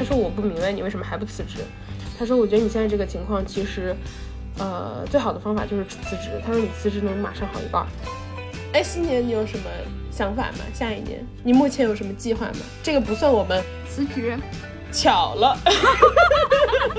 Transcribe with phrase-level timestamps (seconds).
[0.00, 1.58] 他说我不明白你为什么还不辞职。
[2.18, 3.94] 他说我觉得你现在这个情况其实，
[4.58, 6.40] 呃，最好的方法就是辞职。
[6.42, 7.86] 他说你辞职能马上好一半。
[8.72, 9.64] 哎，新年你有什么
[10.10, 10.64] 想法吗？
[10.72, 12.60] 下一年你目前有什么计划吗？
[12.82, 14.38] 这个不算我们辞职。
[14.90, 15.56] 巧了，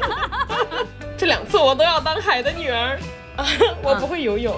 [1.17, 2.97] 这两次我都要当海的女儿
[3.35, 3.45] 啊！
[3.83, 4.55] 我不会游泳，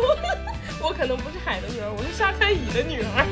[0.82, 3.24] 我可能不是海的女儿，我是沙滩椅的女儿。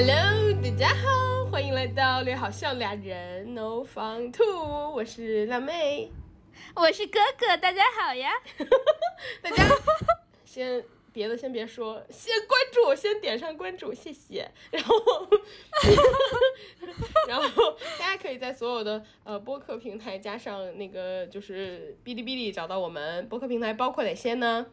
[0.00, 6.12] Hello，大家好，欢迎来到略好笑俩人 No Fun Two，我是辣妹，
[6.76, 8.30] 我是哥哥，大家好呀！
[9.42, 9.64] 大家
[10.44, 10.84] 先。
[11.12, 14.48] 别的先别说，先关注，先点上关注，谢谢。
[14.70, 14.94] 然后，
[17.26, 23.28] 然后大家可以在所有的呃播客平台加上那个就是哔哩哔哩找到我们。
[23.28, 24.66] 播客平台包括哪些呢？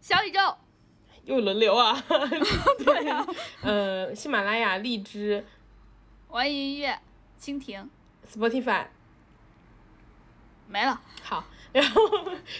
[0.00, 0.40] 小宇宙，
[1.24, 2.02] 又轮流啊。
[2.84, 3.26] 对呀。
[3.62, 5.44] 呃，喜马拉雅、荔枝、
[6.28, 6.98] 网易音乐、
[7.40, 7.88] 蜻蜓、
[8.32, 8.86] Spotify，
[10.68, 11.00] 没了。
[11.22, 11.44] 好。
[11.74, 12.00] 然后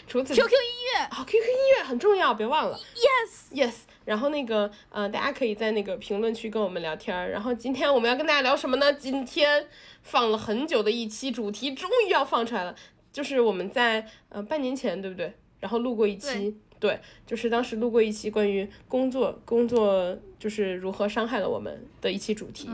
[0.08, 2.76] 除此，QQ 音乐啊，QQ 音乐很重要，别忘了。
[2.96, 3.74] Yes，Yes。
[4.04, 7.30] 然后那个，呃，大家可以在那个评论区跟我们聊天儿。
[7.30, 8.92] 然后今天我们要跟大家聊什么呢？
[8.94, 9.68] 今天
[10.02, 12.74] 放了很久的一期主题终于要放出来了，
[13.12, 15.32] 就是我们在呃半年前，对不对？
[15.60, 22.68] 然后录过一期，对，就是当时录过一期关于工作，工作就是如何伤害了我们的一期主题。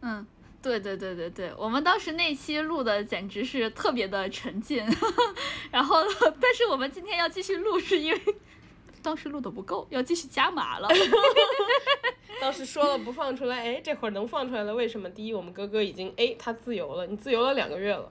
[0.00, 0.26] 嗯。
[0.60, 4.84] 对对对对对，我们当时那期录的简直是特别的沉浸，
[5.72, 5.96] 然后
[6.40, 8.20] 但是我们今天要继续录，是因为
[9.02, 10.88] 当时录的不够，要继续加码了。
[12.40, 15.10] 当时说了不放出来，哎，这会儿能放出来了，为什么？
[15.10, 18.10] 第一，我们哥哥已经哎他自由了，你自由了两个月了。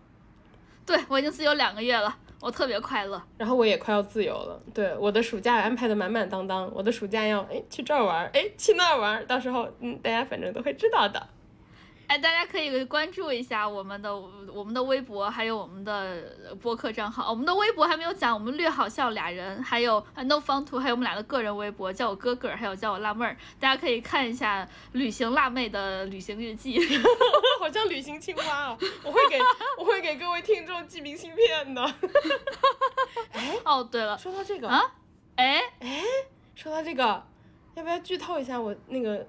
[0.86, 3.22] 对我已经自由两个月了，我特别快乐。
[3.38, 11.28] 然后我也快要自由了，对我的暑假安排的满满当当，我的暑假要哎去这儿玩，哎去那儿玩，到时候嗯大家反正都会知道的。
[12.12, 16.22] 哎，大家可以关注一下我们的我们的微博，还有我们的
[16.61, 17.30] 播客账号。
[17.30, 23.38] 我们的微博还没有讲，我们略好笑俩人，还有 No Fun Two，还有我们俩的个人微博，叫我哥哥，还有叫我辣妹儿。
[23.61, 26.77] 大家可以看一下旅行辣妹的旅行日记，
[27.61, 28.78] 好像旅行青蛙啊！
[29.05, 29.39] 我会给
[29.78, 31.82] 我会给各位听众寄明信片的。
[33.32, 34.82] 哎，哦对了，说到这个啊，
[35.38, 36.04] 哎哎，
[36.55, 37.23] 说到这个，
[37.76, 39.26] 要不要剧透一下我那个？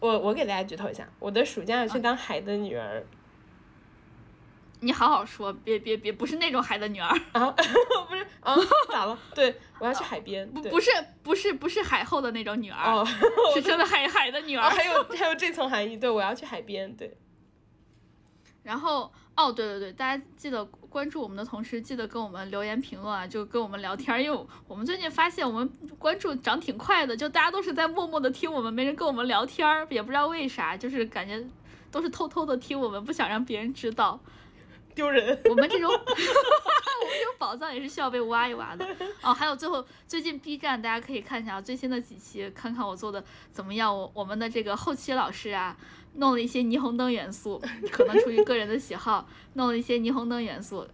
[0.00, 3.06] 我我给大家剧透一下，我的暑假要去当海的女儿。
[4.82, 7.50] 你好好说，别别别，不是那种海的女儿啊，
[8.08, 8.56] 不是啊，
[8.90, 9.18] 咋了？
[9.34, 10.50] 对，我要去海边。
[10.50, 10.90] 不不是
[11.22, 13.04] 不是不是海后的那种女儿，
[13.54, 14.70] 是真的海海的女儿。
[14.70, 17.14] 还有还有这层含义，对我要去海边，对。
[18.62, 31.42] 然后哦，对对对，大家记得关注我们的同时，记得跟我们留言评论啊，就跟我们聊天，因为我们最近发现我们关注涨挺快的，就大家都是在默默的听我们，没人跟我们聊天，也不知道为啥，就是感觉
[31.92, 34.18] 都是偷偷的听我们，不想让别人知道，
[34.94, 35.40] 丢人。
[35.48, 38.84] 我们这种 我们这种宝藏也是需要被挖一挖的。
[39.22, 43.96] 哦，还有最后最近 B 站大家可以看一下最新的几期，看看我做的怎么样。
[43.96, 45.76] 我我们的这个后期老师啊。
[46.14, 47.60] 弄了一些霓虹灯元素，
[47.90, 50.86] 可能出于个人的喜好，弄了一些霓虹灯元素，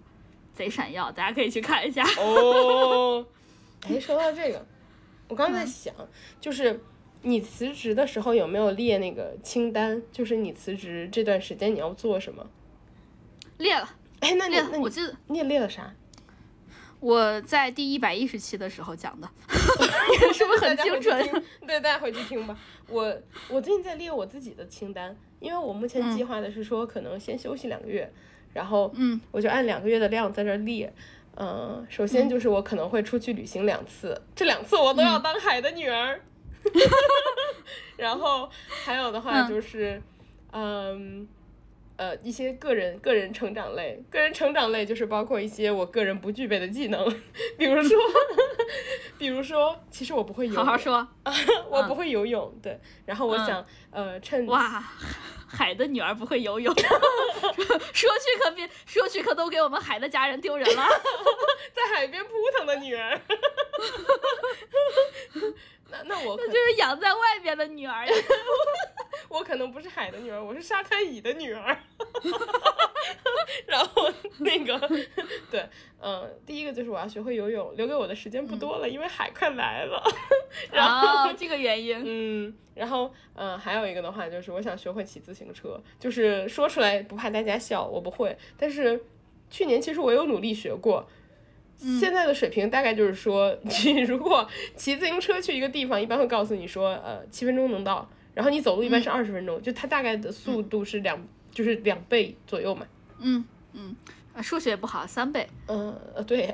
[0.55, 2.05] 贼闪耀，大家可以去看一下。
[2.19, 3.25] 哦，
[3.89, 4.67] 哎，说到这个，
[5.29, 5.95] 我刚在想，
[6.41, 6.81] 就是
[7.23, 10.03] 你辞职的时候有没有列那个清单？
[10.13, 12.47] 就是你辞职这段时间你要做什么？
[13.59, 13.89] 列了。
[14.21, 15.95] 哎，那你那我记得你也列了啥？
[17.01, 19.29] 我在第一百一十期的时候讲的，
[20.33, 21.45] 是不是很精准？
[21.67, 22.57] 对，大家回去听吧。
[22.89, 23.03] 我
[23.49, 28.11] 我最近在列我自己的清单，因为我目前计划的是说可能先休息两个月，
[28.55, 30.93] 然后嗯，我就按两个月的量在这列。
[31.37, 36.19] 嗯，首先就是我可能会出去旅行两次，这两次我都要当海的女儿。
[37.97, 38.49] 然后
[38.85, 40.03] 还有的话就是，
[40.53, 41.29] 嗯。
[41.97, 47.05] 呃，一些个人个人成长类，个人成长类就是包括一些我个人不具备的技能，
[47.57, 47.99] 比如说，
[49.19, 51.09] 比如说，其实我不会游泳，好好说，
[51.71, 54.45] 我不会游泳，对，然后我想，呃，趁。
[54.47, 54.85] 哇，
[55.49, 56.85] 海的女儿不会游泳，说
[58.19, 60.87] 去可别，说去可都给我们海的家人丢人了，
[61.73, 63.19] 在海边扑腾的女儿。
[65.91, 68.13] 那那我那就是养在外边的女儿呀，
[69.29, 71.77] 我可能不是海的女儿，我是沙滩椅的女儿。
[73.67, 74.79] 然后那个
[75.51, 75.65] 对，
[76.01, 80.03] 嗯，第一个就是我要学会游泳，留给我的时间不多了，因为海快来了。
[80.73, 89.01] 然后这个原因，嗯，然后嗯，还有一个的话就是我想学会骑自行车，就是说出来不怕大家笑，我不会，但是
[89.51, 91.09] 去年其实我有努力学过。
[91.77, 98.09] 现在的水平大概就是说， 你如果骑自行车去一个地方，一般会告诉你说，呃，七分钟能到。
[98.35, 101.19] 然后你走路一般是二十分钟，就它大概的速度是两，
[101.51, 102.87] 就是两倍左右嘛。
[103.19, 103.43] 嗯
[103.73, 103.97] 嗯，
[104.35, 105.49] 啊数学不好，三倍。
[105.69, 106.53] 嗯呃 对，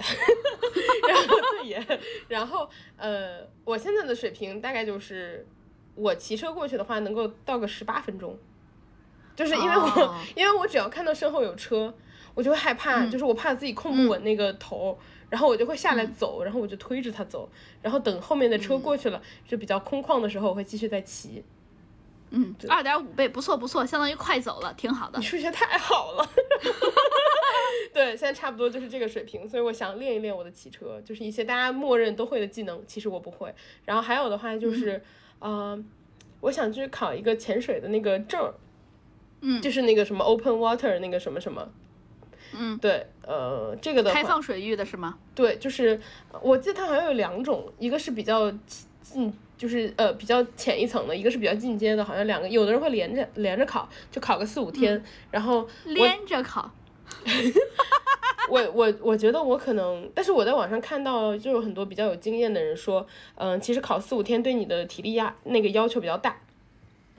[1.09, 1.87] 然后对也，
[2.29, 5.45] 然后呃我现在的水平大概就是
[5.97, 8.39] 我骑车过去的话能够到个十八分钟，
[9.35, 11.93] 就是因为我、哦因为我只要看到身后有车，
[12.35, 14.99] 我就会害怕，就是我怕自己控不稳那个头。
[15.31, 17.49] 然后我就会下来走，然后我就推着它走，
[17.81, 21.43] 然后等后面的车过去了，就比较空旷的时候，我会继续再骑。
[22.29, 25.25] 嗯，二点五倍，不错不错，相当于快走了，挺好的你。
[25.25, 26.29] 数学太好了。
[27.95, 33.55] 对，现在差不多就是这个水平，所以我想练一练我的骑车，就是一些大家默认都会的技能，其实我不会。
[33.87, 35.03] 然后还有的话就是，
[35.39, 35.83] 呃，
[36.41, 38.53] 我想去考一个潜水的那个证儿，
[39.41, 41.73] 嗯就是那个什么 open water 那个什么什么。
[42.55, 45.19] 嗯，对，呃，这个的话，开放水域的是吗？
[45.35, 46.01] 对，就是
[46.41, 48.53] 我记得它好像有两种，一个是比较
[49.01, 56.71] 进，就是呃比较浅一层的，一个是比较进阶的，好像两个，有的人会连着连着考，就考个四五天，然后连着考。
[58.49, 63.07] 我我我觉得我可能，但是我在网上看到，就有很多比较有经验的人说，
[63.37, 66.37] 嗯、其实考四五天对你的体力压那个要求比较大，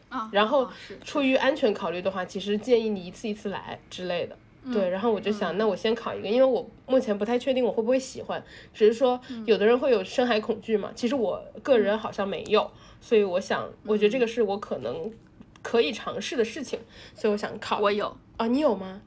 [0.09, 0.69] 啊，然后
[1.03, 4.37] 出于安全考虑的话，其实建议你一次一次来之类的。
[4.71, 8.41] 对，然后我就想，那我先考一个，因为我目前不太确定我会不会喜欢，
[8.73, 12.71] 只是说有的人会有深海恐惧嘛，其实我个人好像没有，
[13.01, 15.11] 所以我想，我觉得这个是我可能
[15.61, 16.79] 可以尝试的事情，
[17.15, 17.79] 所以我想考。
[17.79, 18.15] 我有。
[18.37, 19.01] 啊，你有吗？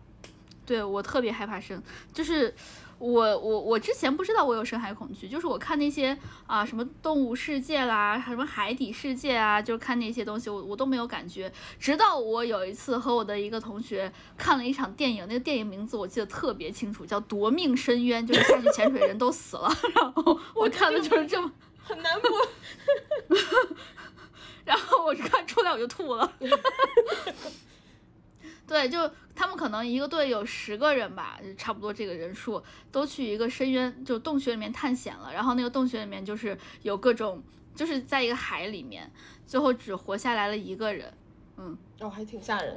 [0.64, 1.80] 对我特别害怕深，
[2.12, 2.52] 就是
[2.98, 6.16] 我我我之前不知道我有深海恐惧，就是我看那些
[6.46, 11.52] 啊什么动物世界啦，什么海底世界啊，就是看那些东西，我我都没有感觉。
[11.78, 21.52] 直到我有一次和我的一个同学看了一场电影，那个电影名字我记得特别清楚，叫《夺命深渊》，就是下去潜水人都死了， 然后我看的就是这么，
[21.84, 22.30] 很难过。
[24.64, 26.32] 然后我看出来我就吐了。
[28.66, 35.32] 对，就他们可能一个队有十个人吧，差不多这个人数，都去一个深渊，就洞穴里面探险了。
[35.32, 37.42] 然后那个洞穴里面就是有各种，
[37.74, 39.10] 就是在一个海里面，
[39.46, 41.12] 最后只活下来了一个人。
[41.56, 42.74] 嗯，哦，还挺吓人。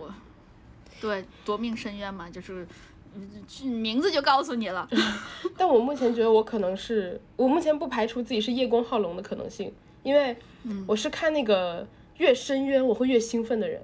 [1.02, 2.68] 对，夺命深渊嘛，就是
[3.16, 4.88] 嗯名字就告诉你了。
[5.58, 10.38] 但我目前觉得我可能是，我目前不排除自己是叶公好龙的可能性，因为
[10.86, 11.88] 我是看那个
[12.18, 13.82] 越深渊我会越兴奋的人，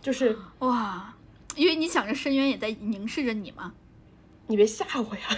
[0.00, 1.14] 就是哇，
[1.56, 3.72] 因为你想着深渊也在凝视着你嘛。
[4.46, 5.28] 你别吓我呀，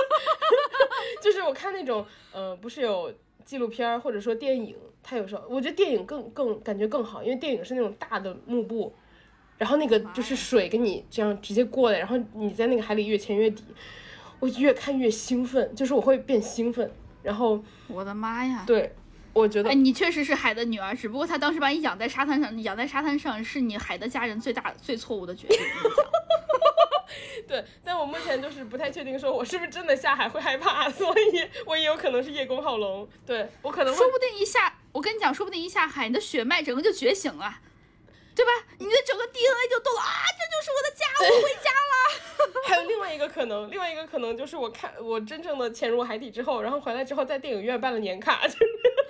[1.20, 3.12] 就是我看那种呃，不是有
[3.44, 8.94] 纪录片儿或者说电影，它有时候我觉得电影更更感觉更好，因为电影是那种大的幕布，
[9.58, 13.62] 然后那个就是水跟你这样直接过来，然后你在那个海里越潜越底，
[14.38, 16.90] 我越看越兴奋，就是我会变兴奋，
[17.22, 18.64] 然后我的妈呀！
[18.66, 18.94] 对
[19.32, 25.58] 我觉得哎，你确实是海的女儿，只不过他当时把你养在沙滩上，养在沙滩上是你海的家人最大最错误的决定。
[27.46, 37.58] 对，但我目前就是不太确定，说我是不是真的下海会害怕， 所以我也有可能是叶公好龙，对我可能说不定一下，我跟你讲，说不定一下海，你的血脉整个就觉醒了，
[38.40, 38.52] 对吧？
[38.78, 41.92] 你的整个 DNA 就动了啊，这就是我的家，我回家了。
[42.66, 48.64] 还有另外一个可能，另外一个可能就是我看我真正的潜入海底之后，然后回来之后在电影院办了年卡，就 是就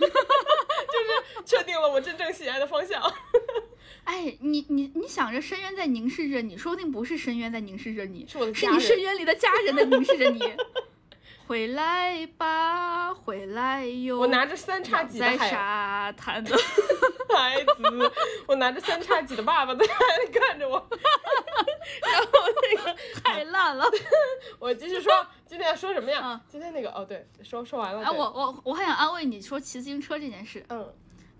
[0.09, 3.00] 是确定了我真正喜爱的方向。
[4.03, 10.41] 哎，你你你想着深渊在凝视着你，说不定不是深渊在凝视着你，是我的是你深渊里的家人在凝视着你。
[11.51, 14.21] 回来吧，回来哟！
[14.21, 16.57] 我拿着三叉戟在戟的海沙滩的。
[17.35, 18.13] 孩子，
[18.47, 19.85] 我拿着三叉戟的爸爸在
[20.33, 20.77] 看着我，
[22.07, 22.29] 然后
[22.63, 23.85] 那个太烂了。
[24.61, 25.13] 我继续说，
[25.45, 26.21] 今天要说什么呀？
[26.23, 28.01] 嗯今天那个哦，对，说说完了。
[28.05, 30.89] 啊，我我我还想安慰你说骑自行车这件事，嗯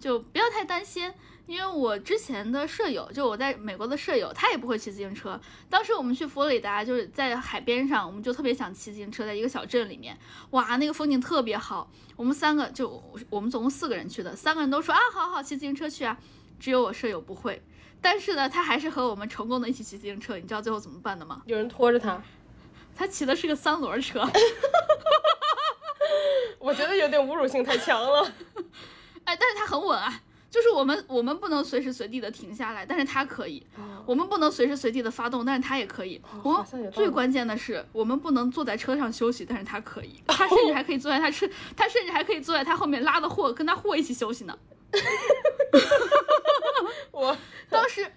[0.01, 1.15] 就不要太担心，
[1.51, 5.39] 因为我之前的舍友，就我在美国的舍友，他也不会骑自行车。
[5.69, 10.17] 当时我们去佛罗里达，就是在海边上，我们就特别想骑自行车，在一个小镇里面，
[10.51, 11.91] 哇，那个风景特别好。
[12.15, 16.17] 我们三个就我们总共四个人去的，三个人都说啊，好好骑自行车去啊，
[16.61, 17.61] 只有我舍友不会。
[18.01, 20.37] 但是呢，他还是和我们成功的一起骑自行车。
[20.37, 21.43] 你知道最后怎么办的吗？
[21.47, 22.23] 有人拖着他，
[22.95, 24.25] 他骑的是个三轮车。
[26.61, 28.33] 我觉得有点侮辱性太强了。
[29.25, 33.65] 哎，但是他很稳啊，就是我们我们不能随时随地的停下来，但是他可以。
[34.05, 36.21] 我们不能随时随地的发动，但是他也可以。
[36.93, 40.21] 最关键的是，我们不能坐在车上休息，但是他可以。
[40.27, 44.59] 他甚至还可以坐在他车，他甚至还可以坐在他后面拉的货，跟他货一起休息呢。
[47.13, 47.37] 我
[47.71, 48.11] 当时，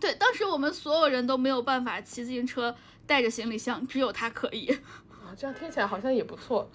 [0.00, 2.74] 对，当时我们所有人都没有办法骑自行车
[3.06, 4.74] 带着行李箱，只有他可以。
[5.10, 6.70] 啊，这样听起来好像也不错。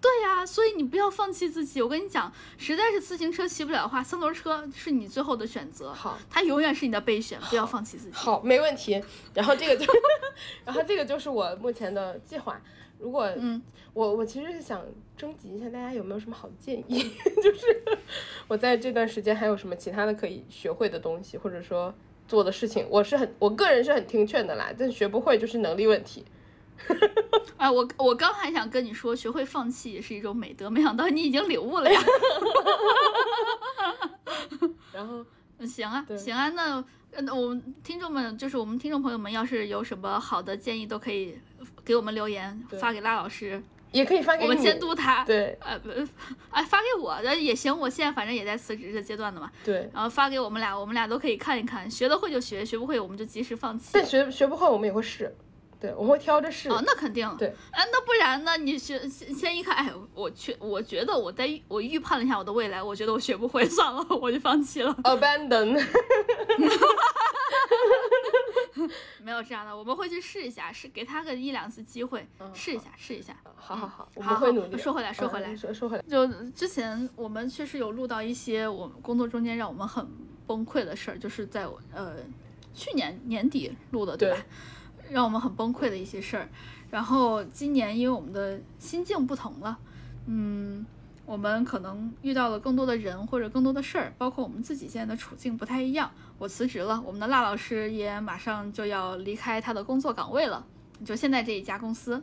[0.00, 1.82] 对呀，所以你不要放弃自己。
[1.82, 5.92] 我跟你讲，实在是自行车骑不了的话，三轮车是你最后的选择。
[5.92, 8.12] 好，它永远是你的备选，不要放弃自己。
[8.12, 9.02] 好，没问题。
[9.34, 9.92] 然后这个就，
[10.64, 12.60] 然后这个就是我目前的计划。
[12.98, 13.60] 如果嗯，
[13.92, 14.82] 我我其实是想
[15.16, 16.98] 征集一下大家有没有什么好建议，
[17.42, 17.82] 就是
[18.48, 21.92] 我在这段时间还有什么其他的可以学会的东西，或者说
[22.28, 26.24] 做的事情，我是很我个人是很听劝的啦，但学不会就是能力问题。
[27.56, 32.00] 哎， 我我刚还想跟你说，学会放弃也是一种美德，没想到你已经领悟了呀。
[34.92, 35.24] 然后
[35.66, 36.84] 行啊，行啊，那
[37.20, 41.38] 那我们听众们，就是我们听众朋友们，要是有什么好的建议，都可以
[41.84, 45.24] 给我们留言，发给拉老师，也可以发给，我们监督他。
[45.24, 45.90] 对呃不，
[46.50, 49.90] 哎，发给我的也行，我现在反正也在辞职的阶段的嘛，对。
[49.94, 53.90] 然后发给我们俩，我们俩都可以看一看，学得会就学，学不会我们就及时放弃。
[53.92, 55.34] 但学学不会，我们也会试，
[55.86, 56.68] 对，我会挑着试。
[56.68, 57.24] 哦，那肯定。
[57.38, 58.56] 对，啊，那不然呢？
[58.56, 64.92] 你学先先一看，哎，我去，我觉得我在我预判了一下我的未来，我觉得我学不会， 算了，我就放弃了。
[65.04, 65.72] Abandon，
[69.22, 73.36] 没有这样的，我们会去试一下，试给他个一两次机会，嗯试一下，试一下。
[73.54, 74.72] 好好好，我们会努力。
[74.72, 80.06] 好说回来，说回来，嗯说说回来，就之前我们确实有录到一些我们工作中间让我们很
[80.46, 82.16] 崩溃的事儿，就是在呃
[82.74, 84.38] 去年年底录的，对吧？
[85.10, 86.48] 让我们很崩溃的一些事儿。
[86.90, 89.76] 然后今年因为我们的心境不同了，
[90.26, 90.86] 嗯，
[91.24, 96.10] 我们可能遇到了更多的人或者更多的事儿，包括我们自己现在的处境不太一样。
[96.38, 100.64] 我辞职了，我们的辣老师也马上就要离开他的工作岗位了，
[101.04, 102.22] 就现在这一家公司。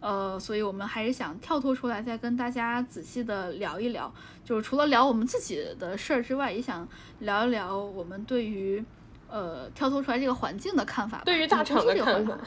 [0.00, 4.10] 呃，所以我们还是想跳脱出来，再跟大家仔细的聊一聊，
[4.42, 8.82] 就是除了聊我们自己的事儿之外，也想聊一聊我们对于
[9.30, 11.24] 呃跳脱出来这个环境的看法吧。
[11.24, 12.38] 对于大厂的看法，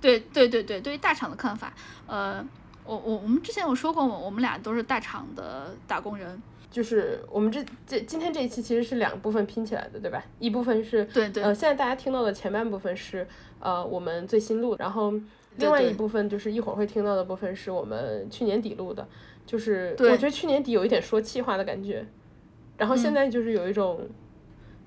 [0.00, 1.72] 对对对对，对于大厂的看法，
[2.06, 2.46] 呃，
[2.84, 6.40] 我我我们之前有说过，我我们俩都是大厂的打工人，
[6.70, 10.22] 就是我们这这今天这一期其实是两部分拼起来的，对吧？
[10.38, 11.42] 一部分是对对。
[11.42, 13.26] 呃，现在大家听到的前半部分是
[13.58, 15.12] 呃我们最新录的，然后
[15.56, 19.08] 另外一部分就是一会儿会听到的部分是我们去年底录的，
[19.46, 22.06] 就是我觉得去年底有一点说气话的感觉，
[22.76, 24.06] 然后现在就是有一种、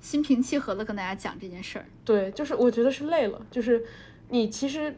[0.00, 1.84] 心平气和的跟大家讲这件事儿。
[2.04, 3.84] 对，就是我觉得是累了，就是
[4.28, 4.94] 你其实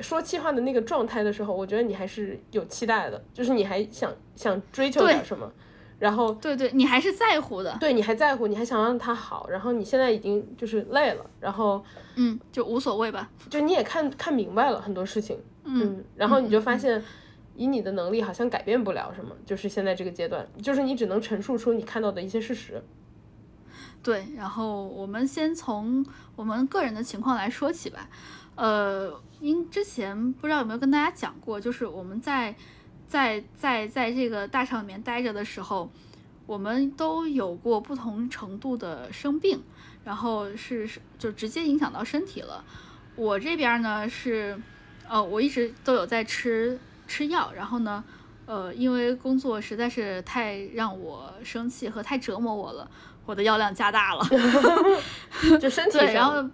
[0.00, 5.50] 说气话的那个状态的时候，我觉得你还是有期待的，就是你还想想追求点什么，
[5.98, 11.84] 然后对对，你还是在乎的，对你还在乎，你还想让他好，然后你现在已经就是累了，然后
[12.16, 13.30] 嗯，就无所谓吧。
[13.48, 17.02] 就你也看看明白了很多事情，嗯，然后你就发现，
[17.56, 22.82] 以你的能力好像改变不了什么，就是现在这个阶段，就是你只能陈述出你看到的一些事实。
[24.04, 26.04] 对，然后我们先从
[26.36, 28.06] 我们个人的情况来说起吧。
[28.54, 32.54] 呃，因之前不知道有没有跟大家讲过，就是我们在
[33.08, 35.90] 在在在这个大厂里面待着的时候，
[36.46, 39.62] 我们都有过不同程度的生病，
[40.04, 42.62] 然后是就直接影响到身体了。
[43.16, 44.60] 我这边呢是，
[45.08, 48.04] 呃，我一直都有在吃吃药，然后呢，
[48.46, 52.90] 呃，因为工作实在是太让我生气和太折磨我了，
[53.26, 54.24] 我的药量加大了。
[55.60, 56.50] 就身体对，然，后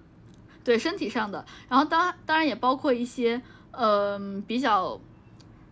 [0.65, 3.41] 对身体上的，然后当当然也包括一些
[3.73, 5.01] 嗯、比较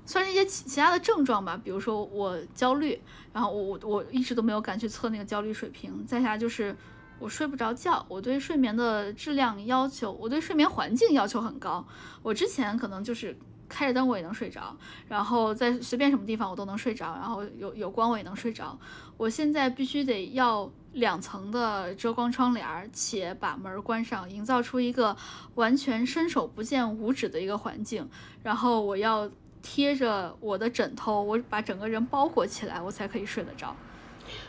[0.06, 3.00] 算是一些其其他的症状吧，比如说我焦虑，
[3.32, 6.76] 然后我我我一直都没有敢去测那个焦虑水平，再下就是
[7.18, 11.84] 我睡不着觉，我对睡眠的质量要求，我对睡眠环境要求很高，
[12.22, 13.36] 我之前可能就是。
[13.70, 14.74] 开着灯我也能睡着，
[15.08, 18.78] 然后在随便什么地方我都能睡着，然后有有光我也能睡着。
[19.18, 25.16] 我现在必须得要两层的遮光窗帘儿，且把门儿关上，营造出一个
[25.54, 28.08] 完全伸手不见五指的一个环境。
[28.42, 29.28] 然后我要
[29.62, 33.74] 贴着我的枕头，我把整个人包裹起来，我才可以睡得着。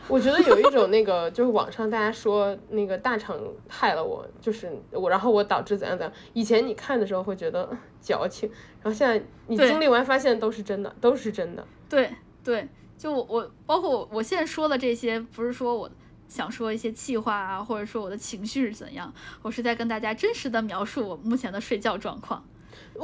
[0.08, 6.12] 我觉得有一种那个，就是网上大家说那个大厂害了我，就是我，然后我导致怎样怎样。
[6.34, 8.50] 以前你看的时候会觉得呃矫情，
[8.82, 11.66] 然后现在你经历完发现都是真的，都是真的。
[11.88, 12.12] 对
[12.44, 15.90] 对，就我我包括我我现在说的这些，不是说我
[16.30, 22.42] 想说一些气话啊，或者说我的情绪是怎样，我是在跟大家真实的描述我目前的睡觉状况。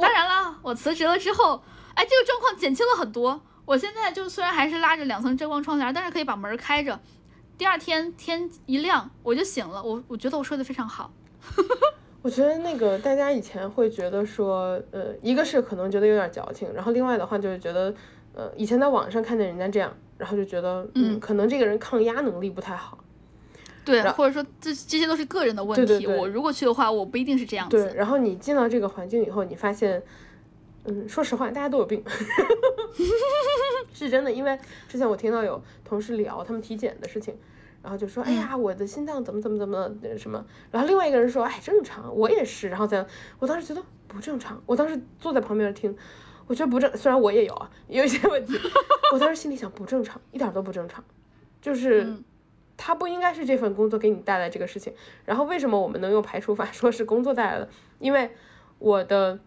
[0.01, 1.61] 当然了，我辞职了之后，
[1.93, 3.41] 哎，这个状况减轻了很多。
[3.65, 6.99] 我现在就虽然还是拉着两层遮光窗帘，但是可以把门开着。
[7.57, 11.11] 第二天天一亮我就醒了，我我觉得我睡得非常好。
[12.21, 17.93] 我觉得那个大家以前会觉得说，呃，一个是可能觉得有点矫情，然后另外的话就是觉得，
[18.33, 22.97] 呃，以前在网上看见人家这样，然后就觉得，嗯，可能这个人抗压能力不太好。
[23.91, 25.85] 对，或者说这这些都是个人的问题。
[25.85, 26.17] 对对对。
[26.17, 27.85] 我如果去的话，我不一定是这样子。
[27.85, 30.01] 对，然后你进到这个环境以后，你发现，
[30.85, 32.03] 嗯，说实话，大家都有病，
[33.93, 37.35] 是真的，因为之前我听到有同事聊他们体检的事情，
[37.81, 43.05] 然后就说，哎呀，我的心脏怎么怎么怎么什么，然后另外一个人说，哎，正常，我也是，然后在，
[43.39, 45.95] 我当时觉得不正常，我当时坐在旁边听，
[46.47, 48.53] 我觉得不正，虽然我也有啊，有一些问题，
[49.13, 51.03] 我当时心里想不正常，一点都不正常，
[51.61, 52.13] 就是
[52.77, 54.93] 他不应该是这份工作给你带来这个事情，
[55.25, 57.67] 然后为什么我们能用排除法 说是工作带来的？
[57.99, 58.31] 因为
[58.79, 59.39] 我的。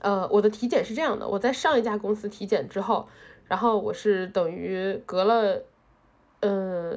[0.00, 3.08] 呃，我的体检是这样的，我在上一家公司体检之后，
[3.48, 5.60] 然后我是等于隔了，
[6.38, 6.96] 呃，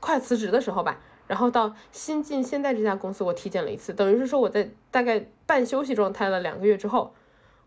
[0.00, 7.14] 快辞职的时候吧，然后到新进现在这家公司我体检了一次，等于是说我在大概半休息状态了两个月之后，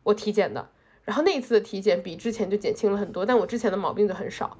[0.04, 0.68] 我体检的，
[1.06, 4.58] 然后那一次的体检比之前就减轻了很多，但我之前的毛病就很少，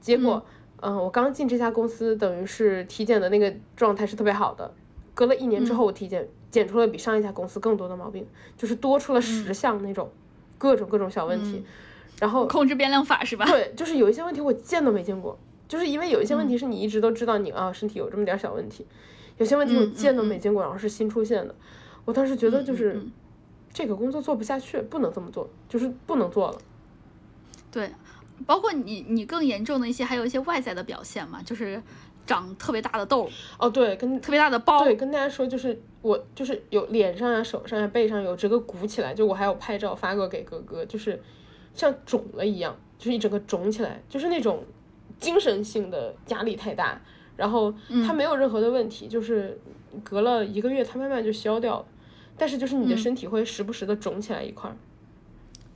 [0.00, 0.46] 结果，
[0.82, 4.72] 我刚进这家公司，等于是体检的那个状态是特别好的，
[5.14, 6.28] 隔了一年之后我体检。
[6.50, 10.10] 检出了比上一家公司更多的毛病，就是多出了十项那种
[10.56, 11.62] 各种各种小问题，
[12.18, 13.44] 然后控制变量法是吧？
[13.44, 18.86] 对，就是有一些问题我见都没见过，就是因为有一些问题是你一直都知道你啊身体有这么点小问题，
[19.36, 21.54] 有些问题我见都没见过，然后是新出现的，
[22.06, 22.98] 我当时觉得就是
[23.70, 26.58] 这个工作做不下去，不能这么做，就是不能做了。
[27.70, 27.90] 对，
[28.46, 31.82] 包括你你更严重的一些，还有一些外在的表现嘛，就是。
[32.28, 33.26] 长特别大的痘。
[33.58, 41.18] 哦，对，跟特别大的包，对，跟大家说，就是我就是有脸上啊、手上啊、背上有这个鼓起来，就我还有拍照发过给哥哥，就是
[41.72, 44.62] 像肿了一样，就是一整个肿起来，就是那种
[45.18, 47.00] 精神性的压力太大，
[47.34, 47.72] 然后
[48.06, 49.58] 它没有任何的问题，就是
[50.04, 51.86] 隔了一个月它慢慢就消掉了，
[52.36, 54.70] 但是就是你的身体会时不时的肿起来一块。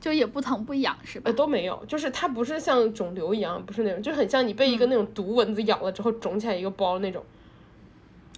[0.02, 1.30] 就也不疼不痒是吧？
[1.30, 7.25] 呃，都没有，就是它不是像肿瘤一样，不是那种，就很像你被一个那种毒蚊子咬了之后肿起来一个包那种。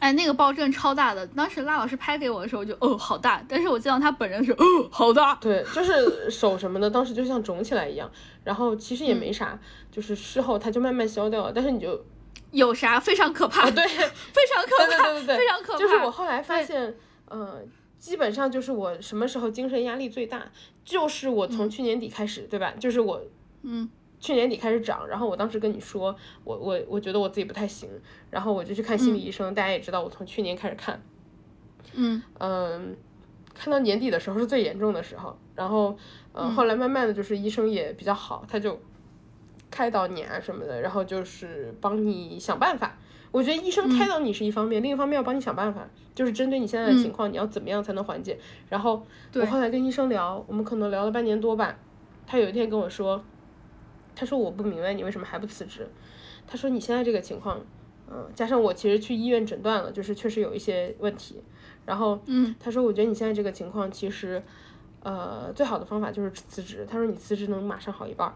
[0.00, 5.34] 哎，那个包真的超大的，当时拉老师拍给我的时候就哦好大，但是我见到他本人的时候哦好大。
[5.40, 8.10] 对，就是手什么的，当时就像肿起来一样，
[8.42, 9.58] 然后其实也没啥，
[9.90, 11.98] 就是事后它就慢慢消掉了，但是你就
[12.50, 15.78] 有啥非常可怕，对，非常可怕，对对对对，非常可怕。
[15.78, 16.94] 就是我后来发现，
[17.30, 17.66] 嗯。
[18.04, 20.46] 基本上就是我什么时候精神压力最大，
[20.84, 22.74] 就是我从去年底开始，对吧？
[22.78, 23.18] 就是我，
[23.62, 23.88] 嗯，
[24.20, 26.14] 去年底开始长，然后我当时跟你说，
[26.44, 27.88] 我我我觉得我自己不太行，
[28.30, 29.54] 然后我就去看心理医生。
[29.54, 31.02] 大家也知道，我从去年开始看，
[31.94, 32.94] 嗯嗯，
[33.54, 35.96] 看到年底的时候是最严重的时候，然后
[36.34, 38.78] 呃后来慢慢的就是医生也比较好，他就
[39.70, 42.98] 开导你啊什么的，然后就是帮你想办法。
[43.34, 48.38] 我觉得医生开导你是一方面，另一方面要帮你想办法，就是针对你现在的情况，你要怎么样才能缓解。
[48.68, 51.76] 然后我后来跟医生聊，我们可能聊了半年多吧，
[52.28, 53.20] 他有一天跟我说，
[54.14, 55.90] 他说我不明白你为什么还不辞职，
[56.46, 57.60] 他说你现在这个情况，
[58.08, 61.42] 嗯，加上我其实去医院诊断了，就是确实有一些问题，
[61.84, 64.40] 然后嗯，他说我觉得你现在这个情况其实，
[65.02, 68.32] 呃，最好的方法就是辞职，他说你辞职能马上好一半，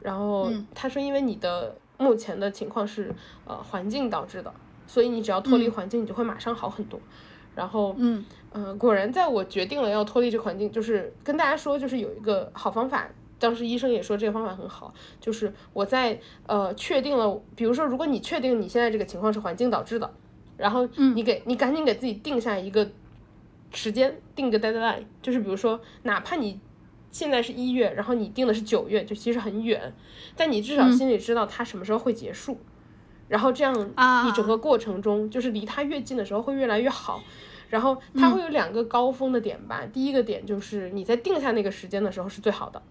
[0.00, 1.76] 然后他说因为你的。
[1.98, 4.50] 目前的情况是，呃，环境导致的，
[4.86, 6.98] 所以你只要脱离环境，你就会马上好很多。
[7.54, 13.08] 然后，嗯，呃，果然在我决定了要脱离这个环境，就是跟大家说，就是有一个好方法。
[13.40, 20.12] 当时医生也说这个方法很好，就是我在呃确定了，比如说，如果你确定你现在这个情况是环境导致的，
[20.56, 22.88] 然后你给你赶紧给自己定下一个
[23.72, 26.60] 时间，定个 deadline，就是比如说，哪怕你。
[27.10, 29.92] 现在是一月，然后你定的是九月，就其实很远，
[30.36, 32.58] 但你至少心里知道它什么时候会结束，
[33.28, 37.22] 然后这样你整个过程中就是离它越近的时候会越来越好，
[37.70, 39.82] 然后它会有两个高峰的点吧。
[39.92, 42.82] 第一个点就是你在定下那个时间的时候是最好的，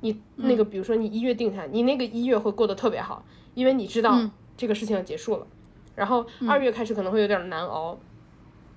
[0.00, 4.18] 你那个比如说你一月定下，你那个一月会过得特别好，因为你知道
[4.56, 5.46] 这个事情要结束了，
[5.94, 7.98] 然后二月开始可能会有点难熬，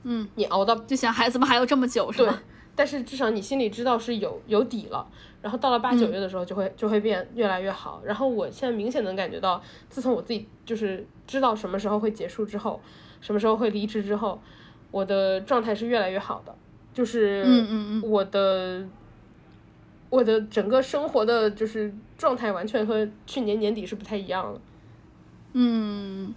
[0.04, 2.44] 嗯，你熬到就想孩子们还有这么久是吧？
[2.80, 5.06] 但是至少你心里知道是有有底了，
[5.42, 8.02] 然后到了八九月的时候就会就会变越来越好。
[8.06, 12.80] 然后我现在明显能感觉到，自从我自己就是知道什么时候会结束之后，
[13.20, 14.42] 什么时候会离职之后，
[14.92, 16.56] 我的状态是越来越好的，
[16.94, 18.88] 就是嗯嗯嗯，我的
[20.10, 24.62] 我的整个生活的就是状态完全和去年年底是不太一样的。
[25.52, 26.34] 嗯，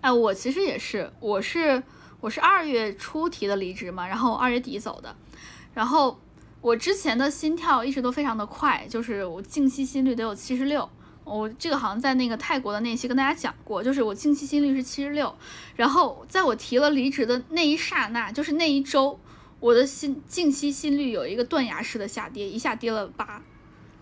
[0.00, 1.82] 哎，我其实也是，我是
[2.22, 5.14] 我是二月初提的离职嘛，然后二月底走的。
[5.74, 6.20] 然后
[6.60, 10.88] 我之前的心跳一直都非常的快，就是我静息心率得有七十六。
[11.24, 15.32] 我这个好像在那个泰国的那期跟大家讲过，就是我静息心率是七十六。
[15.76, 19.18] 然后在我提了离职的那一刹那，就是那一周，
[19.60, 23.40] 我的心静息心率有一个断崖式的下跌，一下跌了八，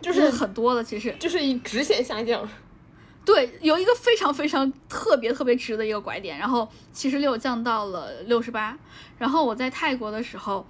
[0.01, 2.49] 就是很多了，其实就是一直线下降。
[3.23, 8.77] 对，有一个非常非常特别特别直的一个拐点，然后七十六降到了六十八。
[9.19, 10.67] 然后我在泰国的时候。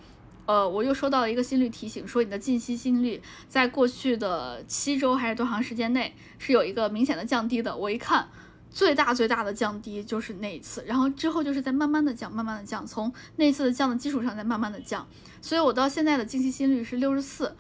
[0.51, 7.77] 呃，我又收到了一个心率提醒，说你的近期心率在过去的七周还是多长时间内是有一个明显的降低的。
[7.77, 8.29] 我一看，
[8.69, 15.07] 最大最大的降低就是那一次，然后之后就是在慢慢的降，慢慢的降，从那次的降的基础上再慢慢的降，
[15.41, 17.55] 所以我到现在的近期心率是六十四。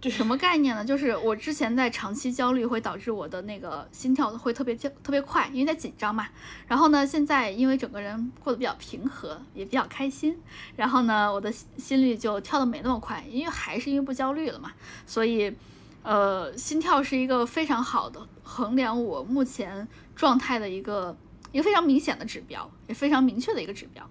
[0.00, 0.82] 这什么概念呢？
[0.82, 6.26] 就是我之前在长期焦虑会导致我的那个心跳会特别特特别快，因为在紧张嘛。
[6.66, 10.38] 然后呢，现在因为整个人过得比较平和，也比较开心，
[10.76, 14.72] 然后呢，我的心率就跳的没那么快，因为还是因为不焦虑了嘛。
[15.04, 15.54] 所以，
[16.02, 19.86] 呃，心跳是一个非常好的衡量我目前
[20.16, 21.14] 状态的一个
[21.52, 24.08] 一个非常明显的指标，也非常明确的一个指标。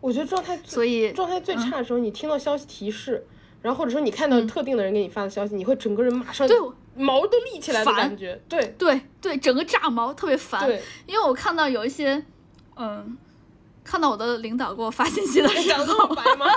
[0.00, 3.24] 我觉得状态，所以状态最差的时候，你听到消息提示。
[3.62, 6.56] 然后或者说你看到特定的人给你发的消息，你会整个人马上对
[6.96, 10.66] 毛都立起来的感觉，对对对，整个炸毛特别烦。
[10.66, 12.24] 对，因为我看到有一些，
[12.76, 13.16] 嗯，
[13.84, 16.46] 看到我的领导给我发信息的时候，白吗？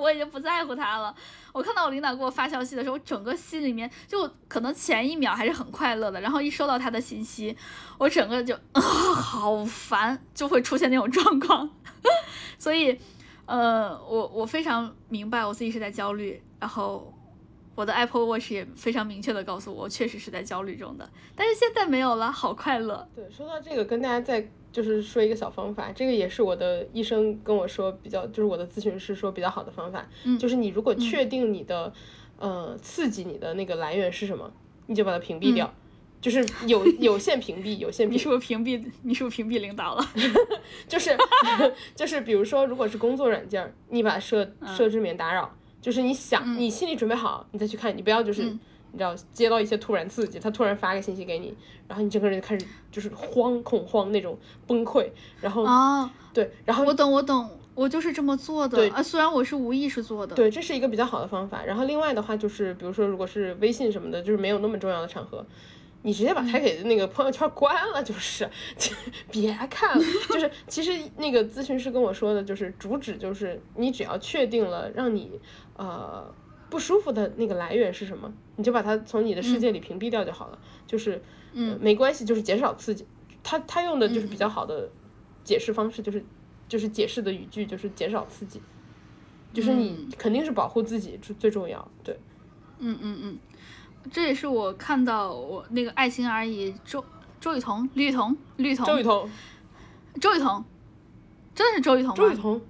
[0.00, 1.14] 我已经不在乎他了。
[1.52, 7.56] 我看到我领导给我发消息的时候，我整个心里面就可能前一秒还是很快乐的，然后一收到他的信息，
[7.98, 11.70] 我整个就啊 好烦，就会出现那种状况，
[12.58, 12.98] 所以。
[13.50, 17.12] 呃，我我非常明白我自己是在焦虑，然后
[17.74, 21.10] 我的 Apple Watch 也非常明确的告诉我，我确实是在焦虑中的。
[21.34, 23.08] 但是现在没有了，好快乐。
[23.12, 31.92] 对，说到这个，跟大家再就是说一个小方法，这个也是我的医生跟我说比较，就是我的咨询师说比较好的方法，嗯，就是你如果确定你的
[32.38, 34.48] 呃刺激你的那个来源是什么，
[34.86, 35.74] 你就把它屏蔽掉。
[36.20, 38.18] 就是有 有限屏蔽，有限屏蔽。
[38.18, 38.84] 你是不是屏蔽？
[39.02, 40.04] 你是不是屏蔽领导了？
[40.86, 41.16] 就是
[41.94, 48.42] 就是，比如说，如果是工作软件，你把设设置免打扰，就是你想你心里准备好，你再去看，你不要就是
[48.92, 51.54] 你知道接到一些突然刺激，他突然发个信息给你，
[51.88, 55.08] 然后你整个人就开始就是慌恐慌那种崩溃，
[55.40, 58.76] 然后啊对，然后我懂我懂，我就是这么做的。
[58.76, 60.36] 对啊，虽然我是无意识做的。
[60.36, 61.64] 对，这是一个比较好的方法。
[61.64, 65.44] 然后另外的话就是，比如说如果是微信什么的，就是没有那么重要的场合。
[66.02, 68.48] 你直接把他给那个朋友圈关了，就是
[69.30, 70.04] 别看了。
[70.28, 75.38] 就是其实那个咨询师跟我说的，就是主旨就是你只要确定了让你
[75.76, 76.34] 呃
[76.70, 80.58] 不舒服的那个来源是什么，你就把它从你的世界里屏蔽掉就好了。
[80.86, 83.06] 就是嗯没关系，就是减少刺激。
[83.42, 84.88] 他他用的就是比较好的
[85.44, 86.24] 解释方式，就是
[86.68, 88.60] 就是解释的语句就是减少刺激，
[89.52, 91.86] 就是你肯定是保护自己最最重要。
[92.02, 92.18] 对，
[92.78, 93.38] 嗯嗯嗯。
[94.10, 97.04] 这也是我看到我那个爱心而已，周
[97.40, 99.30] 周雨彤、李雨彤、李雨彤、周雨彤、
[100.20, 100.64] 周雨彤，
[101.54, 102.14] 真的是周雨彤吗？
[102.16, 102.60] 周雨彤。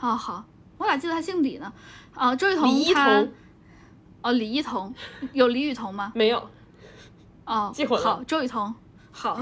[0.00, 0.44] 哦，好，
[0.78, 1.72] 我咋记得他姓李呢？
[2.14, 3.32] 啊，周雨彤，李一桐。
[4.22, 4.94] 哦，李一桐，
[5.32, 6.12] 有李雨桐吗？
[6.14, 6.48] 没有。
[7.44, 8.16] 哦，记混了。
[8.16, 8.74] 好，周雨彤，
[9.10, 9.40] 好。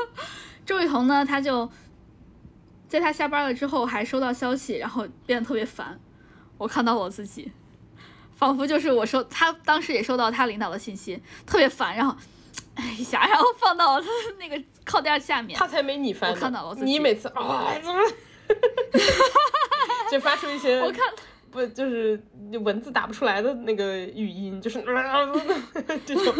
[0.64, 1.70] 周雨彤呢，他就
[2.88, 6.00] 在他下班了之后，还收到消息，然后变得特别烦。
[6.56, 7.52] 我看到我自己。
[8.36, 12.14] 仿佛就是我收他当时也收到他领导的信息，特别烦，然后，
[12.74, 14.06] 哎呀，然后放到他
[14.38, 15.58] 那个靠垫下面。
[15.58, 18.00] 他才没你烦我看到了，你每次啊，怎么，
[20.10, 21.00] 就发出一些 我看
[21.50, 22.20] 不就是
[22.64, 24.82] 文字打不出来的那个语音，就是
[26.04, 26.34] 这种。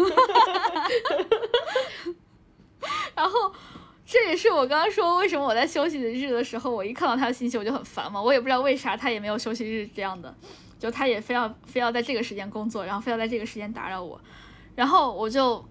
[3.15, 3.51] 然后
[4.05, 10.35] 这也是我刚刚说为什么我在休息日的时候，我一看到他的信息我就很烦嘛，我也不知道为啥他也没有休息日这样的。
[10.77, 14.19] 就他也非要非要在这个时间工作，然后非要在这个时间打扰我，
[14.75, 15.63] 然后我就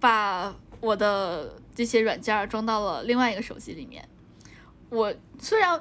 [0.00, 4.08] 把我的这些软件装到了另外一个手机里面。
[4.90, 5.80] 我虽然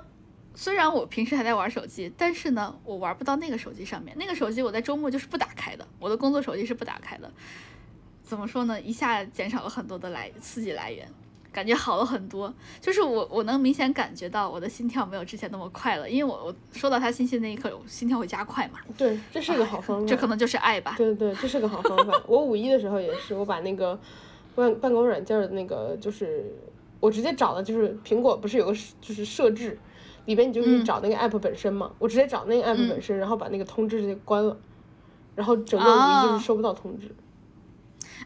[0.53, 4.15] 虽然我平时还在玩手机，但是呢，我玩不到那个手机上面。
[4.19, 7.31] 那个手机我在周末就是不打开的，我的工作手机是不打开的。
[8.23, 8.81] 怎么说呢？
[8.81, 11.07] 一下减少了很多的来刺激来源。
[11.57, 18.79] 感觉好了很多，就是我我能明显感觉到我的心跳没有之前那么快了，因为我我收到他信息那一刻，我心跳会加快嘛。
[18.95, 20.05] 对，这是个好方 法。
[20.07, 20.93] 这可能就是爱吧。
[20.95, 22.13] 对对对，这是个好方法。
[22.27, 23.99] 我五一的时候也是，我把那个
[24.53, 26.45] 办办公软件的那个，就是
[26.99, 29.79] 我直接找的，就是苹果不是有个就是设置，
[30.25, 34.55] 里边你就可以找那个 app 本身嘛，我直接找那个 app 本身，然后把那个通知直接关了，
[35.33, 37.09] 然后整个五一就是收不到通知。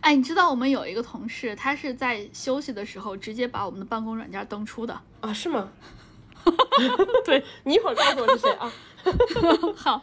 [0.02, 5.32] 哎，你知道我们有一个同事，他是在休息的时候直接把我们的办公软件登出的啊？
[5.32, 5.70] 是吗？
[7.24, 8.72] 对你一会儿告诉我是谁啊？
[9.78, 10.02] 好。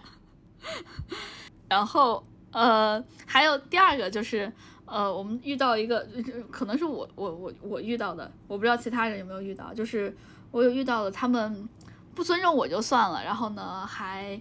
[1.68, 4.50] 然后呃，还有第二个就是
[4.86, 6.06] 呃，我们遇到一个，
[6.50, 10.16] 可能是我我我我遇到的，我不知道其他人有没有遇到，就是
[10.52, 11.68] 我有遇到了他们
[12.14, 14.40] 不尊重我就算了，然后呢还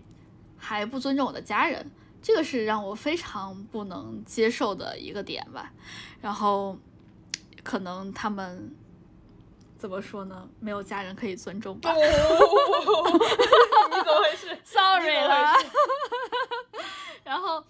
[0.55, 1.89] 还不尊重我的家人。
[2.27, 5.71] 这个是让我非常不能接受的一个点吧，
[6.19, 6.77] 然后
[7.63, 8.75] 可能他们
[9.77, 10.45] 怎么说呢？
[10.59, 11.89] 没有家人可以尊重吧？
[11.95, 12.11] 你怎
[14.05, 14.59] 么回事？
[14.65, 15.53] Sorry 了。
[17.23, 17.63] 然后，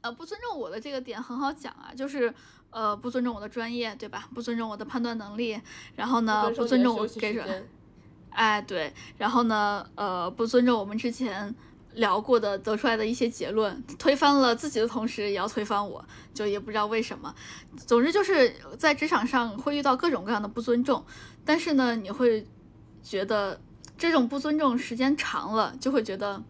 [0.00, 2.32] 呃，不尊重我的这个点很好讲啊，就是
[2.70, 4.26] 呃，不尊重我的专业，对吧？
[4.34, 5.60] 不尊重我的判断能力，
[5.96, 7.42] 然后呢，不尊重我给出，
[8.30, 11.54] 哎，对，然后呢，呃，不尊重我们之前。
[11.96, 17.34] 聊过的得出来的一些结论，推翻了自己的同时，也要推翻我，就也不知道为什么。
[17.76, 21.04] 总之就是在职场上会遇到各种各样的不尊重，
[21.44, 22.46] 但是呢，你会
[23.02, 23.60] 觉得
[23.98, 26.42] 这种不尊重时间长了，就会觉得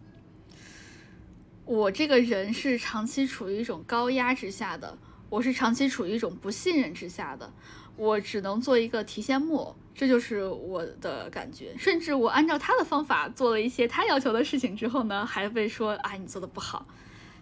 [1.65, 4.97] 我这个人是长期处于一种高压之下的，
[5.29, 7.51] 我是长期处于一种不信任之下的，
[7.97, 9.75] 我只能做一个提线木偶。
[9.93, 16.85] 这就是我的感觉，甚至我按照他的方法做了一些他要求的事情之后呢，还被说啊你做的不好，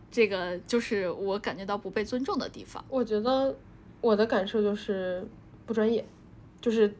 [0.10, 2.82] 这个就是我感觉到不被尊重的地方。
[2.88, 3.54] 我觉得
[4.00, 5.28] 我的感受就是
[5.66, 6.08] 不专业，
[6.62, 6.96] 就是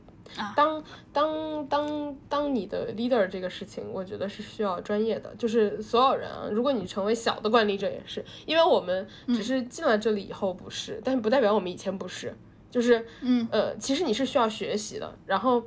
[0.54, 5.34] 当当当当你的 leader 这个事情，我觉得是需要专业的。
[5.36, 12.36] 就是所有人啊，如果你成为小的管理者也是，因为我们只是进了这里以后不是，但是不代表我们以前不是。
[12.76, 15.18] 就是，嗯，呃，其实你是需要学习的。
[15.26, 15.64] 然后，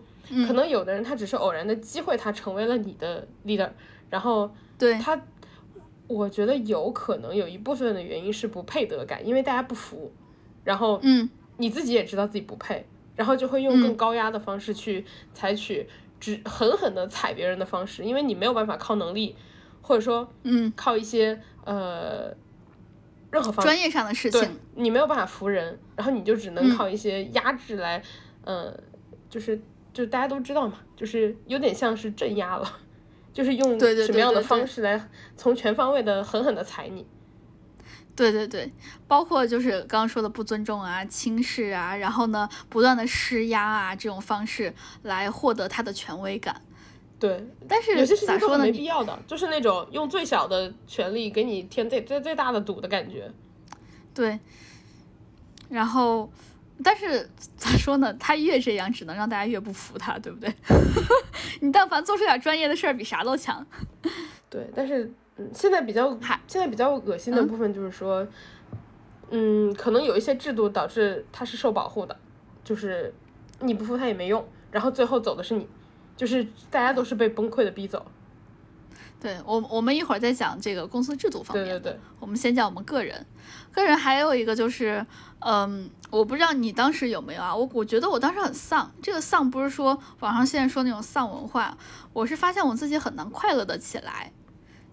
[0.47, 3.71] 可能有的人他只是偶然的机会，他成为了你的 leader。
[4.11, 5.19] 然后，对他，
[6.07, 10.13] 我觉得有可能有一部分的原因是不配得感，因为大家不服。
[10.65, 12.85] 然后，嗯，你自己也知道自己不配，
[13.17, 15.89] 然后就会用更高压的方式去采取，
[16.21, 19.35] 只狠狠的踩别人的方式，因为你没有办法靠能力，
[19.81, 22.37] 或者说，嗯，靠一些呃。
[23.31, 28.03] 任何方专业上的事情，你没有办法服人，然后你就只能靠一些压制来，
[28.45, 28.75] 嗯，
[29.29, 29.61] 就是
[29.93, 32.79] 就大家都知道嘛，就是有点像是镇压了，
[33.33, 37.07] 就是用什么样的方式来从全方位的狠狠的踩你。
[38.17, 38.73] 对对对，
[39.07, 46.61] 包括就是刚刚说的不尊重啊、轻视啊，然后呢不断的施压啊这种方式来获得他的权威感。
[47.19, 53.29] 对，但是有些事情都没必要的，就是那种用最小的权力给你添最最最大的堵的感觉。
[54.15, 54.39] 对，
[55.69, 56.31] 然后，
[56.85, 58.15] 但是咋说呢？
[58.21, 60.55] 他越这样，只能让大家越不服他，对不对？
[61.61, 63.67] 你但凡做出点专业的事儿，比啥都强。
[64.49, 66.11] 对，但是嗯，现在比较
[66.47, 68.25] 现在比较恶心的部分就是说，
[69.31, 72.17] 嗯，可能有一些制度导致他是受保护的，
[72.63, 73.13] 就是
[73.59, 75.67] 你不服他也没用，然后最后走的是你。
[76.19, 78.05] 就是大家都是被崩溃的逼走，
[79.21, 81.65] 对我我们一会儿再讲这个公司制度方面。
[81.65, 83.25] 对对对，我们先讲我们个人，
[83.71, 85.07] 个人还有一个就是，
[85.39, 87.55] 嗯，我不知道你当时有没有啊？
[87.55, 91.79] 我我觉得我当时很丧，这个丧不是说网上现在说那种丧文化，
[92.13, 94.33] 我是发现我自己很难快乐的起来。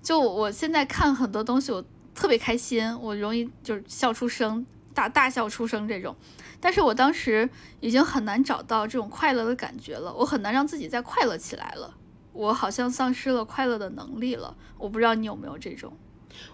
[0.03, 1.83] 就我现在看很多东西，我
[2.13, 4.63] 特别开心，我容易就是笑出声，
[4.95, 6.15] 大大笑出声这种。
[6.60, 7.47] 但是我当时
[7.79, 11.93] 已经很难找到这种快乐的感觉了，我很难让自己再快乐起来了，
[12.34, 14.55] 我好像丧失了快乐的能力了。
[14.79, 15.93] 我不知道你有没有这种，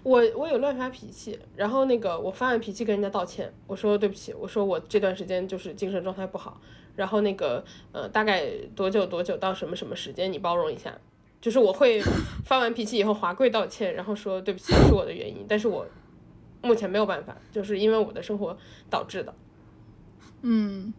[0.04, 6.60] 我我有乱发脾气，然后那个我发完脾气跟人家道歉，我说对不起，我说我这段时间就是精神状态不好，
[6.96, 10.94] 然后那个呃大概多久多久到什么什么时间你包容一下，
[11.40, 12.02] 就是我会
[12.44, 15.86] 发完脾气以后滑跪道歉，然后说对不起是我的原因，但是我
[16.62, 18.58] 目前没有办法，就是因为我的生活
[18.90, 19.34] 导致的。
[20.42, 20.94] 嗯，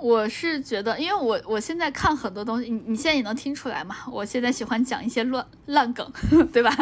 [0.00, 3.96] 我是觉得，因为我我现在看很多东西，你你现在也能听出来嘛？
[4.10, 6.10] 我现在喜欢讲一些乱烂梗，
[6.52, 6.74] 对吧？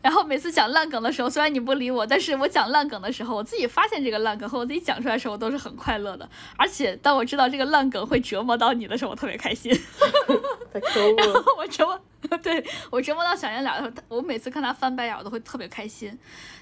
[0.00, 6.28] 然后每次讲烂梗的时候，虽然你不理我，但是我讲烂梗的时候，我自己发现这个烂梗和我自己讲出来的时候，都是很快乐的。
[6.56, 9.70] 而且当我知道这个烂梗会折磨到你的时候，我特别开心。
[10.72, 12.00] 然后我折磨，
[12.42, 16.18] 对我折磨到小圆脸的时候，我每次看他翻白眼，我都会特别开心。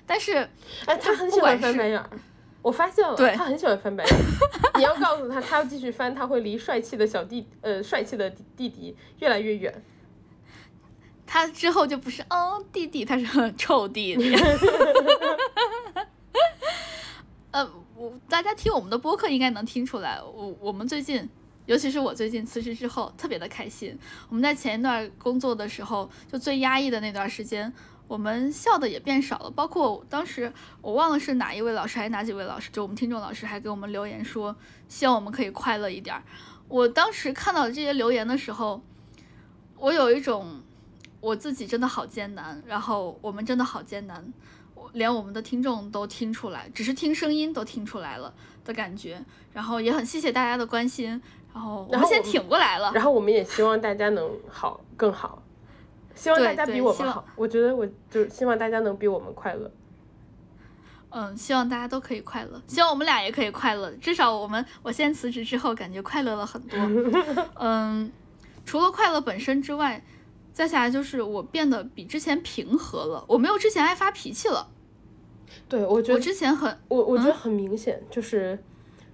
[0.07, 0.49] 但是，
[0.87, 2.03] 哎，他很喜欢翻白眼。
[2.63, 4.15] 我发现了，他很喜欢翻白眼。
[4.77, 9.83] 你要告诉他，他要继续翻，他会离帅气的小弟，呃，帅气的弟弟越来越远。
[11.27, 14.35] 他之后就不是哦弟弟，他是臭弟弟。
[17.53, 21.29] 呃，我大家听我们的播客应该能听出来，我我们最近，
[21.67, 23.99] 尤其是我最近辞职之后，特别的开心。
[24.29, 27.73] 我们在前一段工作的时候，就最压抑的那段时间。
[28.11, 34.57] 我们笑的也变少了，包括当时我忘了是哪一位老师还是哪几位老师，就我们听众老师还给我们留言说，
[34.89, 36.21] 希望我们可以快乐一点。
[36.67, 38.83] 我当时看到这些留言的时候，
[39.77, 40.61] 我有一种
[41.21, 44.33] 我自己真的好艰难，然后我们真的好艰难，
[44.93, 49.25] 连我们的听众都听出来，只是听声音都听出来了的感觉。
[49.53, 51.11] 然后也很谢谢大家的关心，
[51.55, 52.91] 然后我们先挺过来了。
[52.93, 55.41] 然后我们也希望大家能好更好。
[56.15, 59.71] 希望大家比我们好，我觉得我就希望大家能比我们快乐。
[61.13, 63.91] 嗯，希望大家都可以快乐，希望我们俩也可以快乐。
[63.97, 66.79] 至少我们，我现在辞职之后，感觉快乐了很多。
[67.59, 68.13] 嗯，
[68.65, 70.05] 除了快乐本身之外，
[70.53, 74.69] 再下来就是我变得比之前平和了，我没有之前爱发脾气了。
[75.69, 78.57] 对，我觉得我之前很，我我觉得很明显，就是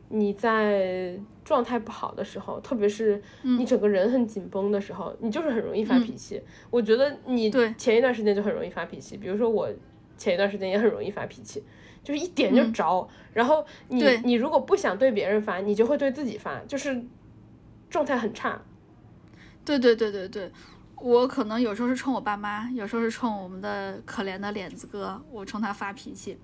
[0.08, 6.42] 你在状态不好的时候，特别是你整个人很紧绷的时候，你就是很容易发脾气。
[6.70, 9.68] 我觉得你对前一段时间就很容易发脾气，比如说我
[10.16, 11.62] 前一段时间也很容易发脾气。
[12.04, 17.04] 就是一点就着，然后你你如果不想对别人发，你就会对自己发，就是
[17.90, 18.62] 状态很差。
[19.64, 20.52] 对对对对对，
[21.00, 26.38] 我可能有时候是冲我爸妈，有时候是冲我们的可怜的脸子哥，我冲他发脾气。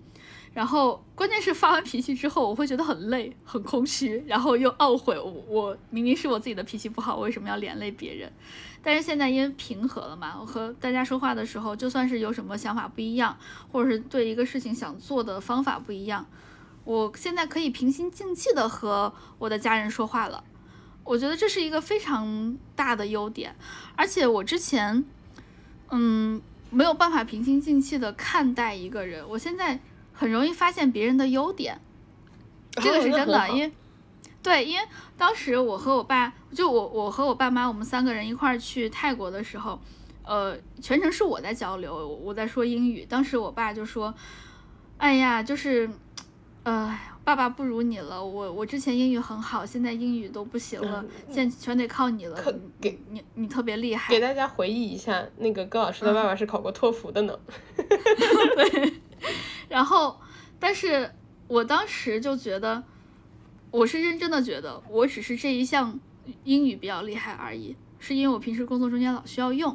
[0.55, 8.31] 然后关键是发完脾气之后，我会觉得很累、很空虚，然后又懊悔，我我明明是我自己的脾气不好，为什么要连累别人？
[8.83, 13.37] 但是现在因为平和了嘛，我和大家说话的时候，就算是有什么想法不一样，
[13.71, 16.27] 或者是对一个事情想做的方法不一样，
[16.85, 20.45] 我现在可以平心静气的和我的家人说话了。
[21.05, 23.57] 我觉得这是一个非常大的优点，
[23.97, 25.05] 而且我之前，
[25.91, 29.81] 嗯，没有办法平心静气的看待一个人，我现在
[30.23, 31.81] 很容易发现别人的优点，
[32.77, 33.73] 这个是真的，因为。
[34.41, 39.81] 对，因为当时我和我爸，就我我和我爸妈，我们三个人一块儿去泰国的时候，
[40.25, 43.05] 呃，全程是我在交流，我在说英语。
[43.05, 44.15] 当时我爸就说
[44.99, 45.91] ：“哎呀，就是，
[46.63, 48.25] 呃，爸爸不如你了。
[48.25, 52.37] 我我之前英语很好，现在英语都不行了，现在全得靠你了。
[52.81, 57.39] 给你你特别厉害。”给大家回忆一下，那个高老师的爸爸是考过托福的呢。
[57.77, 58.95] 对，
[59.69, 60.21] 然后，
[60.59, 61.13] 但是
[61.49, 62.83] 我当时就觉得。
[63.71, 65.99] 我是认真的觉得，我只是这一项
[66.45, 69.75] 英语比较厉害而已，是因为我平时工作中间老需要用，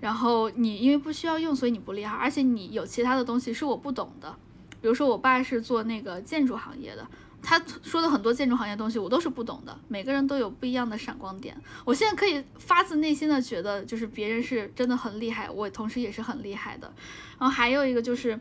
[0.00, 4.36] 然后你因为不需要用，所以你不厉害，而且你有其他的东西是我不懂的，
[4.82, 7.08] 比如说我爸是做那个建筑行业的，
[7.40, 11.56] 他说的很多建筑行业东西我都是不懂的，每个人都有不一样的闪光点，
[11.86, 16.92] 我现在可以发自内心的觉得，就是别人是真的很厉害，我同时也是很厉害的，
[17.38, 18.38] 然后还有一个就是，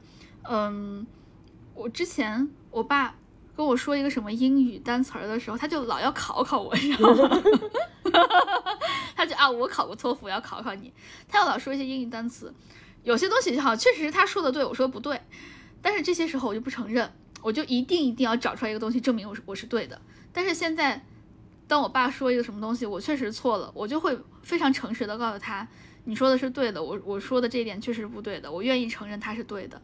[0.49, 1.05] 嗯，
[1.73, 3.15] 我之前我爸。
[3.55, 7.41] 跟我说一个什么英语单词儿的时候，他就老要考考我，你知道吗？
[9.17, 10.93] 他就啊，我考过托福，要考考你。
[11.27, 12.53] 他要老说一些英语单词，
[13.01, 15.19] 有些东西哈，确实是他说的对，我说的不对。
[15.81, 19.99] 但是这些时候我就不承认，我就一定一定要找出来一个东西证明我是我是对的。
[20.31, 21.03] 但是现在，
[21.67, 25.67] 当我爸说一个什么东西，我确实错了，我就会非常诚实的告诉他，
[26.03, 29.81] 你说的是对的，我我说的这一点确实是不对的，我愿意承认他是对的。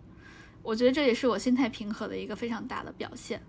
[0.63, 3.39] 我觉得这也是我心态平和的一个非常大的表现。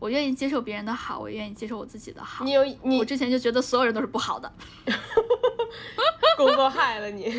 [0.00, 2.44] 我愿意接受别人的好，我愿意接受我自己的好。
[2.44, 4.52] 你有你，我之前就觉得所有人都是不好的，
[6.36, 7.32] 工作害了你。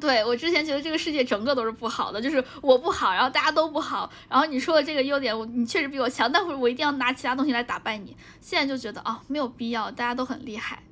[0.00, 4.10] 对我之前觉得这个世界整个都是不好的，就是我不好，然后大家都不好。
[4.30, 8.16] 然后你说的这个优点，我你确实比我强，但是我一定要拿其他东西来打败你。
[8.40, 10.82] 现在就觉得啊，没有必要，大家都很厉害。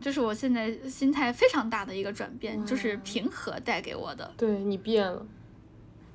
[0.00, 4.32] 这是我现在心态非常大的一个转变，就是平和带给我的。
[4.38, 5.26] 对你变了。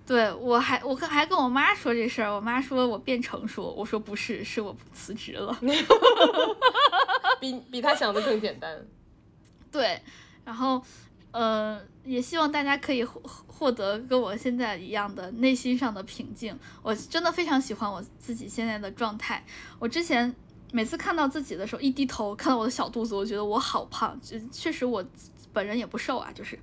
[0.05, 5.57] 对我还我跟还跟我妈说这事儿，我妈说我变成熟，我说不是，是我辞职了，
[7.39, 8.77] 比比他想的更简单。
[9.71, 10.01] 对，
[10.43, 10.83] 然后
[11.31, 16.57] 呃，也希望大家可以获获得跟我现在一样的内心上的平静。
[16.81, 19.45] 我真的非常喜欢我自己现在的状态。
[19.79, 20.35] 我之前
[20.73, 24.19] 每次看到自己的时候，一低头看到我的小肚子，我觉得我好胖。
[24.51, 25.05] 确实我
[25.53, 26.59] 本人也不瘦啊，就是。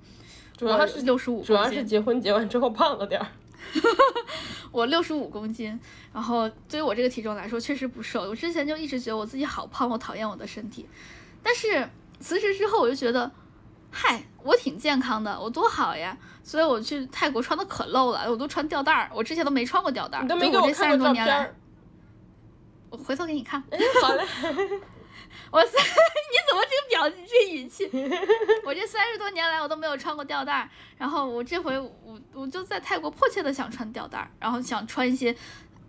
[0.58, 3.26] 主要是六十五，主要是结婚结完之后胖了点儿。
[4.72, 5.78] 我六十五公斤，
[6.12, 8.22] 然后对于我这个体重来说确实不瘦。
[8.22, 10.86] 我之前就一直觉得我自己好胖，我讨厌我的身体。
[11.42, 13.30] 但是辞职之后，我就觉得，
[13.90, 16.16] 嗨，我挺健康的，我多好呀。
[16.42, 20.22] 所以我去泰国穿的可露了，我都穿吊带儿，我之前都没穿过吊带儿。
[20.22, 21.54] 你都没给我看过照片。
[22.90, 23.62] 我回头给你看。
[24.02, 24.24] 好嘞。
[25.50, 27.88] 我三， 你怎么这个表情这语气？
[28.64, 35.34] 我这三十多年来我都没有穿过吊带，然后我这回我我就在泰国迫切的想穿吊带，然后想穿一些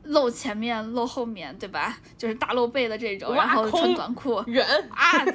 [0.03, 1.97] 露前面露后面，对吧？
[2.17, 4.43] 就是大露背的这种，然后穿短裤。
[4.47, 5.25] 忍啊！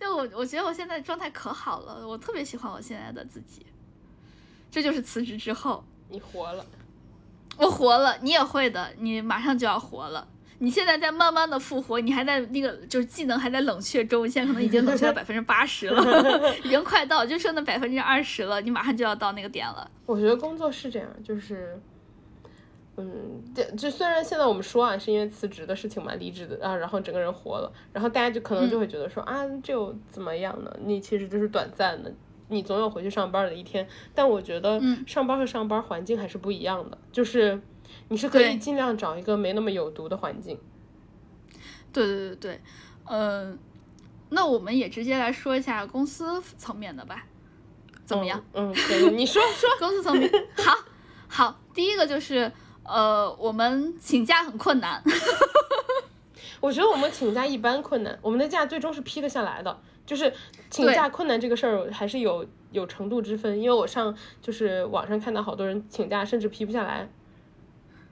[0.00, 3.64] 就我我觉得我现在状态可好了，我特别喜欢我现在的自己。
[4.70, 6.66] 这就是辞职之后，你活了。
[7.58, 10.26] 我活了，你也会的，你马上就要活了。
[10.58, 19.90] 你现在在慢慢的复活，你还在那个就是技能还在冷却中，现在可能已经冷却了 百分之八十了， 已经快到，就剩那百分之二十了，你马上就要到那个点了。
[20.06, 21.78] 我觉得工作是这样，就是，
[22.96, 30.74] 嗯，这就虽然现在我们说啊，是因为辞职的事情嘛，离职的啊，然后整个人活了，然后大家就可能就会觉得说啊，这又怎么样呢？
[30.84, 32.10] 你其实就是短暂的。
[32.48, 33.86] 你总有回去上班的一天。
[34.14, 37.60] 但我觉得嗯上班和上班环境还是不一样的，就是
[38.08, 40.58] 你是可以尽量找一个没那么有毒的环境。
[41.92, 42.60] 对对对对，
[43.04, 43.58] 嗯、
[44.30, 47.24] 那我们也直接来说一下公司层面的吧，
[48.04, 48.44] 怎么样？
[48.52, 48.72] 嗯？
[48.72, 49.68] 嗯，可以，你说说。
[49.78, 50.76] 公司层面，好，
[51.28, 52.50] 好，第一个就是
[52.82, 55.00] 呃，我们请假很困难，
[56.60, 59.80] 我觉得我们请假一般困难，我们的假最终是批得下来的。
[60.06, 60.32] 就是
[60.70, 67.08] 请假困难这个事儿还是有有程度之分，因为我上就是网上看到好多人请假甚至批不下来。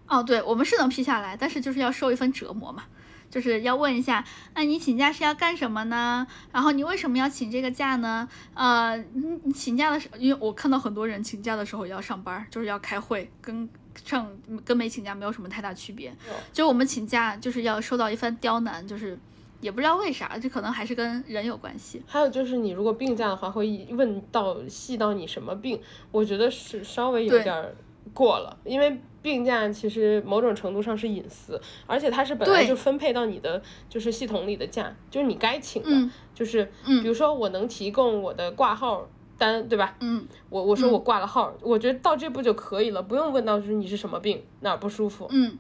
[0.06, 2.84] 哦，对，我们是能批下来，但是就是要受一份折磨嘛，
[3.30, 4.22] 就是要问一下，
[4.54, 6.26] 那你请假是要干什么呢？
[6.52, 8.28] 然后你为什么要请这个假呢？
[8.52, 13.66] 呃，你你请假的时候，因为我看到很多人请假的时候要上班，就是要开会，跟
[14.04, 14.30] 上
[14.64, 16.14] 跟没请假没有什么太大区别。
[16.52, 19.18] 就我们请假就是要受到一番刁难，就是
[19.62, 22.02] 也不知道为啥，这可能还是跟人有关系。
[22.06, 27.74] 还有就是你如果病假的话，会问到细到你什么病，我觉得是稍微有点儿
[28.12, 39.08] 过了，因为病假其实某种程度上是隐私，而且它是本来就分配到你的就是系统里的假，就是你该请的，嗯就是嗯比如说我能提供我的挂号
[39.38, 39.96] 单，对吧？
[40.00, 45.28] 嗯，我我说我挂了号，我觉得到这步就可以了，不用问到就是你是什么病，哪儿不舒服。
[45.30, 45.56] 嗯，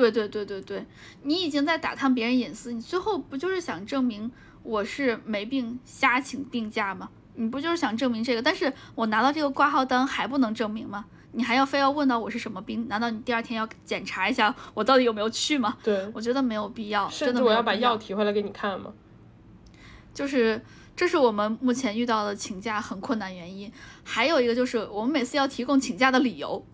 [0.00, 0.86] 对对对对对，
[1.24, 4.30] 你已经在打探别人隐私，你最后不就是想证明
[4.62, 7.10] 我是没病瞎请病假吗？
[7.34, 8.40] 你不就是想证明这个？
[8.42, 11.04] 但是我拿到这个挂号单还不能证明吗？
[11.32, 12.88] 你还要非要问到我是什么病？
[12.88, 15.76] 难道你第二天要检查一下我到底有没有去吗？
[15.82, 18.92] 对，我觉得没有必要，甚真的我要把药提回来给你看吗。
[20.12, 20.60] 就是
[20.96, 23.72] 这是我们目前遇到的请假很困难原因。
[24.02, 26.66] 还有一个就是我们每次要提供请假的理由，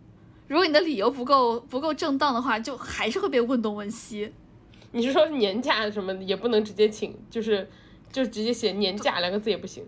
[0.48, 4.32] 如果你的理由不够不够正当的话，就还是会被问东问西。
[4.92, 7.68] 你是说年假什么的也不能直接请，就是
[8.10, 9.84] 就直接写年假两个字也不行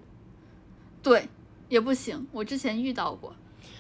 [1.03, 1.29] 对，
[1.69, 2.27] 也不行。
[2.33, 3.33] 我之前遇到过，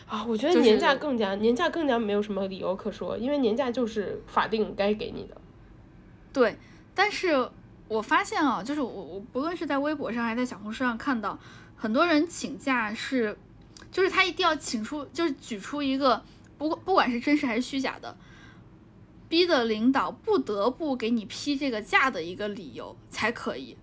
[0.06, 0.24] 啊？
[0.24, 5.36] 我觉得年假更加年假更加没有什么理由可说，因为年假就是法定该给你的。
[6.32, 6.56] 对，
[6.94, 7.50] 但是
[7.88, 11.38] 我发现啊，就是我我不论是在微博上还是在小红书上看到，
[11.76, 13.36] 很多人请假是，
[13.90, 16.22] 就是他一定要请出，就是举出一个
[16.58, 18.16] 不不管是真实还是虚假的，
[19.28, 23.76] 逼的领导不得不给你批这个假的一个理由才可以。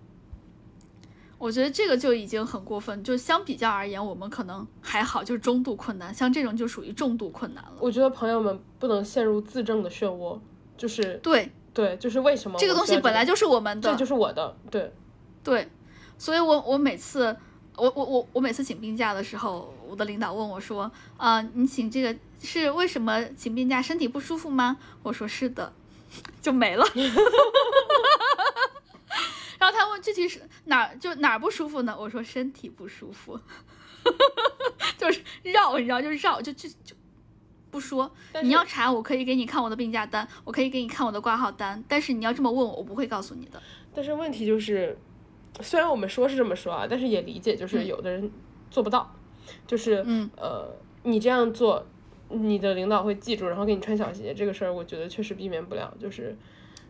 [1.38, 7.72] 我觉得这个就已经很过分，就相比较而言，我们可能还好，就是中度困难，像这种就属于重度困难了。
[7.78, 10.38] 我觉得朋友们不能陷入自证的漩涡，
[10.78, 14.90] 就是对，对，就是为什么这个东西本来就是我们的，这就是我的，对，
[15.44, 15.68] 对，
[16.16, 17.36] 所以我我每次
[17.76, 23.80] 我我我我每次请病假的时候，我的领导问我说，啊、你请这个是为什么请病假？
[23.82, 24.78] 身体不舒服吗？
[25.02, 25.72] 我说是的，
[26.42, 26.86] 就没了。
[29.58, 31.96] 然后他问具体是哪儿就哪儿不舒服呢？
[31.98, 33.40] 我说身体不舒服，
[34.98, 36.94] 就是绕，你知道，就绕，就就就
[37.70, 38.10] 不说。
[38.42, 43.60] 你要查，我可以给你看我的病假单，我可以给你看我的挂号单，但是你要这么问我，我不会告诉你的。
[43.94, 44.96] 但是问题就是，
[45.60, 48.30] 虽然我们说是这么说啊，但是也理解，就是有的人
[48.70, 49.10] 做不到，
[49.66, 50.70] 就是、嗯呃，
[51.02, 51.84] 你这样做，
[52.28, 56.36] 你的领导会记住，然后给你穿小鞋，这个事儿我觉得确实避免不了，就是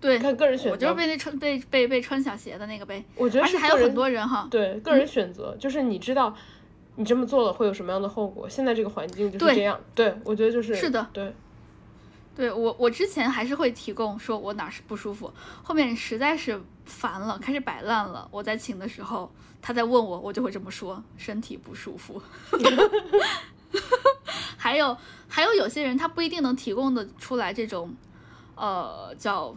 [0.00, 0.72] 对，看个人选择。
[0.72, 6.34] 我就是被那穿被被被穿小鞋的那个呗，我觉得是还有很多人哈，对个人选择，就是你知道
[6.96, 11.34] 你这么做了会有什么样的后果，现在这个环境就是这样，对我觉得就是是的，对，
[12.34, 15.32] 对我我之前还是会提供说我哪儿是不舒服，
[15.62, 19.30] 后面实在是烦了，开始摆烂了，我在请的时候，
[19.60, 22.22] 他在问我，我就会这么说，身体不舒服。
[24.56, 24.96] 还有
[25.28, 27.94] 还有有些人他不一定能提供的出来这种，
[28.54, 29.54] 呃，叫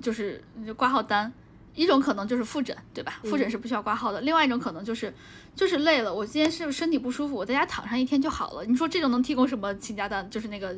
[0.00, 0.42] 就是
[0.76, 1.32] 挂号单。
[1.76, 3.18] 一种可能就是复诊，对吧？
[3.24, 4.20] 复诊是不需要挂号的。
[4.20, 5.12] 另外一种可能就是，
[5.56, 8.64] 就是累了，我今天是身体不舒服，我在家躺上一天就好了。
[8.64, 10.30] 你说这种能提供什么请假单？
[10.30, 10.72] 就是那个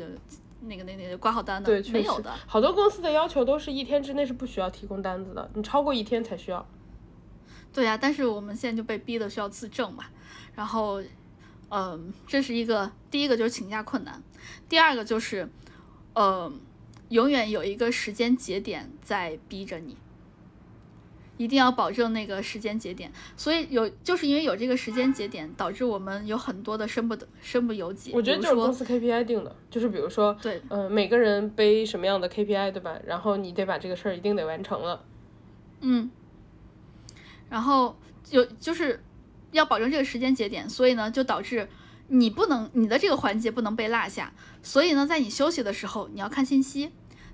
[0.63, 2.33] 那个那个那个挂号单的，没有的。
[2.47, 6.67] 好多公司的要求都是一天之内是不需要提供单子的，你超过一天才需要。
[7.75, 10.05] 对呀、但是我们现在就被逼的需要自证嘛。
[10.55, 11.03] 然后，
[11.69, 14.23] 嗯、这是一个第一个就是请假困难，
[14.69, 15.49] 第二个就是，
[16.15, 16.53] 呃，
[17.09, 19.97] 永远有一个时间节点在逼着你。
[21.39, 28.11] 一定要保证那个时间节点，所以有就是因为有这个时间节点，导致我们有很多的身不得身不由己。
[28.15, 32.99] 我觉得就是公司 KPI 定的，就是比如说，对，嗯、每个人背什么样的 KPI，对吧？
[33.05, 35.05] 然后你得把这个事儿一定得完成了。
[35.83, 36.11] 嗯，
[37.51, 37.95] 然后
[38.31, 39.05] 有就是
[39.57, 41.69] 要保证这个时间节点，所以呢，就导致
[42.09, 44.33] 你不能你的这个环节不能被落下，
[44.63, 46.91] 所以呢，在你休息的时候，你要看信息，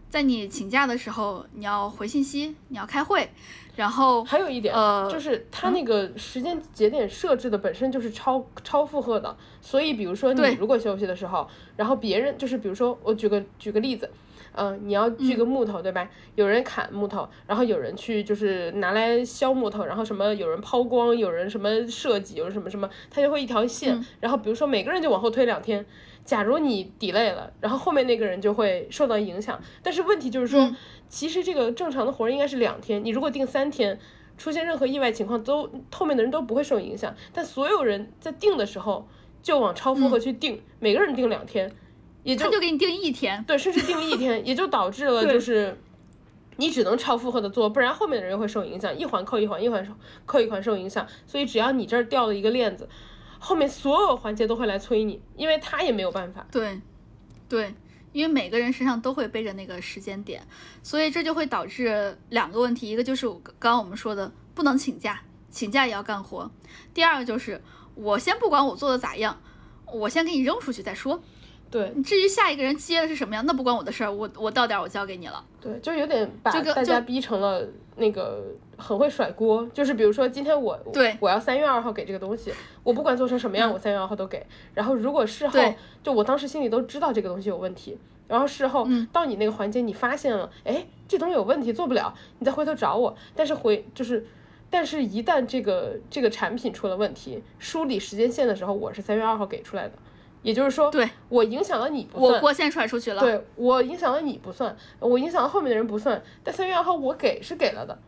[0.09, 3.31] 在你请假的时候，你要回信息，你要开会，
[3.77, 14.11] 然后还有一点，呃就是它那个时间节点设置的本身就是超超负荷的，所以比如说你如果休息的时候，然后别人就是比如说我举个举个例子，
[14.55, 16.09] 嗯、你要锯个木头、对吧？
[16.35, 25.85] 有人砍木头，然后有人去就是拿来削木头，然后什么有人抛光，有人什么设计，有人什么什么，它就会一条线，然后比如说每个人就往后推两天。
[26.25, 29.61] 假如你 delay 了，然后后面那个人就会受到影响。
[29.83, 30.71] 但是问题就是说，
[31.09, 33.99] 其实这个正常的活儿应该是两天，你如果定三天，
[34.39, 37.13] 出现任何意外情况都后面的人都不会受影响。
[37.33, 39.09] 但所有人在定的时候
[39.43, 41.73] 就往超负荷去定，每个人定两天，
[42.23, 43.43] 也就他就给你定一天。
[43.45, 45.79] 对，甚至定一天，也就导致了就是。
[46.59, 49.93] 你只能超负荷的做，不然后面的人又会受影响，一环扣一环，一环受
[50.27, 51.05] 扣一环受影响。
[51.27, 52.87] 所以只要你这儿掉了一个链子，
[53.39, 56.47] 后面所有环节都会来催你，因为他也没有办法。
[56.53, 56.79] 对，
[57.49, 57.75] 对，
[58.13, 60.47] 因为每个人身上都会背着那个时间点，
[60.83, 66.47] 所以这就会导致两个问题，一个就是我刚刚我们说的不能请假，请假也要干活；
[66.93, 67.63] 第二个就是
[67.95, 69.41] 我先不管我做的咋样，
[69.91, 71.23] 我先给你扔出去再说。
[71.73, 75.43] 对至于下一个人接的是什么样，那不关我的事儿，我我到点儿我交给你了。
[75.61, 77.67] 对，就有点把这个大家逼成了
[77.97, 78.45] 那个
[78.77, 82.53] 很会甩锅，就是比如说今天我对我要三月二号给这个东西，
[82.85, 84.47] 我不管做成什么样，我三月二号都给。
[84.75, 85.59] 然后如果事后
[86.05, 87.97] 就我当时心里都知道这个东西有问题，
[88.29, 93.17] 然后事后到你那个环节你发现了，哎，这东西有问题做不了，你再回头找我。
[93.35, 94.27] 但是回就是。
[94.75, 99.93] 但是，一旦这个这个产品出了问题，梳理时间线的时候，我是三月二号给出来的，
[100.43, 103.21] 也就是说，对我影响了你不算，我锅先甩出去了。
[103.21, 107.99] 对我影响了你不算，我影响了后面的人不算，但三月二号我给是给了的。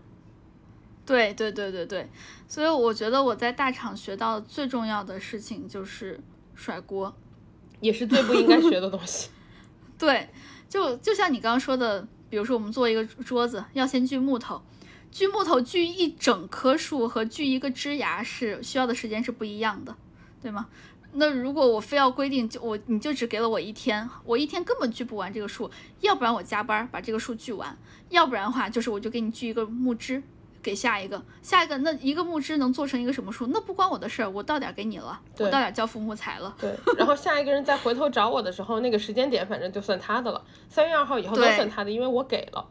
[1.06, 2.08] 对对对对对，
[2.48, 6.20] 所以我觉得我在大厂学到最重要的事情就是
[6.54, 7.14] 甩锅。
[7.80, 9.28] 也是最不应该学的东西。
[9.98, 10.30] 对，
[10.70, 14.62] 就就像你刚刚说的，比如说我们做一个桌子，要先锯木头，
[15.10, 19.94] 锯木头锯一整棵树和锯一个枝芽是需要的时间是不一样的，
[20.40, 20.66] 对吗？
[21.14, 27.76] 那如果我非要规定，就我你就只给了我一天，我一天根本锯不完这个树，要不然我加班把这个树锯完，
[28.10, 30.22] 要不然的话就是我就给你锯一个木枝。
[30.62, 33.46] 给下一个，下一个，那一个木枝能做成一个什么树？
[33.48, 36.56] 那不关我的事儿，我到点儿给你了，我到点儿交付木材了。
[36.58, 40.42] 对，然后下一个人再回头找我的时候，那个时间点反正就算他的了。
[40.70, 42.66] 三月二号以后都算他的，因为我给了。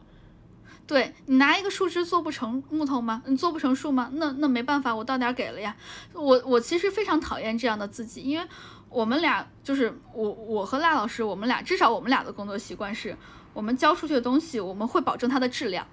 [0.85, 3.23] 对你拿一个树枝做不成木头吗？
[3.25, 4.09] 你做不成树吗？
[4.13, 5.75] 那那没办法，我到点儿给了呀。
[6.13, 8.45] 我我其实非常讨厌这样的自己，因为
[8.89, 13.15] 我们俩就是我我和赖老师，我们俩至少我们俩的工作习惯是，
[13.53, 15.87] 我们交出去的东西我们会保证它的质量。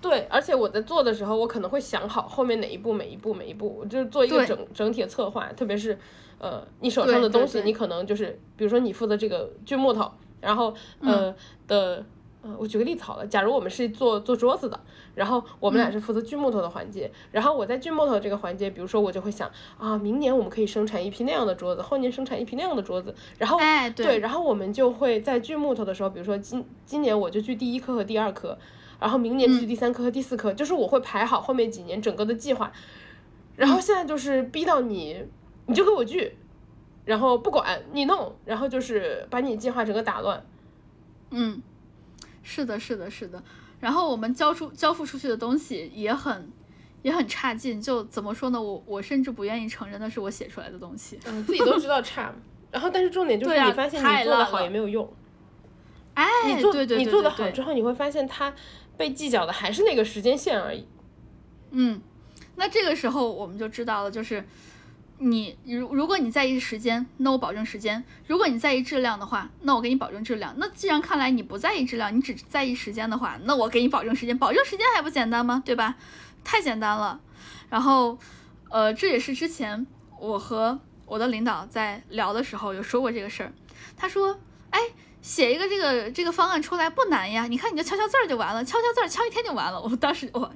[0.00, 5.50] 对，而且我在做的时候，我可能会想好后面哪一步、每一步、每一步，我就是做一个整整体的策划。
[5.54, 5.98] 特别是，
[6.38, 10.10] 呃，你手上的东西，你可能就是，比如说你负责这个锯木头，
[10.42, 11.34] 然后呃、嗯
[11.66, 12.04] 的，
[12.44, 14.78] 呃，我举个例子好了，假如我们是做做桌子的，
[15.14, 15.92] 然后我们俩嗯。
[15.92, 28.58] 是负责锯木头的环节，然后我在锯木头这个环节，比如说我就会想啊，明年我们可以生产一批那样的桌子，后年生产一批那样的桌子，然后哎，对，然后我们就会在锯木头的时候，比如说今今年我就锯第一颗和第二颗，
[29.00, 32.70] 然后明年锯第三颗和第四颗，就是我会排好后面几年整个的计划。
[33.56, 35.24] 然后现在就是逼到你，
[35.66, 36.36] 你就给我锯，
[37.04, 40.44] 然后不管你弄，然后就是把你计划整个打乱。
[41.30, 41.62] 嗯，
[42.44, 43.42] 是的，是的，是的。
[43.80, 46.48] 然后我们交出交付出去的东西也很
[47.02, 48.62] 也很差劲，就怎么说呢？
[48.62, 51.18] 我我甚至不愿意承认那是我写出来的东西。
[51.26, 52.32] 嗯，自己都知道差。
[52.70, 55.12] 然后，但是重点就是你发现太你做的好也没有用。
[56.14, 58.54] 哎，你做对对对你做的好之后，你会发现它
[58.96, 60.86] 被计较的还是那个时间线而已。
[61.70, 62.00] 嗯，
[62.56, 64.44] 那这个时候我们就知道了，就是
[65.18, 70.54] 你如如果你在意时间，那我保证时间；如果你在意质量的话，那我给你保证质量。
[70.58, 74.36] 那既然看来你不在意质量，你只在意时间的话，那我给你保证时间。
[74.38, 75.62] 保证时间还不简单吗？
[75.64, 75.96] 对吧？
[76.42, 77.20] 太简单了。
[77.70, 78.18] 然后，
[78.70, 79.86] 呃，这也是之前
[80.18, 83.52] 我和我的领导在聊的时候有说过这个事儿。
[83.96, 84.38] 他说
[84.70, 84.80] ：“哎。”
[85.24, 89.80] 写一个这个这个方案出来不难呀，你看你就敲敲字儿就完了，敲敲字儿敲一天就完了。
[89.80, 90.52] 我当时我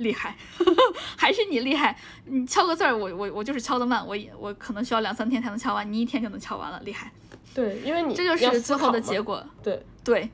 [0.00, 0.36] 厉害，
[1.16, 1.96] 还是你厉害。
[2.24, 7.10] 你敲个字儿，我我我就是敲得慢，我也我可能需要两三天才能敲完，你一天就能敲完了，厉害。
[7.54, 9.44] 对，因为你这就是最后的结果。
[9.62, 10.30] 对对，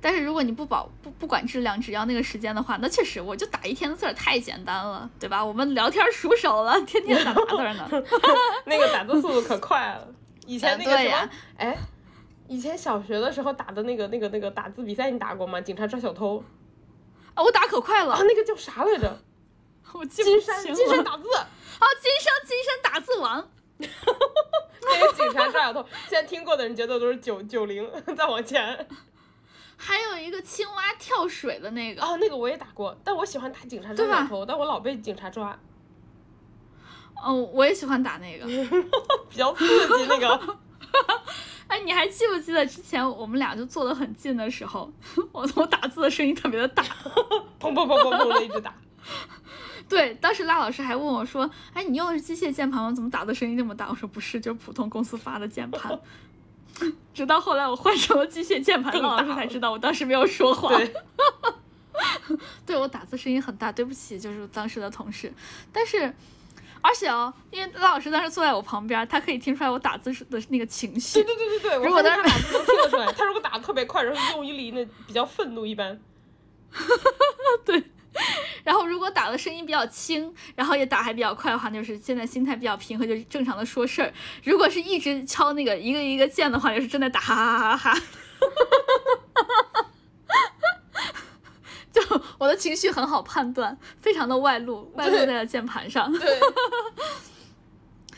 [0.00, 5.44] 但是如果你不保不不管质量，只要那个时间的话，那确实我就打一天的字儿太简单了，对吧？
[5.44, 7.88] 我们聊天熟手了，天天打打字儿呢。
[8.66, 10.06] 那个打字速度可快了。
[10.46, 11.76] 以前那个什么哎，
[12.46, 15.60] 以前小学的时候打的那个那个那个打字比赛，你打过吗？
[15.60, 16.42] 警察抓小偷
[17.40, 19.18] 啊，我打可快了啊，，那个叫啥来着？
[19.94, 20.62] 我记不金山。
[20.74, 23.50] 金山打字，啊，金山金山打字王。
[23.80, 25.82] 那个警察抓小偷。
[26.08, 28.86] 现在听过的人觉得都是九九零，再往前。
[29.78, 35.58] 还有一个青蛙跳水的那个，哦，那个我也打过，但我喜欢打警察抓小偷，但我老被警察抓，
[37.24, 38.44] 哦，我也喜欢打那个。
[39.30, 40.58] 比较刺激那个。
[41.68, 44.92] 哎，你还记不记得之前我们俩就坐得很近的时候，
[45.32, 46.82] 我我打字的声音特别的大。
[46.82, 48.74] 砰砰砰砰砰的一直打。
[49.88, 52.92] 对，当时拉老师还问我说：“哎，你用的是机械键盘吗？
[52.92, 55.98] 怎么打的声音这么大？”我说：“不是，就是普通公司发的键盘。
[57.12, 60.72] ”直到后来我换成了机械键盘，更拉老师才知道我当时没有说谎。
[60.76, 60.94] 对，
[62.64, 65.32] 对我打字声音很大，对不起，就是当时的同事。
[65.72, 66.14] 但是，
[66.82, 71.34] 而且哦，因为拉老师当时坐在我旁边，他可以听出来我打字时的那个情绪对。
[71.34, 76.00] 对对对对，如果当时打字能听得出来，他如果打的特别快，然后用一离那比较愤怒一般。
[77.64, 77.82] 对
[78.64, 84.12] 然后如果打的声音比较轻，然后也打还比较快的话，就是现在心态比较平和，就是正常的说事儿。
[84.44, 87.96] 如果是一直敲那个一个一个键的话，就是正在打哈哈哈哈哈
[89.72, 89.86] 哈。
[91.92, 92.00] 就
[92.38, 96.12] 我的情绪很好判断，非常的外露，外露在了键盘上。
[96.12, 96.38] 对，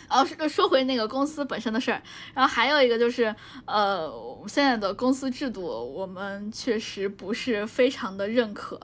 [0.08, 2.02] 然后说说回那个公司本身的事儿，
[2.34, 4.12] 然后还有一个就是，呃，
[4.46, 8.78] 现在的公司制度，我们确实不是非常的认可。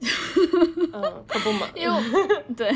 [0.00, 1.68] 嗯，可不嘛。
[1.76, 2.00] 因为我
[2.56, 2.74] 对，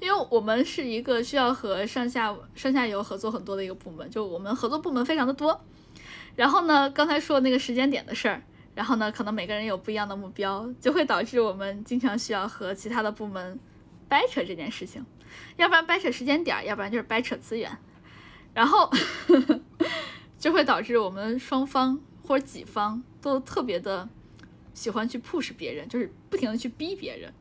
[0.00, 5.60] 因为我们是一个需要和上下上下游合作很多的一个部门，就我们合作部门非常的多。
[6.34, 8.42] 然后呢，刚才说那个时间点的事儿，
[8.76, 13.58] 然后呢，可能每个人有不一样的目标，就会导致我们经常需要和其他的部门
[14.06, 15.02] 掰扯这件事情，
[15.56, 17.74] 要不然掰扯时间点儿，要不然就是掰扯资源，
[18.52, 18.90] 然后
[20.38, 24.06] 就会导致我们双方或者己方都特别的
[24.74, 27.32] 喜欢去 push 别人，就是不停的去逼别人，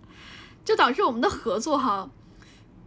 [0.63, 2.09] 就导致我们的合作哈，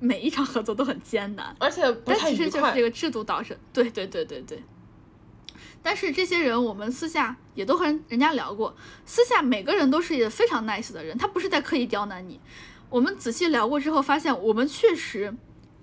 [0.00, 1.54] 每一场合作都很艰难。
[1.60, 2.80] 而且不但太愉快其实就是这。
[2.80, 4.62] 个制度导致，对对对对对。
[5.82, 8.74] 但是这些人，我们私下也都和人人家聊过，
[9.06, 12.40] 私下每个人都是非常 nice 的人，他不是在刻意刁难你。
[12.90, 15.34] 我们仔细聊过之后，发现我们确实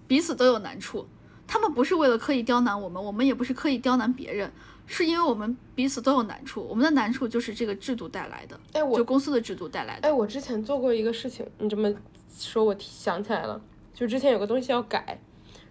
[0.07, 1.07] 彼此都有难处，
[1.47, 4.51] 他们不是为了刻意刁难我们，我们也不是刻意刁难别人，
[4.85, 10.07] 是因为我们彼此都有难处，我们的难处就是这个制度带来的，哎，我就公司的制度带来的。
[10.07, 11.93] 哎，我之前做过一个事情，你这么
[12.35, 13.61] 说，我想起来了，
[13.93, 15.19] 就之前有个东西要改，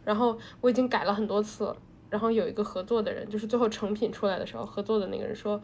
[0.04, 1.76] 然后我已经改了很多次了，
[2.14, 5.60] 然后有一个合作的人，就是最后成品出来的时候，合作的那个人说，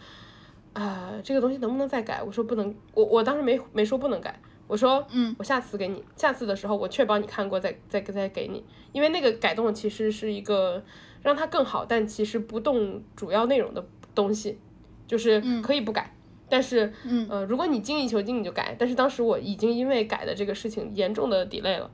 [0.72, 2.20] 啊、这个东西能不能再改？
[2.20, 10.82] 我说不能，我我当时没没说不能改，我说，嗯，我下次给你，下次的时候我确保你看过再再再给你，因为那个改动其实是一个
[11.22, 14.58] 让它更好，但其实不动主要内容的东西，
[15.06, 16.16] 就是可以不改。
[16.48, 18.74] 但是，嗯呃，如果你精益求精，你就改。
[18.76, 21.88] 但是当时我已经因为改的这个事情严重的 delay 了。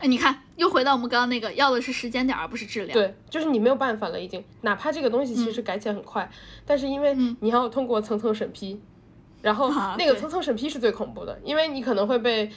[0.00, 2.98] 哎，你看，又回到我们刚刚那个，要的是时间点，而不是质量。
[2.98, 4.42] 对，就是你没有办法了，已经。
[4.62, 6.28] 哪怕这个东西其实改起来很快，
[6.64, 8.80] 但是因为你要通过层层审批，
[9.42, 12.50] 然后啊那个层层审批是最恐怖的，因为你可能会被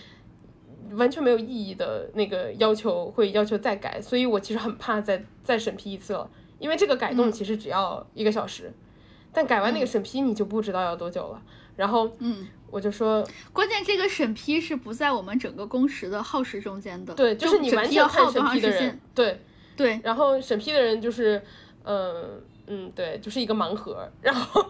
[0.94, 6.30] 完全没有意义的那个要求会要求再改，所以我其实很怕再再审批一次了，
[6.60, 8.72] 因为这个改动其实只要一个小时，
[9.34, 11.42] 但改完那个审批你就不知道要多久了。
[11.76, 19.42] 然后，嗯，我就说，关键这个审批是不在我们整个工时的耗时中间的，对，就是你完全看审耗多长批的人时间？，对，
[19.76, 21.42] 对，然后审批的人就是，
[21.84, 24.66] 嗯嗯，对，就是一个盲盒， 然后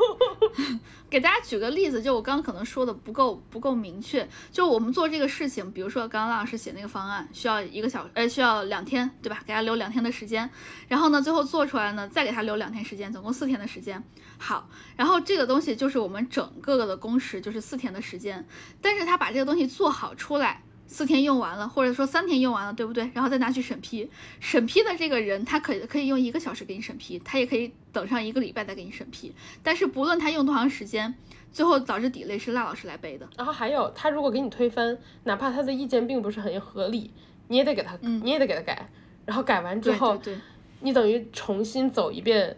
[1.10, 9.40] 给大家举个例子，就我刚刚可能说的不够不够明确，就我们做这个事情，比如说刚刚老师写那个方案需要一个小呃需要两天，对吧？
[9.46, 10.50] 给他留两天的时间，
[10.88, 14.04] 然后呢最后做出来呢再给他留两天时间，总共四天的时间。
[14.40, 14.68] 好，
[14.98, 18.48] 然后这个东西就是我们整个的工时就是四天的时间，
[18.82, 20.64] 但是他把这个东西做好出来。
[20.94, 23.10] 四天用完了，或者说三天用完了，对不对？
[23.16, 24.08] 然后再拿去审批，
[24.40, 29.34] 审批的这个人他可可以用一个小时给你审批，他也可以等上一个礼拜再给你审批。
[29.64, 31.16] 但是不论他用多长时间，
[31.52, 33.28] 最后导致底类是赖老师来背的。
[33.36, 37.10] 然后还有，他如果给你推翻，哪怕他的意见并不是很合理，
[37.48, 38.88] 你也得给他，你也得给他改。
[39.26, 40.42] 然后改完之对后，对对，
[40.82, 42.56] 你等于重新走一遍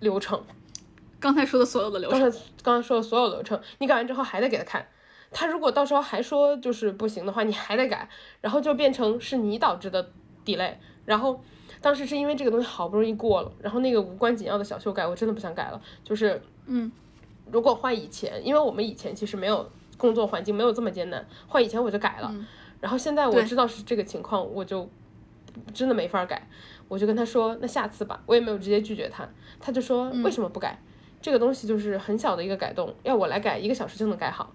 [0.00, 0.42] 流程。
[1.20, 4.84] 刚才说的所有的流程，刚才刚才说的所有流程，你改完之后还得给他看。
[5.30, 8.08] 他如果到时候还说就是不行的话，你还得改，
[8.40, 10.10] 然后就变成是你导致的
[10.44, 10.74] delay。
[11.04, 11.40] 然后
[11.80, 15.80] 当时是因为这个东西好不容易过了，然后那个无关紧要的小修改，我真的不想改了。
[16.02, 16.90] 就是嗯，
[17.50, 22.34] 如果换以前，因为我们以前其实没有工作环境没有这么艰难，换以前我就改了。
[22.80, 24.88] 然后现在我知道是这个情况，我就
[25.72, 26.48] 真的没法改，
[26.88, 29.28] 我就跟他说那下次吧，我也没有直接拒绝他，
[29.60, 30.78] 他就说为什么不改？
[31.22, 34.52] 这个东西就是很小的一个改动，要我来改一个小时就能改好，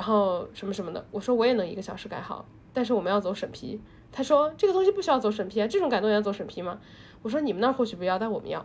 [0.00, 3.78] 然后什么什么的，我说我也能一个小时改好，但是我们要走审批。
[4.10, 6.80] 他说这个东西不需要走审批啊，这种改动也要走审批吗？
[7.20, 8.64] 我说你们那儿或许不要，但我们要。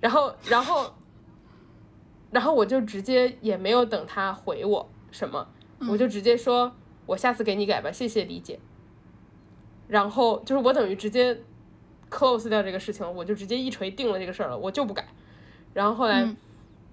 [0.00, 0.92] 然后，然后，
[2.30, 5.48] 然后我就直接也没有等他回我什么，
[5.88, 6.70] 我就直接说，
[7.06, 8.60] 我下次给你改吧，谢谢理解。
[9.88, 11.40] 然后就是我等于直接
[12.10, 15.08] close 掉这个事情了，我就直接一锤定了这个事儿了，我就不改。
[15.72, 16.36] 然后后来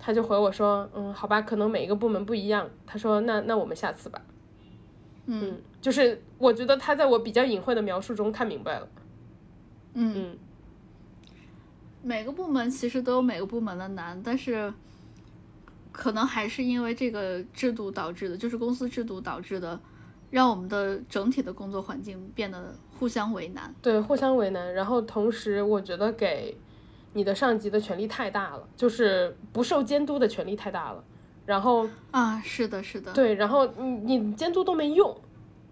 [0.02, 2.68] 他就回我说，嗯，好吧，可能每一个部门不一样。
[2.88, 4.20] 他说，那那我们下次吧。
[5.28, 8.88] 嗯，就是我觉得他在我比较隐晦的描述中看明白了。
[9.94, 10.36] 嗯，
[12.02, 14.74] 每个部门其实都有每个部门的难，但是。
[15.94, 19.78] 可能还是因为这个制度导致的，就是公司制度导致的，
[20.30, 23.76] 让我们的整体的工作环境变得互相为难。
[23.82, 24.74] 对，互相为难。
[24.74, 26.58] 然后同时，我觉得给
[27.14, 31.04] 你的上级的权力太大了，就是不受监督的权力太大了。
[31.46, 33.12] 然后啊，是的，是的。
[33.14, 35.16] 对，然后你你监督都没用，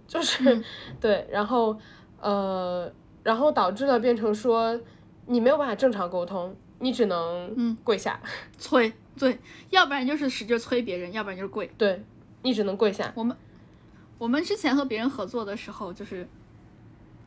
[0.08, 0.62] 就是
[1.00, 1.78] 对，然后
[2.20, 2.92] 呃，
[3.24, 4.80] 然后导致了变成说
[5.28, 8.20] 你没有办法正常沟通，你只能嗯跪下
[8.58, 8.92] 催。
[9.18, 9.38] 对，
[9.70, 11.70] 要不然就是使劲催别人，要不然就是跪。
[11.78, 12.04] 对，
[12.42, 13.12] 你只能跪下。
[13.16, 13.36] 我们
[14.18, 16.28] 我们之前和别人合作的时候，就是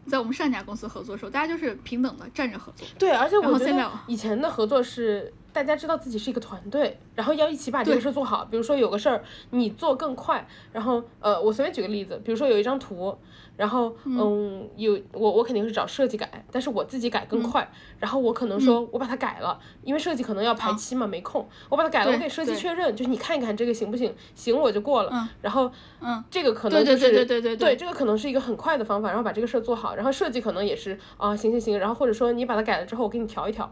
[0.07, 2.87] 在我们上家公司合作的时候，大家就是平等的站着合作。
[2.99, 5.33] 对，而且我觉得以前的合作是。
[5.53, 8.45] 大家知道自己是一个团队，然后要一起把这个事儿做好。
[8.45, 13.17] 比如说有个事儿你做更快，然后呃，我随便举个例子，比如说有一张图，
[13.57, 17.71] 然后嗯，有我我肯定是找设计改，但是我自己改更快。
[17.99, 24.15] 然后我可能说我把它改了，因为设计可能要排期嘛，没空，我把它改了，我给设计确认，就是你看一看这个行不行？
[24.35, 25.29] 行我就过了。
[25.43, 29.95] 然后嗯，这个可能就是对对对对对，这个可能是一个很快的方法，然后把这个事儿做好。
[29.95, 33.71] 然后设计可能也是啊，行行行，然后或者说你把它改了之后，我给你调一调，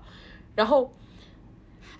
[0.54, 0.92] 然后。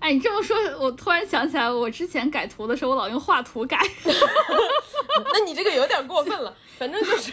[0.01, 3.79] 哎，你这么说，我突然想起来，我之前改图的时候，我老用画图改。
[5.33, 7.33] 那你这个有点过分了，反正就是，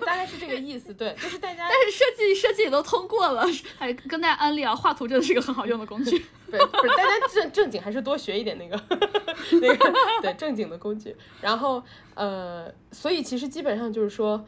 [0.00, 1.68] 大概是这个意思，对，就是大家。
[1.68, 3.44] 但是设计设计也都通过了，
[3.78, 6.24] 还跟大家安利啊，画图真的是一个很好用的工具。
[6.50, 8.80] 对，不是大家正正经还是多学一点那个
[9.60, 11.14] 那个对正经的工具。
[11.40, 11.82] 然后
[12.14, 14.44] 呃，所以其实基本上就是说。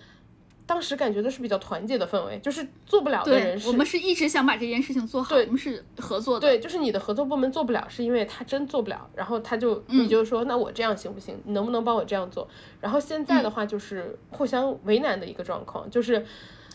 [0.66, 3.68] 当时感觉的是比较团结的氛围，就是做不了的人是。
[3.68, 6.40] 我们是一直想把这件事情做好，我们是合作的。
[6.40, 11.40] 对，就是你的合作部门做不了，是因为他真做不了，然后他就你就说那我这样行不行？
[11.44, 12.48] 你能不能帮我这样做？
[12.80, 16.26] 然后现在的话就是互相为难的一个状况，就是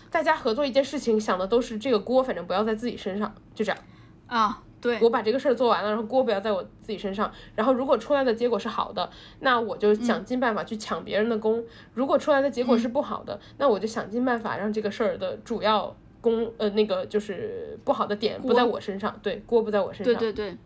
[0.10, 3.78] 大家合作一件事情想的都是这个锅，反正不要在自己身上，就这样
[4.28, 4.64] 啊。
[4.82, 7.32] 对我把这个事儿做完了，然后锅不要在我自己身上。
[7.56, 9.10] 然后如果出来的结果是好的，
[9.40, 11.62] 那我就想尽办法去抢别人的功；
[11.94, 20.16] 如果出来的结果是不好的，那我就想尽办法让这个事儿的主要功呃那个就是不好的点不在我身上，对，锅不在我身上。
[20.16, 20.58] 对对对。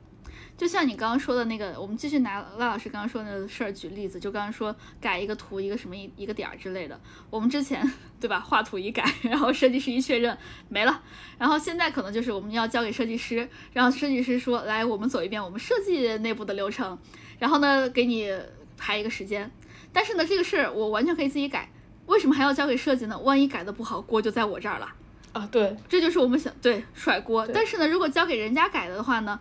[0.57, 6.97] 就像你刚刚说的那个，我们继续拿赖老师刚刚说那个事儿举例子，就刚刚说改一个图，一个什么一一个点儿之类的，
[7.29, 7.85] 我们之前
[8.21, 10.37] 对吧，画图一改，然后设计师一确认
[10.69, 11.03] 没了，
[11.37, 16.97] 然后现在可能就是我们要交给设计师，然后设计师说来，我们走一遍我们设计内部的流程，
[17.37, 18.33] 然后呢给你
[18.77, 19.51] 排一个时间，
[19.91, 21.69] 但是呢这个事儿我完全可以自己改，
[22.05, 23.19] 为什么还要交给设计呢？
[23.19, 24.87] 万一改的不好，锅就在我这儿了。
[25.33, 29.37] 啊，对，这就是我们想对甩锅，但是呢如果交给人家改的话呢？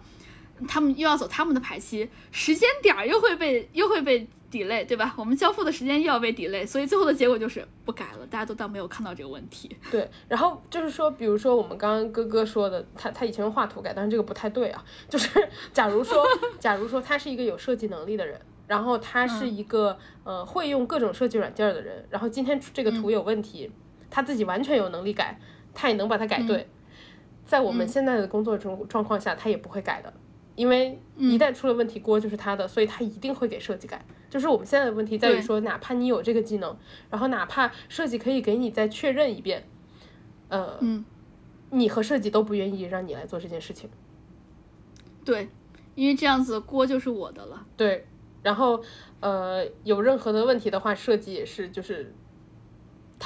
[0.67, 5.13] 他们又要走他们的排期，时间点儿又会被又会被 delay，对吧？
[5.17, 9.77] 我们交付的时间又要被 delay，所以最后的结果就是不改了，大家都当没有看到这个问题。
[9.91, 14.85] 对，然后就是说，比如说我们刚刚哥哥说的，他他以前用画图改，但是这个不太对啊。
[15.09, 15.29] 就是
[15.73, 16.25] 假如说，
[16.61, 23.71] 假如说他是一个有设计能力的人，然后他是一个呃会用各种设计软件的人，然后今天这个图有问题，
[24.09, 25.39] 他自己完全有能力改，
[25.75, 26.69] 他也能把它改对，
[27.45, 30.13] 在我们现在的工作中状况下，他也不会改的。
[30.57, 34.05] 因为一旦出了问题，锅就是他的，所以他一定会给设计改。
[34.31, 36.77] 就是我们现在的问题在于说，哪怕你有这个技能，
[37.11, 39.67] 然后哪怕设计可以给你再确认一遍，
[40.49, 40.79] 呃，
[41.71, 43.89] 你和设计都不愿意让你来做这件事情。
[45.25, 45.49] 对，
[45.95, 47.67] 因为这样子锅就是我的了。
[47.77, 48.07] 对，
[48.43, 48.83] 然后
[49.21, 52.15] 呃，有任何的问题的话，设计也是就是。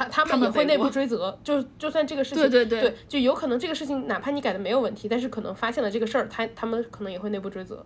[0.07, 7.85] 他他们也会内部追责，就就算这个事情，对对对，就有可能这个事情，哪怕你改的没有问题，但是可能发现了这个事儿，他他们可能也会内部追责。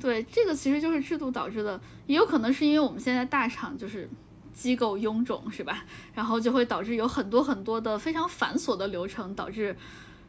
[0.00, 4.08] 对，这个其实就是制度导致的，也有可能是因为我们现在大厂就是
[4.52, 5.84] 机构臃肿，是吧？
[6.14, 9.74] 然后就会导致有很多很多的非常繁琐的流程，导致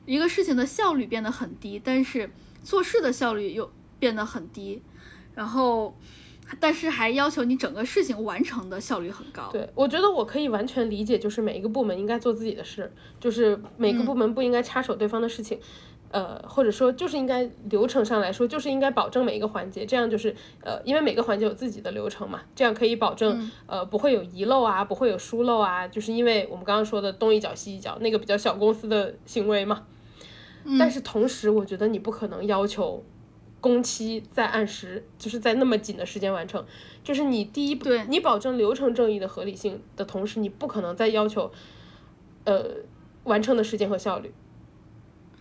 [0.06, 2.30] 一个事情的效率变得很低，但是
[2.64, 4.82] 做事的效率又变得很低，
[5.36, 5.98] 然后。
[6.60, 9.50] 但是还要求你整个事情完成的效率很高。
[9.52, 15.60] 对，我觉得我可以完全理解，就是每一个部门应该做自己的事，就是每个部门不应该插手对方的事情，
[16.10, 29.84] 呃，或者说就是应该流程上来说，就是应该保证每一个环节，这样就是呃，因为每个环节有自己的流程嘛，这样可以保证呃不会有遗漏啊，不会有疏漏啊，就是因为我们刚刚说的东一脚西一脚，那个比较小公司的行为嘛。
[30.80, 33.04] 但是同时，我觉得你不可能要求。
[33.60, 36.64] 工期在按时，就是在那么紧的时间完成。
[37.03, 41.51] 就是你第一，对你保证流程正义的合理性的同时，你不可能再要求，
[42.43, 42.66] 呃，
[43.24, 44.34] 完成的时间和效率，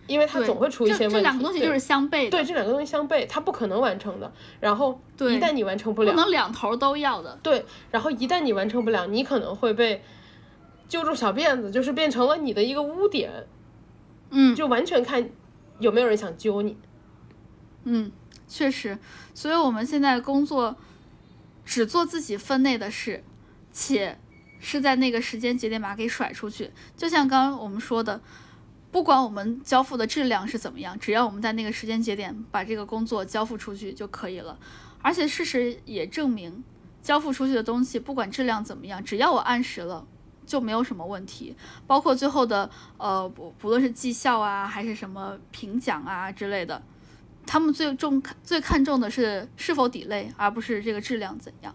[0.07, 1.15] 因为它总会出一些问题。
[1.15, 2.31] 这两个东西就是相悖的。
[2.31, 4.31] 对，这两个东西相悖，它不可能完成的。
[4.61, 7.37] 然后一旦你完成不了，不能两头都要的。
[7.43, 10.01] 对，然后一旦你完成不了，你可能会被
[10.87, 13.29] 揪住小辫子，就是变成了你的一个污点。
[14.29, 15.29] 嗯，就完全看
[15.79, 16.77] 有没有人想揪你。
[17.87, 18.11] 嗯，
[18.47, 18.97] 确实，
[19.33, 20.75] 所以我们现在工作。
[21.69, 23.21] 只做自己分内的事，
[23.73, 24.17] 且
[24.57, 26.71] 是在那个时间节点把它给甩出去。
[26.95, 28.21] 就像刚刚我们说的，
[28.89, 34.57] 不管我们交付的质量是怎么样，只要我们在那个时间节点把这个工作交付出去就可以了。
[35.01, 36.63] 而且事实也证明，
[37.01, 40.07] 交付出去的东西不管质量怎么样，只要我按时了，
[40.45, 41.53] 就没有什么问题。
[41.85, 46.81] 包括最后的呃，不不论是绩效啊，还是什么评奖啊之类的。
[47.47, 51.73] 他们最重看最看重的是是否抵类，而不是这个质量怎样。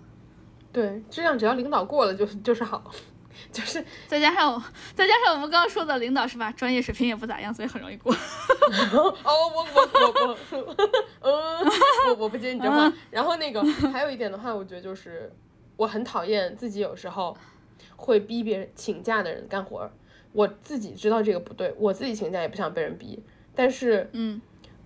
[0.73, 2.91] 对，质量只要领导过了就就是好，
[3.51, 4.63] 就是再加上
[4.95, 8.13] 再加上我们刚刚说的领导是吧，专业水平也不咋样，所以很容易过。
[8.15, 10.77] 哦，我我我我，
[11.21, 11.67] 嗯，
[12.09, 12.91] 我我不接你这话。
[13.11, 13.63] 然后那个
[13.93, 15.31] 还有一点的话，我觉得就是
[15.77, 17.37] 我很讨厌自己有时候
[17.97, 19.91] 会逼别人请假的人干活儿。
[20.33, 23.23] 我自己知道这个不对，我自己请假也不想被人逼，
[23.55, 24.41] 但是嗯。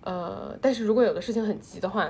[0.07, 2.09] 呃，但是如果有的事情很急的话，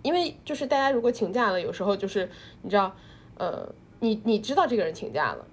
[0.00, 2.26] 因为就是大家如果请假了，有时候就是
[2.62, 2.96] 你知道，
[3.36, 3.70] 呃，
[4.00, 5.44] 你你知道这个人请假了，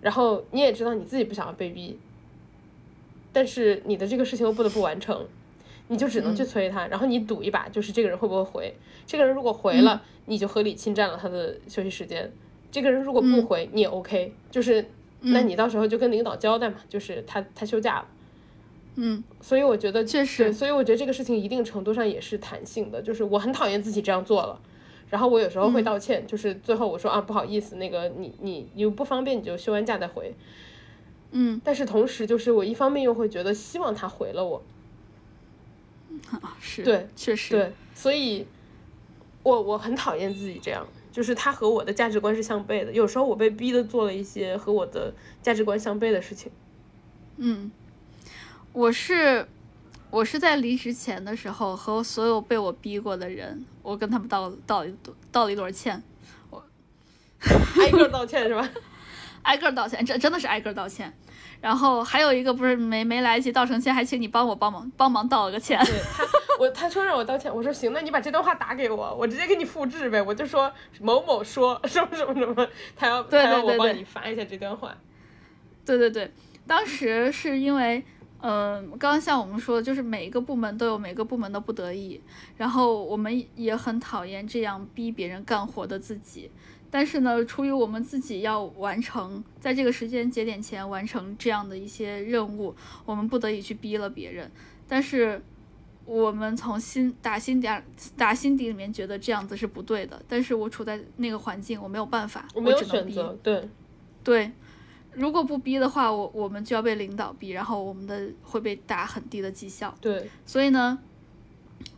[0.00, 1.98] 然后你也知道你自己不想要被逼，
[3.32, 5.26] 但是你的这个事情又不得不完成，
[5.88, 8.72] 你就只能去催他，然后你赌一把，就是这个人会不会回。
[9.04, 12.24] 这个人如果回了，你就合理侵占了他的休息时间；
[12.70, 14.86] 这个人如果不回，你也 OK，就是
[15.22, 18.06] 那你到时候就跟领导交代嘛，就是他他休假了。
[18.96, 24.60] 嗯，所以我觉得确实，所以我觉得这个事情一定程度上也是弹性的，就是我很讨厌自己这样做了，
[25.08, 30.34] 然后我有时候会道歉，就是最后我说啊不好意思，那个你你你不方便你就休完假再回，
[31.30, 34.62] 嗯，但是同时就是我一方面又会觉得希望他回了我，
[36.42, 37.54] 啊是对，确实。
[37.54, 38.46] 对，所以
[39.42, 46.52] 我我很讨厌自己这样，就是他和我的价值观是相悖的，有时候我被逼的做了一些和我的价值观相悖的事情，
[47.38, 47.70] 嗯。
[48.72, 49.46] 我是，
[50.10, 54.94] 我是在离职前的时候和所有被我逼过的人，我跟他们道道一
[55.30, 56.02] 道了一轮歉，
[56.48, 56.64] 我
[57.78, 58.66] 挨个道歉是吧？
[59.42, 61.12] 挨个道歉，真真的是挨个道歉。
[61.60, 65.78] 然后还有一个不是没没来得及道成歉，还请你帮我帮忙帮忙道了个歉。
[65.84, 66.24] 对他，
[66.58, 72.66] 我他说让我道歉，我说行，那你把这段话打给我，我直接给你复制呗，我就说某某说什么什么什么，
[72.96, 74.96] 他要他要我帮你发一下这段话。
[75.84, 76.32] 对对对，
[76.66, 78.02] 当时是因为。
[78.42, 82.20] 嗯，刚刚像我们说的，就是每一个部门都有每个部门的不得已，
[82.56, 86.50] 然后我们也很讨厌这样逼别人干活的自己。
[86.90, 92.74] 但是呢，出于我们自己要完成在这个时间节点前完成这样的一些任务，
[93.06, 94.50] 我们不得已去逼了别人。
[94.88, 95.40] 但是
[96.04, 97.68] 我们从心打心底
[98.16, 100.20] 打心底里面觉得这样子是不对的。
[100.28, 103.68] 但是我处在那个环境，我没有办法，我没有选择，对，
[104.24, 104.52] 对。
[105.14, 109.94] 如果不逼的话，我我们就要被领导逼，然后我们的会被打很低的绩效。
[110.00, 110.98] 对，所以呢，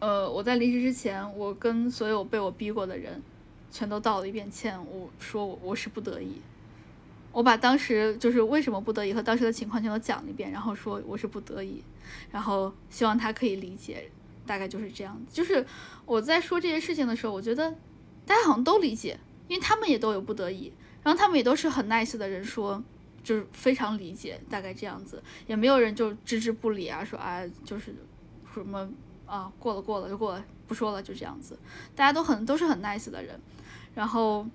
[0.01, 3.23] 呃，我在离职之前，我跟所有被我逼过的人，
[3.71, 4.77] 全都道了一遍歉。
[4.87, 6.41] 我说我我是不得已，
[7.31, 11.85] 我把当时就是为什么不得已和当时的情况全都讲了一遍，然后说我是不得已，
[12.33, 14.11] 然后希望他可以理解，
[14.45, 15.17] 大概就是这样。
[15.33, 15.65] 就是
[16.05, 17.71] 我在说这些事情的时候，我觉得
[18.27, 20.73] 大家好像都理解，因为他们也都有不得已，
[21.05, 22.83] 然后他们也都是很 nice 的人说。
[23.25, 27.93] 就是非常理解，大概这样子，也没有人就置之不理啊，说啊，就是
[28.53, 28.89] 什么
[29.27, 31.59] 啊，过了过了就过了，不说了，就这样子，
[31.97, 33.41] 大家都很都是很 nice 的人，
[33.95, 34.47] 然后，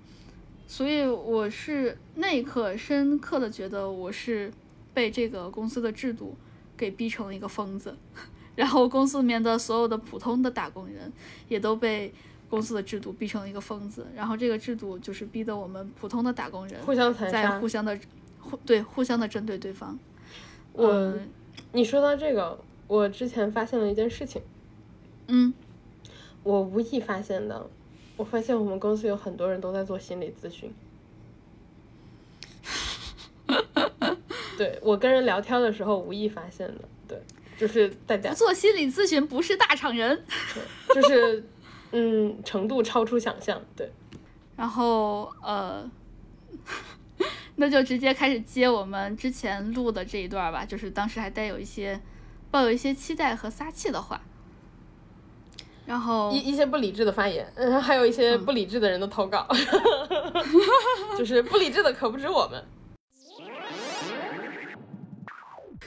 [0.68, 4.52] 所以我是那一刻深刻的觉得我是
[4.94, 6.36] 被这个公司的制度
[6.76, 7.96] 给逼成了一个疯子，
[8.54, 11.12] 然后公司里面的所有的普通的打工人
[11.48, 12.14] 也都被
[12.48, 17.98] 公司的制度逼成了一个疯子，然后这个制度就是逼得我们普通的打工人互相在互相的。
[18.40, 19.98] 互对互相的针对对方，
[20.72, 21.14] 我，
[21.72, 24.42] 你说到这个，我之前发现了一件事情，
[25.28, 25.52] 嗯，
[26.42, 27.68] 我无意发现的，
[28.16, 30.72] 我发现我们公司有很多人都在做心理咨询，
[34.58, 37.22] 对我跟人聊天的时候无意发现的，对，
[37.56, 40.24] 就是大家做心理咨询不是大厂人，
[40.88, 41.44] 对，就是
[41.92, 43.90] 嗯程度超出想象，对，
[44.56, 45.88] 然后呃。
[47.60, 52.00] 那就直接开始接我们之前录的这一段吧，就是当时还带有一些
[52.50, 54.18] 抱有一些期待和撒气的话。
[55.84, 59.46] 然后一一些不理智的发言，嗯，还有一些不理智的人的投稿，
[61.18, 62.64] 就是不理智的可不止我们。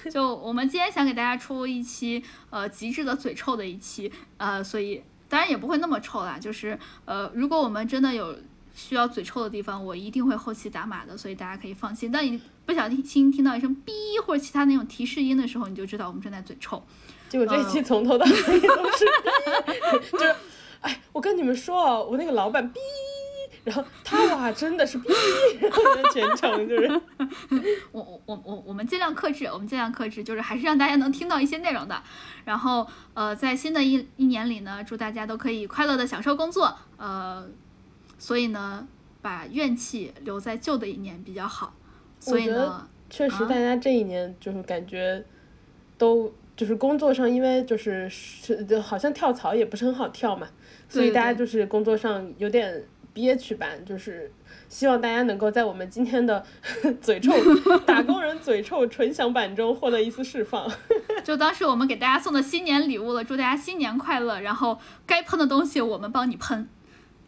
[0.11, 8.37] 就我们今天想给大家出一期呃极致的嘴臭的一期，呃，所以当然也不会那么臭啦，就是呃，如果我们真的有
[8.73, 12.11] 需要嘴臭的地方，我一定会后期打码的，所以大家可以放心。
[12.11, 13.91] 当你不小心听到一声哔
[14.25, 16.83] 或者其他那种提示音的时候，你就知道我们正在嘴臭。
[17.29, 19.05] 结果这一期从头到尾都是，
[20.11, 20.35] 就是，
[20.81, 22.77] 哎，我跟你们说哦，我那个老板哔，
[23.63, 25.11] 然后他哇真的是哔，
[25.59, 25.81] 然后
[26.13, 27.01] 全程就是，
[27.91, 32.03] 我我我我我们尽量克制，我们尽量克制，就是还是让大家能听到一些内容的。
[32.45, 36.77] 然后呃，在新的一一年里呢，祝大家都可以快乐的享受工作。
[36.97, 37.47] 呃，
[38.23, 38.87] 所以呢，
[39.21, 41.73] 把怨气留在旧的一年比较好。
[42.21, 45.25] 所以呢，确实大家这一年就是感觉
[45.97, 46.33] 都。
[46.55, 48.07] 就是工作上，因为就是
[48.79, 50.47] 好像跳槽也不是很好跳嘛，
[50.87, 53.67] 所以大家就是工作上有点憋屈吧。
[53.83, 54.31] 就是
[54.69, 56.45] 希望大家能够在我们今天的
[57.01, 57.33] 嘴臭
[57.87, 60.71] 打工人嘴臭纯享版中获得一丝释放。
[61.25, 64.39] 就当是我们给大家送的新年礼物了，祝大家新年快乐。
[64.41, 66.69] 然后该喷的东西我们帮你喷，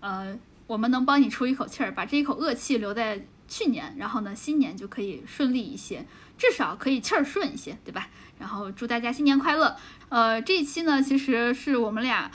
[0.01, 0.37] 呃，
[0.67, 6.05] 我们能帮你出一口气儿，把这一口恶气留在去年，然后呢，新年就可以顺利一些，
[6.37, 8.09] 至少可以气儿顺一些，对吧？
[8.39, 9.75] 然后祝大家新年快乐。
[10.09, 12.31] 呃，这一期呢，其实是我们俩，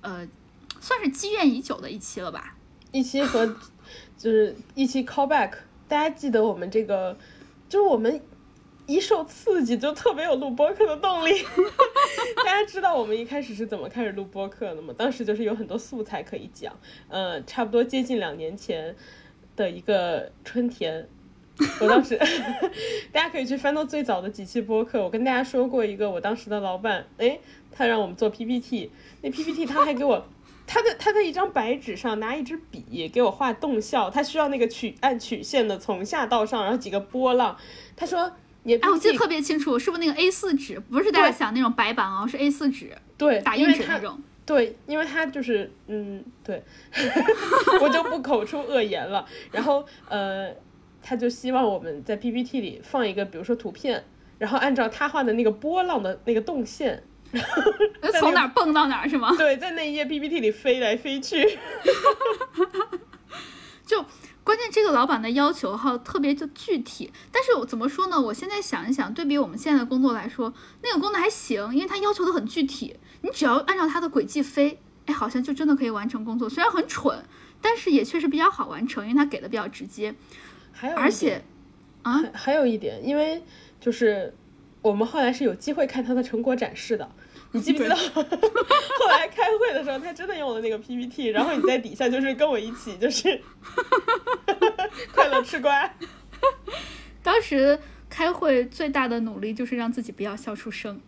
[0.00, 0.26] 呃，
[0.80, 2.54] 算是积怨已久的一期了吧？
[2.92, 3.46] 一期和
[4.16, 5.52] 就是一期 callback。
[5.86, 7.16] 大家记得我们这个，
[7.68, 8.20] 就是我们
[8.86, 11.32] 一受刺激就特别有录播客的动力。
[12.44, 14.94] 大家知道我们一开始是怎么开始录播客的吗？
[14.96, 16.72] 当时就是有很多素材可以讲。
[17.08, 18.94] 呃，差不多接近两年前
[19.56, 21.08] 的一个春天。
[21.80, 22.16] 我当时，
[23.10, 25.02] 大家可以去翻到最早的几期播客。
[25.02, 27.40] 我跟大家说过一个，我当时的老板，哎，
[27.72, 28.90] 他让我们做 PPT，
[29.22, 30.28] 那 PPT 他还给我，
[30.66, 37.56] 他的他在一张白纸上拿一支笔给我画动效，他需要那个曲按曲线的从下到上，然后几个波浪。
[37.96, 38.30] 他说，
[38.66, 40.78] 你哎，我记得特别清楚，是不是那个 A 四纸？
[40.78, 44.20] 不是大家想那种白板哦，是 A 四纸，对，打印纸那种。
[44.44, 46.62] 对，因为他就是，嗯，对，
[47.80, 49.26] 我就不口出恶言了。
[49.50, 50.52] 然后，呃。
[51.08, 54.04] 他就希望我们在 PPT 里放一个，比如说图片，
[54.38, 57.00] 然后按照他画的那个波浪的那个动线，
[58.18, 59.32] 从哪蹦到哪是吗？
[59.38, 61.60] 对，在那一页 PPT 里飞来飞去。
[63.86, 64.04] 就
[64.46, 68.20] 关键这个老板的要求哈特别就具体，但是我怎么说呢？
[68.20, 76.48] 我现在想一想，对比我们现在的工作来说，那个工作还行，因为他要求的很具体，你只要按照他的轨迹飞，哎，好像就真的可以完成工作。
[76.48, 77.24] 虽然很蠢，
[77.60, 80.14] 但是也确实比较好完成，因为他给的比较直接。
[80.70, 81.42] 还有，而且，
[82.02, 83.42] 啊，还有一点，因为
[83.80, 84.32] 就是
[84.80, 87.10] 我们后来是有机会看他的成果展示的，
[87.56, 87.96] 你记不记得？
[87.96, 93.40] 后来开会的时候，他真的用了那个 PPT，然后你在底下就是跟我一起就是
[95.14, 95.90] 快乐吃瓜。
[97.22, 97.78] 当时
[98.08, 101.00] 开会最大的努力就是让自己不要笑出声。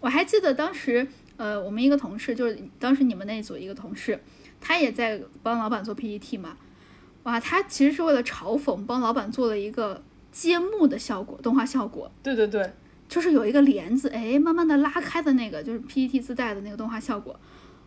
[0.00, 1.06] 我还记得当时，
[1.36, 4.22] 呃，我们一个同事，就是当时你们那组一个同事，
[4.60, 6.56] 他也在帮老板做 PPT 嘛。
[7.22, 10.02] 哇，他其实是为了嘲讽，帮老板做了一个
[10.32, 12.10] 揭幕的效果，动画效果。
[12.22, 12.72] 对对对，
[13.12, 17.38] 就是有一个帘子，哎，慢慢的拉开的那个，就是 P E T 自带的那个动画效果，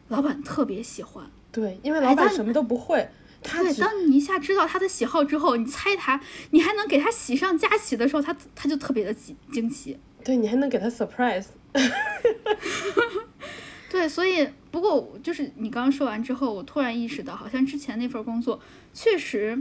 [0.09, 1.25] 老板特别喜欢。
[1.51, 3.09] 对，因为老板什么都不会。
[3.41, 6.21] 他对，当你一下知道他的喜好之后，你猜他，
[6.51, 9.97] 你还能给他喜上加喜的时候，他他就特别的惊惊喜。
[10.23, 11.47] 对你还能给他 surprise。
[13.89, 18.59] 对，所以不过就是你刚刚说完之后，我突然意识到，好像之前那份工作
[18.93, 19.59] 确实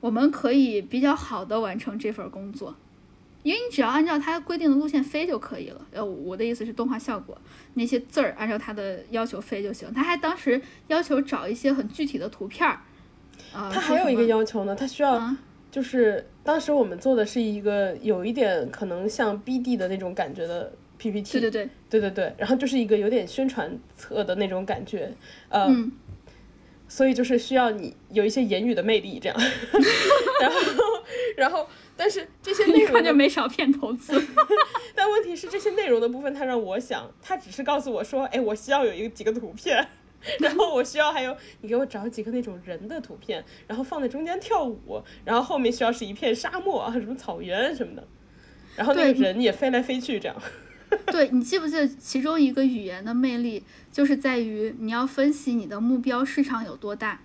[0.00, 2.74] 我们可以比较好的完成这份工作，
[3.44, 5.80] 因为你只要按照它规定的路线飞就可以了。
[5.92, 7.38] 呃，我的意思是动画效果
[7.74, 9.94] 那些字儿按照它的要求飞就行。
[9.94, 12.80] 他还当时要求找一些很具体的图片儿。
[13.52, 15.32] 啊，他还有一个要求呢，他需要
[15.70, 20.72] 就是当时我们做的是一个有一点可能像 BD 的那种感觉的。
[20.96, 25.12] PPT，对对对对对对，然后就是一个有点宣传册的那种感觉，
[25.48, 25.68] 呃，
[26.88, 29.36] 所以就是需要你有一些言语的魅力这样，
[30.40, 30.60] 然后
[31.36, 31.66] 然后
[31.96, 34.12] 但是这些 内容就没少骗投资，
[34.94, 39.86] 但问题是这些内容的部分他让我想，他只是告诉我说，哎，我需要有一个几个图片，
[40.40, 48.06] 然后我需要还有你给我找几个那种人的图片，然后放在中间跳舞，然后后面需要是一片沙漠啊，什么草原什么的，
[48.76, 50.36] 然后那个人也飞来飞去这样。
[51.06, 57.20] 对你记不记得其中一个语言的魅力，就是在于你要分析你的目标市场有多大。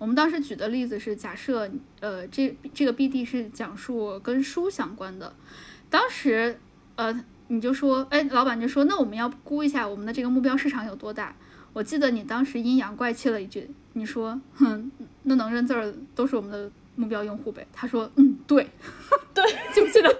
[0.00, 1.70] 我们当时举的例子是，假设
[2.00, 5.34] 呃这这个 BD 是讲述跟书相关的，
[5.90, 6.58] 当时
[6.96, 11.36] 呃你就说，哎，老板就说，那我们要估一下我们的这个目标市场有多大。
[11.74, 14.90] 我记得你当时阴阳怪气了一句，你说：“哼，
[15.24, 18.66] 那能认字儿都是我们的目标用户呗。”他说：“嗯，对，
[19.34, 19.44] 对，
[19.74, 20.08] 记不记得？”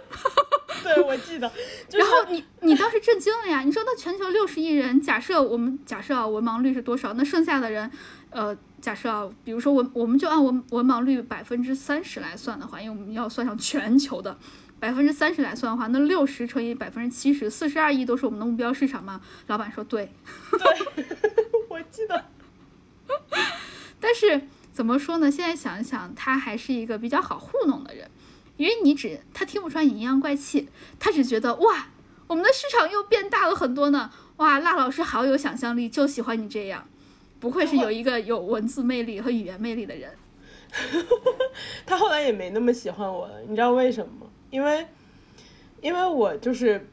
[0.84, 1.50] 对，我记得。
[1.92, 3.62] 然后你你当时震惊了呀！
[3.62, 7.12] 你说那全球六十亿人，假设我们假设啊文盲率是多少？
[7.14, 7.90] 那剩下的人，
[8.30, 14.36] 呃，假设啊，比如说我我们就按文文盲率百分之三十来算的话，因为我们要算上全球的。
[14.78, 19.20] 百分之三十来算的话，那六十乘以百分之七十，四十二亿都是我们的目标市场嘛？
[19.46, 20.10] 老板说对。
[20.52, 21.04] 对，
[21.68, 22.24] 我记得。
[24.00, 24.40] 但是
[24.72, 25.30] 怎么说呢？
[25.30, 28.10] 现在想一想，他还是一个比较好糊弄的人，
[28.56, 31.88] 因为你只他听不出来阴阳怪气，他只觉得哇，
[32.26, 34.10] 我们的市场又变大了很多呢。
[34.36, 36.86] 哇，辣老师好有想象力，就喜欢你这样，
[37.40, 40.12] 不愧是有一个有文字魅力和语言魅力的人。
[41.84, 44.26] 他后来也没那么喜欢我了，你知道为什么吗？
[44.50, 44.86] 因为，
[45.80, 46.86] 因为我就是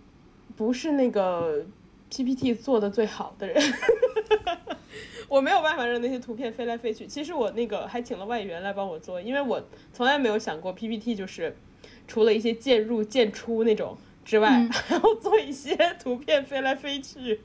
[0.56, 1.64] 不是那个
[2.10, 3.62] PPT 做的最好的人，
[5.30, 7.06] 我没有办法让那些图片飞来飞去。
[7.06, 9.62] 其实我那个还请了外援来帮我做，因为我
[9.93, 11.56] 从来没有想过 PPT 就是
[12.08, 13.95] 除了一些渐入渐出那种
[14.26, 17.41] 之外， 还要做一些图片飞来飞去，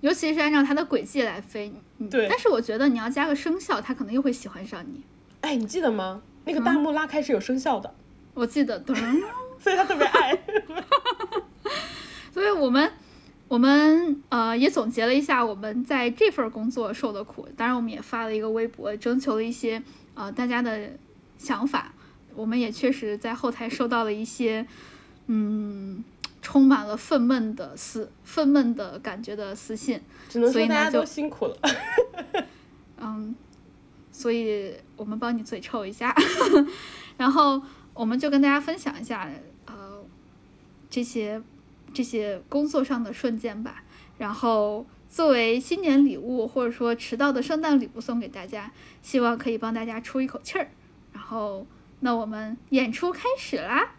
[0.00, 1.72] 尤其是按照它的轨迹来飞。
[2.10, 5.02] 对，但是我觉得你要加个声效，他可能又会喜欢上你。
[5.40, 6.22] 哎，你记得吗？
[6.44, 7.94] 那个弹幕拉开是有声效的，
[8.34, 8.82] 我记得。
[9.60, 10.38] 所以他特别爱，
[12.32, 12.92] 所以我们
[13.48, 19.82] 我们呃也总结了一下我们在这份工作受的苦，当然我们也发了一个微博，征求了一些
[20.14, 20.90] 呃大家的
[21.38, 21.92] 想法，
[22.36, 24.64] 我们也确实在后台收到了一些
[25.26, 26.04] 嗯
[26.42, 31.56] 充满了愤懑的私愤懑的感觉的私信，只能说大家都辛苦了，
[33.00, 33.34] 嗯，
[34.12, 36.14] 所以我们帮你嘴臭一下，
[37.18, 37.60] 然后
[37.94, 39.28] 我们就跟大家分享一下
[39.66, 39.98] 呃。
[40.90, 41.42] 这些
[41.92, 43.82] 这些工作上的瞬间吧，
[44.16, 48.72] 然后作为新年礼物或者说迟到的圣诞礼物送给大家，
[49.02, 50.70] 希望可以帮大家出一口气儿。
[51.12, 51.66] 然后，
[52.00, 53.90] 那我们演出开始啦，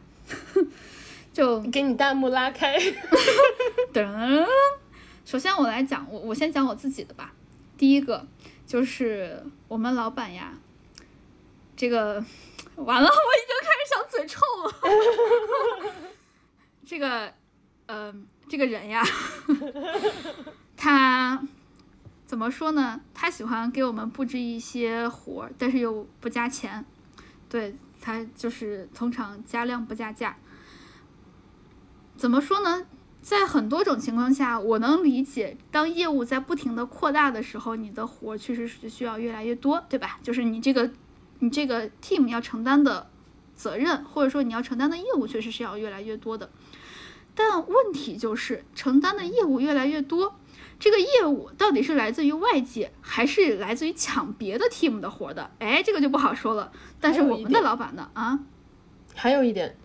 [1.31, 2.77] 就给你弹幕拉开。
[3.93, 4.45] 噔，
[5.25, 7.33] 首先我来讲，我我先讲我自己的吧。
[7.77, 8.27] 第一个
[8.65, 10.53] 就是我们老板呀，
[11.75, 12.23] 这个
[12.75, 15.93] 完了，我已经开始想嘴臭了。
[16.85, 17.33] 这个，
[17.85, 19.03] 嗯，这个人呀，
[20.75, 21.41] 他
[22.25, 22.99] 怎么说呢？
[23.13, 26.83] 他喜欢给我们布置一些活儿，但是又不加钱。
[27.47, 30.35] 对他就是通常加量不加价。
[32.19, 32.85] 怎么说呢？
[33.21, 40.19] 在很多种情况下，我能理解，当业务在不停的扩大的时候，你的活儿确实是需要越来越多，对吧？
[40.21, 40.91] 就是你这个，
[41.39, 43.09] 你这个 team 要承担的
[43.55, 46.49] 责任，或者说你要承担的业务，确实是要越来越多的。
[47.33, 50.35] 但问题就是承担的业务越来越多，
[50.77, 55.51] 这个业务到底是来自于外界，还是来自于抢别的 team 的活的？
[55.59, 56.73] 哎，这个就不好说了。
[56.99, 58.09] 但是我们的老板呢？
[58.13, 58.39] 啊，
[59.15, 59.77] 还有一点，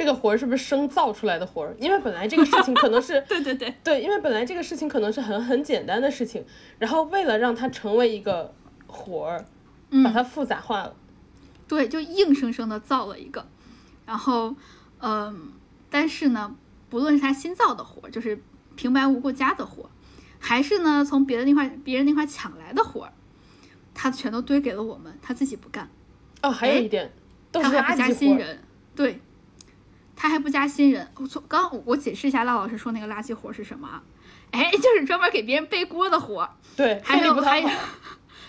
[0.00, 1.76] 这个活儿是不是生造出来的活儿？
[1.78, 6.42] 因为本来这个事情可能是 对对对对，因为本来这个事情可能是很很简单的事情，
[6.78, 8.54] 然后为了让它成为一个
[8.86, 9.44] 活儿，
[10.02, 10.96] 把它复杂化了。
[11.68, 13.46] 对，就硬生生的造了一个，
[14.06, 14.54] 然后
[15.00, 15.52] 嗯，
[15.90, 16.56] 但是呢。
[16.88, 18.42] 不论是他新造的活儿，就是
[18.74, 19.90] 平白无故加的活儿，
[20.40, 23.12] 还是呢从别的那块别人那块抢来的活儿，
[23.94, 25.88] 他全都堆给了我们，他自己不干。
[26.42, 27.12] 哦，还有一点，
[27.52, 28.58] 他还不加新人，
[28.96, 29.20] 对，
[30.20, 31.10] 他还不加新人。
[31.16, 34.02] 我从刚我解释一下，赖老师说那个垃圾活是什么？
[34.50, 36.46] 哎，就是专门给别人背锅的活。
[36.76, 37.70] 对，还有还有，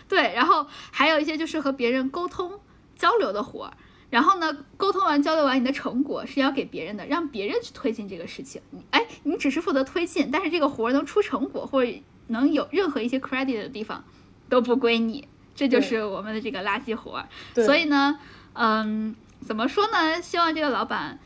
[0.10, 2.60] 对，然后还有一些就是和别人沟通
[2.98, 3.72] 交流的活。
[4.10, 8.62] 然后呢，沟通完、交流完，你的成果是要给别人的，让别人去推进这个事情。
[8.90, 11.94] 哎，你只是负责推进，但是这个活能出成果或者
[12.28, 14.04] 能有任何一些 credit 的地方，
[14.50, 15.26] 都不归你。
[15.56, 17.26] 这就是我们的这个垃圾活。
[17.56, 18.20] 所以呢，
[18.52, 20.22] 嗯，怎么说呢？
[20.22, 21.18] 希望这个老板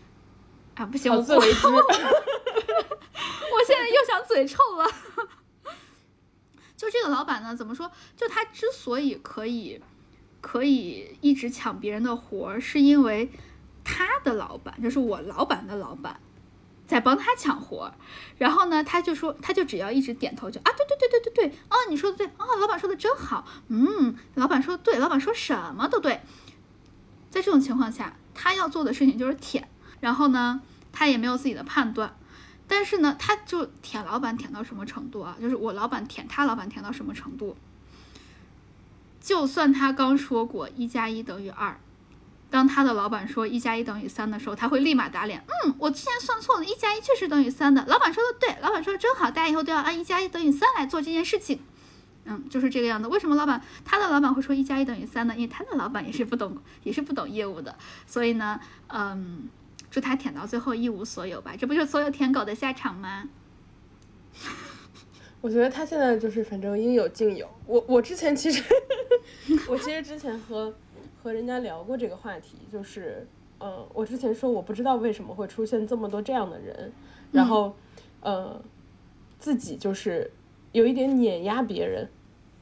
[0.75, 1.67] 啊，不行，我自为之。
[1.67, 1.81] 我
[3.65, 4.89] 现在又想嘴臭了。
[6.77, 7.91] 就这个老板呢，怎么说？
[8.15, 9.81] 就他之所以可以。
[10.41, 13.31] 可以一直抢别人的活儿，是因为
[13.83, 16.19] 他的老板，就是我老板的老板，
[16.85, 17.95] 在帮他抢活儿。
[18.37, 26.21] 然后呢，他就说，他就只要一直点头，就啊，对对对对对对，哦，你说的对，啊，老板说的真好，嗯，老板说的对，老板说什么都对。
[27.31, 29.67] 在这种情况下，他要做的事情就是舔。
[29.99, 30.61] 然后呢，
[30.91, 32.15] 他也没有自己的判断，
[32.67, 35.35] 但是呢，他就舔老板舔到什么程度啊？
[35.41, 37.55] 就是我老板舔他老板舔到什么程度？
[39.19, 41.79] 就算他刚说过一加一等于二，
[42.51, 45.43] 当他的老板说一加一等于三的时候，他会立马打脸。
[45.47, 47.83] 嗯，我之前算错了，一加一确实等于三的。
[47.87, 51.59] 老板说的对，老板说的真好，大家以后都要按一加一等于三来做这件事情。
[52.25, 53.07] 嗯，就是这个样子。
[53.07, 55.33] 为什么老板他的老板会说一加一等于三呢？
[55.35, 57.75] 因为他的老板也是不懂，也是不懂业务的。
[58.05, 59.49] 所以呢，嗯，
[59.95, 61.55] 祝他舔到最后一无所有吧。
[61.57, 63.29] 这不就是所有舔狗的下场吗？
[65.39, 67.47] 我觉得他现在就是反正应有尽有。
[67.65, 68.61] 我我之前其实，
[69.69, 70.73] 我其实之前和
[71.23, 73.25] 和人家聊过这个话题，就是
[73.57, 76.91] 呃，我之前说我不知道为什么会出现这么多这样的人，
[77.31, 77.73] 然后
[78.19, 78.61] 呃，
[79.39, 80.29] 自己就是
[80.73, 82.09] 有一点碾压别人，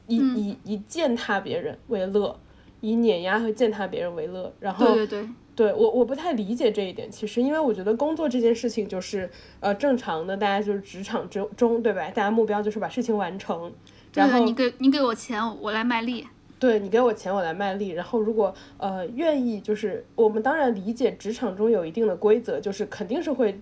[0.06, 2.38] 以以以践踏别人为乐，
[2.80, 5.28] 以碾压和践踏别人为乐，然后对对对。
[5.56, 12.08] 对我我不太理解这一点，其实因为我觉得工作这件事情就是呃正常的，大家就是职场之中对吧？
[12.08, 13.72] 大家目标就是把事情完成。
[14.14, 16.26] 然后你给你给我钱，我来卖力。
[16.58, 17.90] 对你给我钱，我来卖力。
[17.90, 23.60] 然后如果呃愿意，就是我们当然理解职场中有一定的规则，就是肯定是会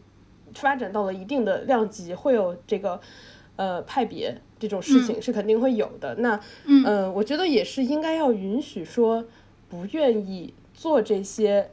[0.55, 2.99] 发展到了一定的量级，会有这个
[3.57, 6.15] 呃派别这种事情是肯定会有的。
[6.17, 9.25] 那嗯，我觉得也是应该要允许说
[9.69, 11.69] 不愿意做这些。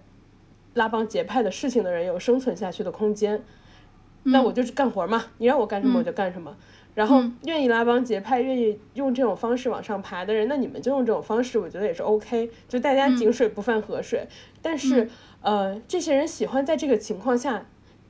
[0.73, 3.43] 拉帮结派的事情的人有生存下去的空间，
[4.23, 6.55] 那我就是干活嘛，你让我干什么我就干什么。
[6.95, 12.49] 然后愿意拉帮结派、愿意用这种方式往上爬的人，那你们就用这种方式，我觉得也是 OK。
[12.67, 14.27] 就大家井水不犯河水。
[14.61, 15.09] 但是
[15.41, 17.65] 呃，这些人喜欢在这个情况下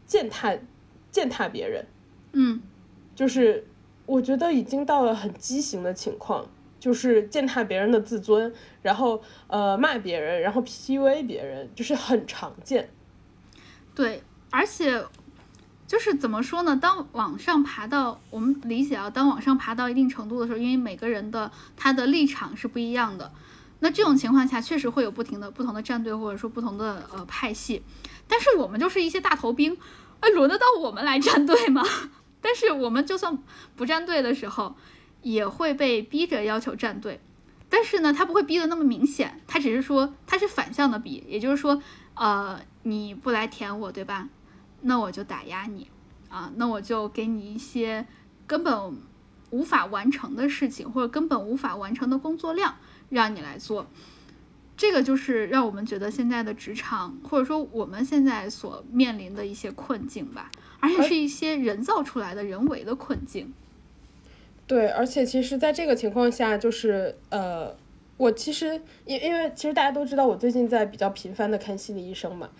[0.08, 0.56] 践踏
[1.12, 1.86] 践踏别人，
[2.32, 2.62] 嗯，
[3.14, 3.68] 就是
[4.08, 6.48] 我觉得已经到了很畸形的情况。
[6.80, 12.90] 就是践踏别人的自尊，然后呃骂别人，然后 PUA 别人，就是很常见。
[13.94, 15.04] 对，而且
[15.86, 16.78] 就是怎么说呢？
[16.78, 23.32] 当往上爬到我们理解啊，当往上爬到一定程度的时候，因为每个人的他的立场是不一样的，
[23.82, 27.84] 那这种情况下确实会有不停的不同的战队或者说不同的呃派系。
[28.28, 29.76] 但是我们就是一些大头兵，
[30.22, 31.84] 哎，轮得到我们来站队吗？
[32.40, 33.38] 但是我们就算
[33.76, 34.76] 不站队的时候。
[35.22, 37.20] 也会被逼着要求站队，
[37.70, 41.82] 但是呢，他不会逼得那么明显，他只是说他是反向的逼，也就是说，
[42.16, 44.30] 呃，你不来舔我，对吧？
[44.82, 45.90] 那我就打压你，
[46.30, 48.06] 啊，那我就给你一些
[48.48, 48.98] 根本
[49.50, 52.76] 无法完成的事情，或者根本无法完成的工作量，
[53.10, 53.88] 让你来做。
[54.78, 63.54] 这个就是让我们觉得现在的职场，或者说我们现在所面临的一些困境吧，而且是一些人造出来的人为的困境。
[64.70, 67.76] 对，而且其实，在这个情况下，就是呃，
[68.18, 72.52] 我其实因因为其实大家都知道，我最近在比较频繁的看心理医生嘛，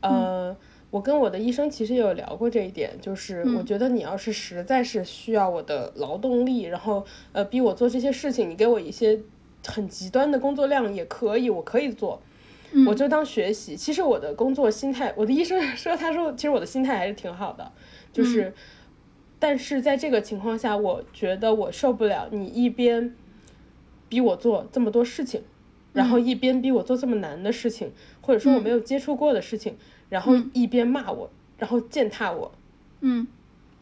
[0.00, 0.56] 呃，
[0.92, 9.18] 我跟我的医生其实也有聊过这一点，就是我觉得你要是实在是需要我的劳动力，然后呃逼我做这些事情，你给我一些
[9.66, 12.22] 很极端的工作量也可以，我可以做，
[12.86, 13.74] 我就当学习。
[13.74, 17.72] 其实我的工作心态，我的医生说，他说其实我的心态还是挺好的，
[18.12, 18.54] 就是。
[19.38, 23.14] 但是在这个情况下，我觉得我受不了你一边
[24.08, 25.42] 逼我做这么多事情，
[25.92, 27.92] 然后一边逼我做这么难的事情，
[28.22, 29.76] 或者说我没有接触过的事情，
[30.08, 32.50] 然后一边骂我，然后践踏我。
[33.00, 33.26] 嗯，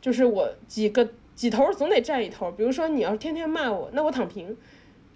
[0.01, 2.51] 就是我几个几头总得占一头。
[2.51, 4.57] 比如说你要是天天骂我，那我躺平，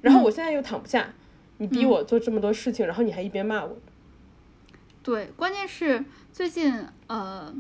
[0.03, 1.13] 然后我现在又躺不下，
[1.57, 3.77] 你逼我做这么多事情，然后你还一边骂我。
[5.03, 7.53] 对，关键是最近呃，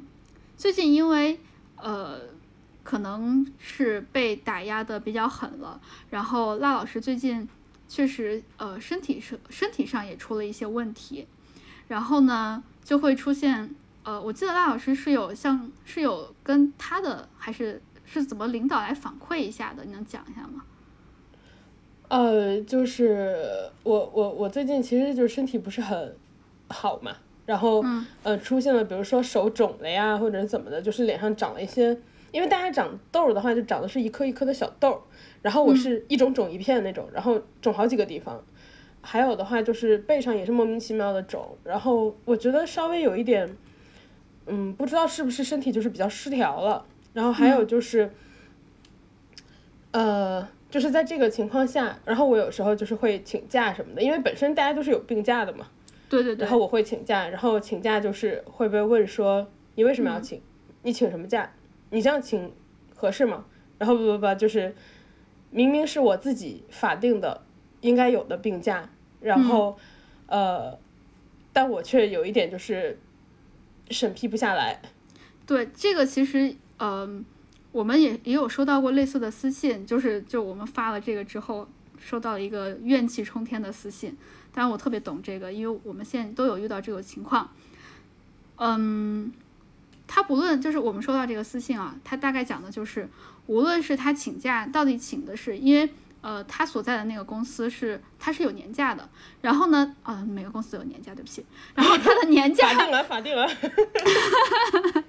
[0.57, 1.41] 最近因为
[1.77, 2.21] 呃。
[2.89, 5.79] 可能是被打压的比较狠了，
[6.09, 7.47] 然后赖老师最近
[7.87, 11.27] 确实呃身体是身体上也出了一些问题，
[11.89, 13.69] 然后呢就会出现
[14.05, 20.63] 呃，我记得赖老师是有像是有跟他的还是是怎么领导来反馈一下的，你能讲一下吗？
[22.09, 26.17] 呃，就是我我我最近其实就是身体不是很
[26.69, 27.85] 好嘛，然后
[28.23, 31.99] 呃出现了比如说手肿了呀，或者是怎么的，就是脸上长了一些。
[32.31, 35.01] 因为大家长痘的话，就长的是一颗一颗的小痘，
[35.43, 38.45] 然后我是一种肿一片那种，然后肿好几个地方，
[39.01, 43.49] 还有的话就是背上也是莫名其妙的肿，然后我觉得稍微有一点，
[44.47, 46.85] 嗯，不知道是不是身体就是比较失调了，
[47.15, 48.11] 然后还有就是，
[49.93, 55.69] 呃，就是在这个情况下，然后我有时候就是会请假什么的，因为本身大家都是有病假的嘛，
[56.09, 59.47] 对对对，然后我会请假，然后请假就是会被问说
[59.77, 60.41] 你为什么要请，
[60.83, 61.51] 你请什么假？
[61.91, 62.53] 你这样请
[62.95, 63.45] 合适吗？
[63.79, 64.75] 然后不不不，就是
[65.51, 67.43] 明明是我自己法定的
[67.81, 68.91] 应该有的病假，
[69.21, 69.79] 然后
[70.27, 70.77] 呃，
[71.53, 72.99] 但我却有一点就是
[73.89, 74.83] 审批不下来。
[75.47, 77.09] 对这个其实呃，
[77.73, 84.17] 我们也也有收到过类似的私信，就是就我们发了这个之后，收到了一个怨气冲天的私信。
[84.53, 87.51] 当然我特别懂这个，因为我们现在都有遇到这种情况。
[88.57, 89.33] 嗯。
[90.09, 93.09] 他不论就是我们收到这个私信啊，他大概讲的就是，
[93.47, 95.89] 无论是他请假到底请的是因为
[96.21, 99.09] 呃，他所在的那个公司是他是有年假的，
[99.41, 103.47] 然后呢，啊，每个公司都有年假，对不起，然后他的年假 法定了，法定了。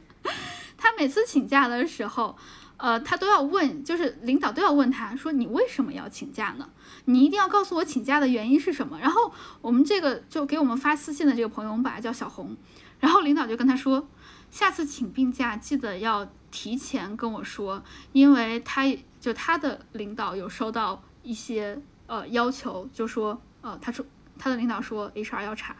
[0.78, 2.38] 他每次请假的时候，
[2.78, 6.70] 呃，他都要问，就是领导都要问他说：“你为什么要请假呢？
[7.06, 12.56] 你一定要告诉我请假的原因是什么。”然后我们这个就给我们发私信的这个朋友，我们把他叫小红。
[13.00, 14.08] 然后领导就跟他说
[14.50, 18.84] ：“下次请病假记得要提前跟我说，因为他
[19.20, 24.06] 就他的领导有收到一些呃要求，就说呃，他说
[24.38, 25.76] 他的领导说 HR 要查，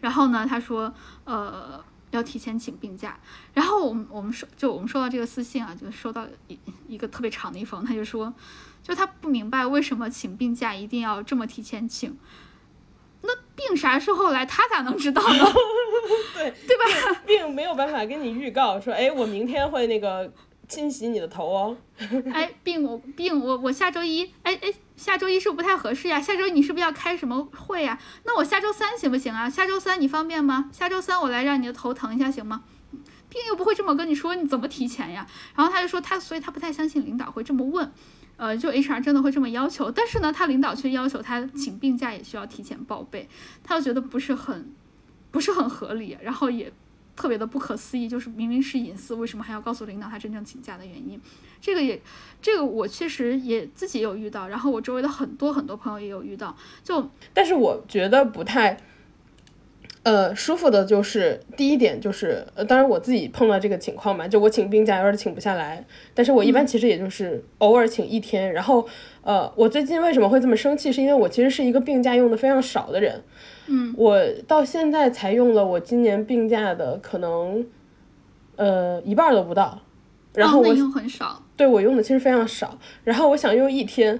[0.00, 0.92] 然后呢，他说
[1.24, 3.20] 呃。”要提前请病假，
[3.52, 8.32] 然后我们我们收就我们收到这个私信啊，就收到一一个特别长的一封，他就说，
[8.82, 12.16] 就他不明白为什么请病假一定要这么提前请，
[13.58, 15.44] 病啥时候来他咋能知道呢？
[16.34, 17.20] 对 对吧？
[17.26, 20.32] 病没有办法跟你预告说，哎，我明天会那个。
[20.68, 21.74] 清洗你的头哦，
[22.30, 26.20] 哎，病我病我我下周一，哎哎，下周一是不是不太合适呀？
[26.20, 27.98] 下周你是不是要开什么会呀？
[28.26, 29.48] 那我下周三行不行啊？
[29.48, 30.68] 下周三你方便吗？
[30.70, 32.64] 下周三我来让你的头疼一下行吗？
[33.30, 35.26] 病又不会这么跟你说，你怎么提前呀？
[35.56, 37.90] 然后他就说他，所以他不太相信领导会这么问，
[38.38, 43.28] 呃，就 HR 真的会这么要求，但是呢，他领导却要求他请病假也需要提前报备，
[43.62, 44.72] 他就觉得不是很
[45.30, 46.72] 不是很合理，然后也。
[47.20, 51.20] 特别的不可思议，就是明明是隐私，为什么还要告诉领导他真正请假的原因？
[51.60, 52.00] 这个也，
[52.40, 56.56] 这个我确实也自己有遇到，然后我周围的很多很多朋友也有遇到。
[56.84, 58.80] 就，但是我觉得不太，
[60.08, 68.50] 呃，舒服的就是第一点就是，呃，当然我自己碰到这个情况嘛，就我请病假有点请不下来，但是我一般其实也就是偶尔请一天。
[68.54, 68.88] 然后，
[69.20, 70.90] 呃，我最近为什么会这么生气？
[70.90, 73.22] 是因为我其实是一个病假用的非常少的人。
[73.66, 77.66] 嗯，我到现在才用了我今年病假的可能，
[78.56, 79.82] 呃，一半都不到。
[80.32, 81.42] 然后我用很少。
[81.54, 82.78] 对我用的其实非常少。
[83.04, 84.18] 然后我想用一天，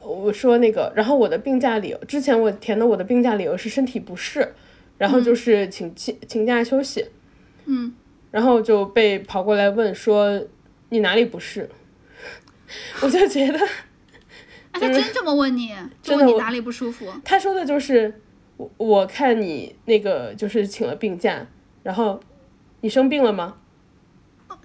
[0.00, 4.54] 我说那个，然后我的病假理由，之前我填的我的病假理由是身体不适，
[4.98, 7.06] 然后就是请请请假休息。
[7.66, 7.94] 嗯。
[8.30, 10.44] 然后就被跑过来问说
[10.88, 11.68] 你哪里不适？
[13.00, 13.58] 我就觉得，
[14.72, 15.72] 他真这么问你？
[16.02, 17.06] 就问你哪里不舒服？
[17.24, 18.20] 他说的就是。
[18.56, 21.44] 我我看你那个就是请了病假，
[21.82, 22.20] 然后
[22.82, 23.56] 你生病了吗？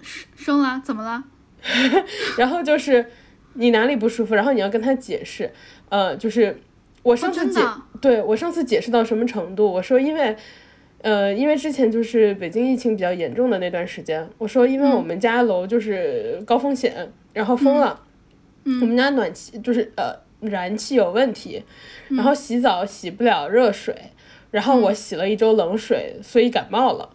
[0.00, 1.24] 生生了，怎么了？
[2.38, 3.10] 然后就是
[3.54, 5.52] 你哪里不舒服，然后你要跟他解释。
[5.88, 6.60] 呃，就是
[7.02, 7.60] 我上次解，
[8.00, 9.70] 对我上次解释到什么程度？
[9.70, 10.36] 我说因为，
[11.02, 18.00] 呃，因为之前就是北京疫情比较严重的那段时间，我说因为我们家楼就是高风险，然后封了，
[18.64, 20.14] 我们家暖气就是呃。
[20.40, 21.62] 燃气有问题，
[22.08, 23.94] 然后洗澡洗不了热水，
[24.50, 27.10] 然后我洗了一周冷水，所以感冒了。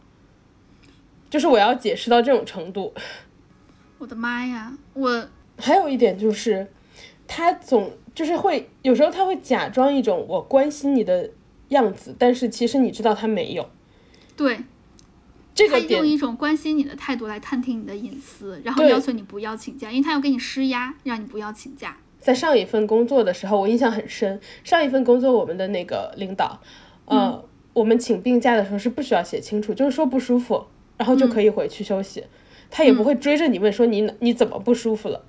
[1.27, 2.93] 就是我要解释到这种程度。
[3.97, 4.77] 我的妈呀！
[4.93, 6.67] 我还有一点就是，
[7.25, 11.29] 他总就是会有时候他会假装一种我关心你的
[11.67, 13.69] 样子，但是其实你知道他没有。
[14.35, 14.59] 对，
[15.53, 21.97] 这个他用一种关心你的态度来探听你的隐私，然后要求你不要请假，因为他要给你施压，让你不要请假。
[22.19, 24.41] 在上一份工作的时候，我印象很深。
[24.63, 26.59] 上一份工作，我们的那个领导，
[27.05, 30.65] 呃，我们请病假的时候是不需要写清楚，就是说不舒服，
[30.97, 32.23] 然后就可以回去休息。
[32.71, 35.23] 他也不会追着你问说你你怎么不舒服了。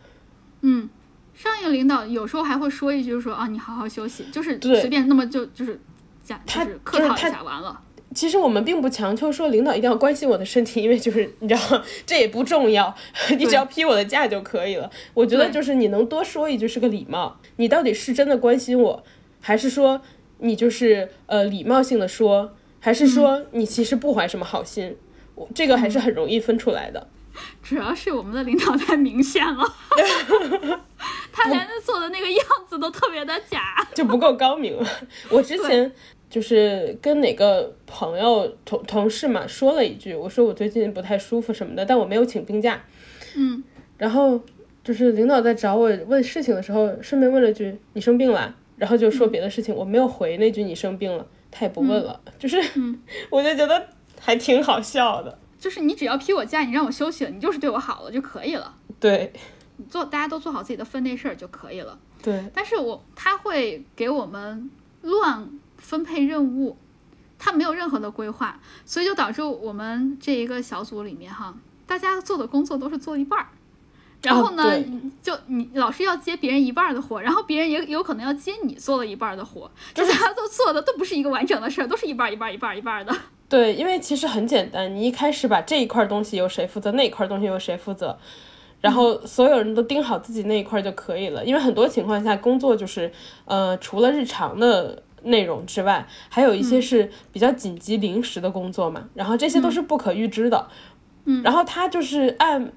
[0.63, 0.89] 嗯，
[1.37, 5.79] 上一个领导有时候还会说一句说啊，你好好休息，就是随便那么就就是
[6.25, 7.79] 讲，就是客套一下完了。
[8.15, 12.95] 其实我们并不强求说领导一定要关心我的身体，因为就是你知道这也不重要，
[13.37, 14.91] 你只要批我的假就可以了。
[15.13, 17.39] 我觉得就是你能多说一句是个礼貌。
[17.57, 19.05] 你到底是真的关心我，
[19.41, 20.01] 还是说
[20.39, 24.97] 你就是呃礼貌性的说，还是说你其实不怀什么好心？
[25.35, 27.07] 我这个还是很容易分出来的。
[27.63, 29.65] 主要是我们的领导太明显了，
[31.33, 33.61] 他连做的那个样子都特别的假，
[33.95, 34.89] 就不够高明了。
[35.31, 35.93] 我之前。
[36.29, 42.83] 就是跟哪个朋友同同事嘛说了一句，我说我最近不太舒服什么的，但我没有请病假。
[43.37, 43.63] 嗯，
[43.97, 44.39] 然后
[44.83, 52.61] 就是领导在找我问事情的时候，顺便问了句你生病了，然后就说别的事情，我没有回那句你生病了，他也不问了，就是，
[53.31, 53.87] 我就觉得
[54.19, 55.39] 还挺好笑的。
[55.59, 58.75] 就是你只要批我假，你让我休息了，你就是对我好了就可以了。
[58.99, 59.33] 对，
[59.77, 61.99] 你做大家都做好自己的分内事儿就可以了。
[62.23, 64.71] 对，但是我他会给我们
[65.03, 65.49] 乱。
[65.79, 66.75] 分配任务，
[67.39, 71.55] 他没有任何的规划，所以就导致我们这一个小组里面哈，
[71.87, 73.49] 大家做的工作都是做一半儿，
[74.23, 74.83] 然后呢，
[75.23, 83.15] 就你老是要接别人一半的活，然后别人也有可能要接你做了一半的活，就大家都做的都不是一个完整的事儿，都是一半一半一半一半的。
[83.49, 88.19] 对，因为其实很简单，你一开始把这一块东西由谁负责，那一块东西由谁负责。
[88.81, 91.45] 然后所有人都盯好自己那一块就可以了。
[91.45, 93.11] 因为很多情况下，工作就是
[93.45, 99.09] 呃，除了日常的内容之外，还有一些是比较紧急临时的工作嘛。
[99.15, 100.69] 然后这些都是不可预知的。
[101.25, 102.73] 嗯，然后他就是按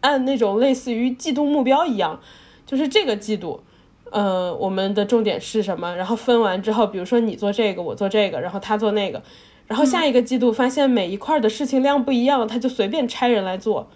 [0.00, 2.20] 按那种类似于季度目标一样，
[2.64, 3.62] 就是这个季度。
[4.10, 5.96] 呃，我们的重点是什么？
[5.96, 9.22] 然后分完之后，比如说你做这个，我做这个，然后他做那个，
[9.66, 13.88] 然后下一个季度发现每一块的事情量不一样，他就随便拆人来做。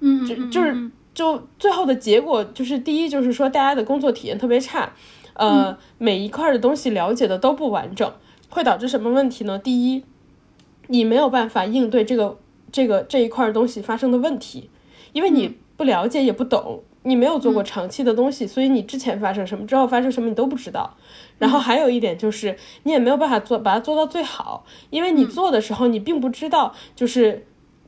[0.00, 4.92] 嗯，就就是就最后的结果就是第一就是说大家的工作体验特别差，
[5.34, 8.12] 呃，每一块的东西了解的都不完整，
[8.50, 9.58] 会导致什么问题呢？
[9.58, 10.02] 第一，
[10.88, 12.38] 你没有办法应对这个
[12.72, 14.70] 这个这一块东西发生的问题，
[15.12, 16.82] 因为你不了解也不懂。
[17.04, 20.96] 你没有做过长期的东西，所以你之前发生什么，之后发生什么你都不知道。
[21.42, 27.44] 然后还有一点就是，你也没有办法做，把它做到最好，因为你做的时候你并不知道，就是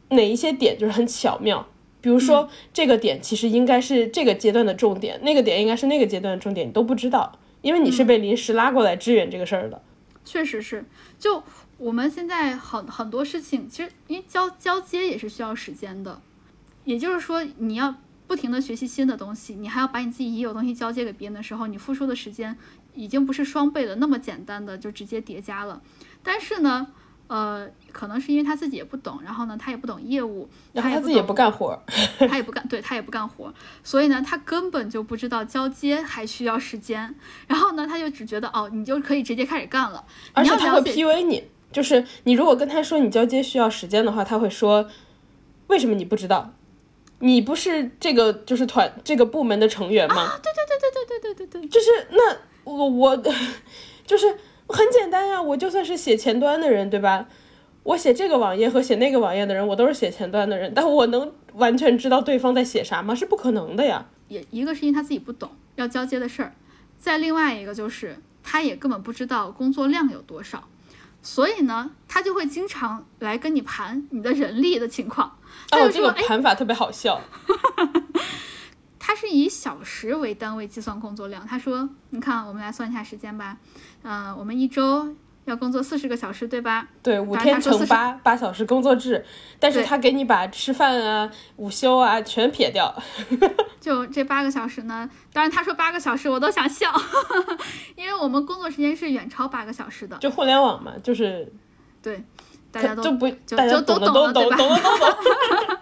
[0.08, 1.64] 哪一些点就是很巧妙。
[2.00, 9.80] 比如说这个点其实应该是这个阶段的重点，那个点应该是那个阶段的重点，你都不知道，因为你是被临时拉过来支援这个事儿的。
[10.24, 10.84] 确实是，
[11.16, 11.40] 就
[11.78, 16.20] 我们现在很很多事情，其实因为交交接也是需要时间的，
[16.82, 17.94] 也就是说你要。
[18.26, 22.56] 不停的学习新的东西，你还要把你自己已有东西交接给别人的时候，你付出的时间
[22.94, 25.82] 已经不是双倍的那么简单的就直接叠加了。
[26.22, 26.86] 但是呢，
[27.26, 31.78] 呃，可能是因为他自己也不懂，然后呢，他也不懂业务，然后他自己也不干活，
[32.28, 33.52] 他也不干，对他也不干活，
[33.82, 37.14] 所以呢，他根本就不知道交接还需要时间。
[37.46, 40.04] 然后呢，他就只觉得哦，你就可以直接开始干了。
[40.32, 44.88] 而且他会 P U A 你，就是你如果跟他说你交接需要时间的话，他会说
[45.66, 46.52] 为什么你不知道？
[47.20, 50.38] 你不是这个就是团这个部门的成员吗？
[50.42, 53.16] 对对对对对对对对对，就是那我我
[54.06, 54.26] 就是
[54.66, 57.26] 很简单呀，我就算是写前端的人，对吧？
[57.82, 63.14] 我写这个网页和写那个网页的人，我都是写前端的人，但我能完全知道对方在写啥吗？
[63.14, 64.06] 是不可能的呀。
[64.28, 66.54] 也一个是因为他自己不懂要交接的事儿，
[66.98, 70.64] 再另外一个就是他也根本不知道工作量有多少。
[71.20, 75.38] 所以呢，他就会经常来跟你盘你的人力的情况。
[75.72, 77.20] 哦，这个盘法特别好笑。
[79.06, 81.46] 他是以小时为单位计算工作量。
[81.46, 83.58] 他说：“你看，我们来算一下时间吧。
[84.02, 85.14] 嗯，我们一周。”
[85.44, 86.88] 要工作四十个小时，对吧？
[87.02, 89.22] 对，五天乘八，八小时工作制。
[89.60, 92.94] 但是他给你把吃饭啊、午休啊全撇掉。
[93.78, 95.06] 就这八个小时呢？
[95.34, 96.90] 当然他说八个小时，我都想笑，
[97.94, 100.16] 因为我们工作时间是远超八个小时的。
[100.16, 101.52] 就互联网嘛，就是
[102.00, 102.24] 对，
[102.72, 104.56] 大家都就不就就都懂了，对吧？
[104.56, 104.98] 懂了，懂
[105.68, 105.80] 了。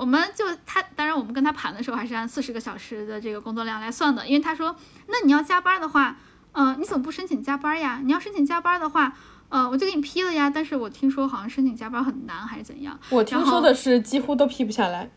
[0.00, 4.74] 我们就他，当然我们跟他盘的时候还是按四十个小时的这个工作量来算的，因为他说，
[5.08, 6.16] 那你要加班的话。
[6.52, 8.00] 嗯，你怎么不申请加班呀？
[8.02, 9.12] 你要申请加班的话，
[9.50, 10.50] 呃，我就给你批了呀。
[10.50, 12.98] 但是我听说好像申请加班很难，还是怎样？
[13.08, 15.08] 我听说的是几乎都批不下来。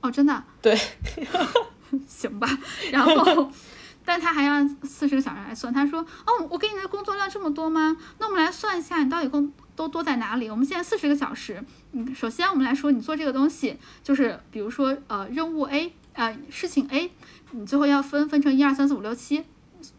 [0.00, 0.42] 哦，真的？
[0.62, 0.74] 对，
[2.08, 2.48] 行吧。
[2.90, 3.50] 然后，
[4.08, 5.70] 但他还要四十个小时来算。
[5.70, 7.94] 他说，哦，我给你的工作量这么多吗？
[8.18, 10.48] 那我们来算一下，你到底工都多在哪里？
[10.48, 11.62] 我们现在四十个小时。
[11.92, 17.10] 嗯，首先我们来说，你做这个东西，就是比如说，呃，任务 A，呃，事情 A，
[17.50, 19.44] 你最后要分分成一二三四五六七。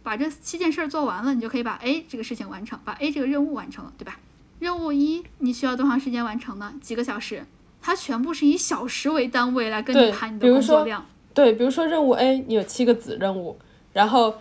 [0.03, 4.17] 把这七件事儿做完了，你就可以把 A 这个事情完成，把 A 这个任务完成了，对吧？
[4.57, 6.73] 任务一你需要多长时间完成呢？
[6.81, 7.45] 几个小时？
[7.81, 11.05] 它全部是以小时为单位来跟你谈你的工作量。
[11.33, 13.57] 对，比如说任务 A 你有七个子任务，
[13.99, 14.35] 然后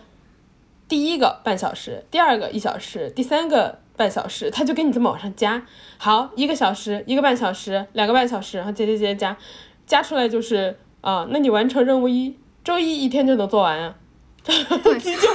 [0.87, 5.61] 第一个半小时，第二个一小时，第三个半小时，他就给你这么往上加。
[5.97, 9.37] 好，一个小时，一个半小时，两个半小时，然后加加加加，
[9.85, 13.95] 加出来就是啊，那你完成任务一，周一一天就能做完啊。
[14.47, 15.29] 你就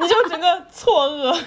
[0.00, 1.40] 你就整个错愕，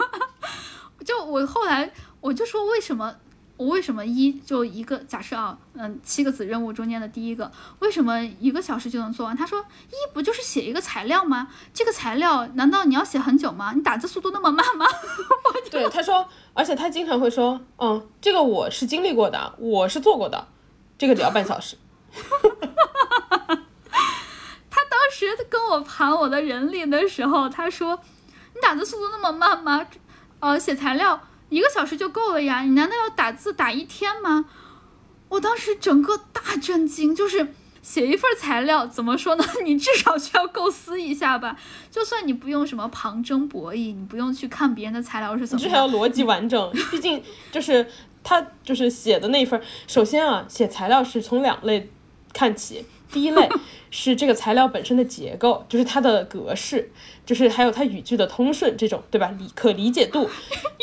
[1.04, 1.92] 就我后来
[2.22, 3.14] 我就说为什么
[3.56, 9.36] 我为什么一就一个假设啊，嗯，七个子任务中间的第一个为什么一个小时就能做完？
[9.36, 11.48] 他说一不就是写一个材料吗？
[11.72, 13.72] 这个材料难道你要写很久吗？
[13.74, 14.86] 你打字速度那么慢吗？
[15.70, 20.48] 对，他说，而且他经常会说，嗯，这个我是经历过的，我是做过的，
[20.98, 21.76] 这个只要半小时。
[24.70, 27.98] 他当时跟我盘我的人力的时候，他说
[28.54, 29.86] ：“你打字速度那么慢吗？
[30.40, 31.18] 呃，写材料
[31.48, 34.46] 一个小时就够了呀，你难道要打字打一天吗？”
[35.28, 37.52] 我当时整个大震惊，就是
[37.82, 39.44] 写一份材料，怎么说呢？
[39.64, 41.56] 你至少需要构思一下吧。
[41.90, 46.70] 就算你不用什么旁征博引，你不用去看别人的材料是怎么，至少要逻辑完整。
[46.92, 47.20] 毕竟
[47.50, 47.84] 就是
[48.22, 51.90] 他就是写的那份，首先啊，写材料是从两类
[52.32, 52.84] 看起。
[53.12, 53.48] 第一类
[53.90, 56.90] 是这个材料本身的结构，就是它的格式，
[57.24, 59.32] 就是还有它语句的通顺这种，对吧？
[59.38, 60.28] 理可理解度，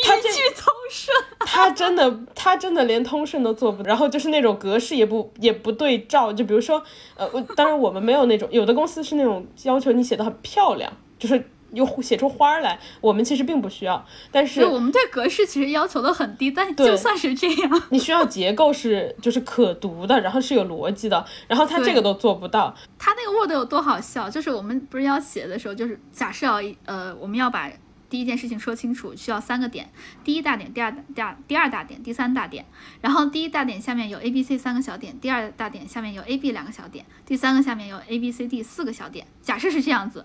[0.02, 6.82] 它语句通顺，它真的它真的连通顺都做不，然后就是那种格式也不也不对照，就比如说，
[7.16, 11.50] 呃，我当然我们没有那种，有的公司是那种要求你写的很漂亮，就是。
[11.74, 22.74] 又写出花来，我们其实并不需要，但是我们对格式其实要求都很低，但就算是这样，你需要结构是就是可读的，然后是有逻辑的，然后他这个都做不到。
[22.98, 24.30] 他那个 Word 有多好笑？
[24.30, 27.70] 就是我们不是要写的时候，就是假设要呃，我们要把
[28.08, 29.90] 第一件事情说清楚，需要三个点：
[30.22, 32.64] 第一大点、第二大第二第二大点、第三大点。
[33.00, 39.26] 然后第一大点下面有 A、B、C 三个小点，第二大点下面有 A、B 两个小点，第三个下面有 A、B、C、D 四个小点。
[39.42, 40.24] 假设是这样子。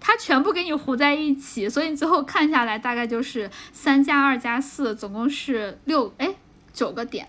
[0.00, 6.34] 它全部给你糊在一起，所以你最后看下来大概就是三加二加四，总共是六哎
[6.72, 7.26] 九个点，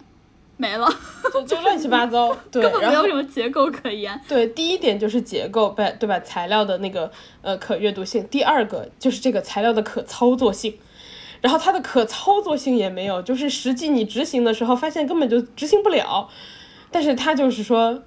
[0.58, 0.88] 没了，
[1.34, 4.20] 就就乱七八糟， 对，根本没有什么结构可言。
[4.28, 6.20] 对，第一点就是结构，对对吧？
[6.20, 10.78] 材料的那个呃可阅读性，第二个就是这个材料的可操作性，
[11.42, 16.30] 然后它的可操作性也没有，就是实际你执行的时候发现根本就执行不了，
[16.92, 18.04] 但是他就是说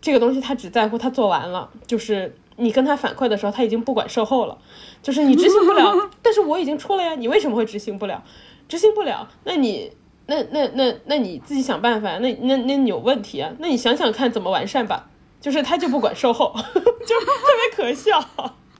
[0.00, 4.56] 这个东西他只在乎他做完了，就是你跟他反馈的时候他已经不管售后了，
[5.02, 8.22] 就是你执行不了， 但是我已经出了呀，你为什么会执行不了？
[8.68, 9.92] 执行不了，那你。
[10.26, 13.52] 那那那那你自己想办法，那那那你有问题啊？
[13.58, 15.10] 那你想想看怎么完善吧。
[15.40, 17.26] 就是他就不管售后， 就特
[17.74, 18.24] 别可笑。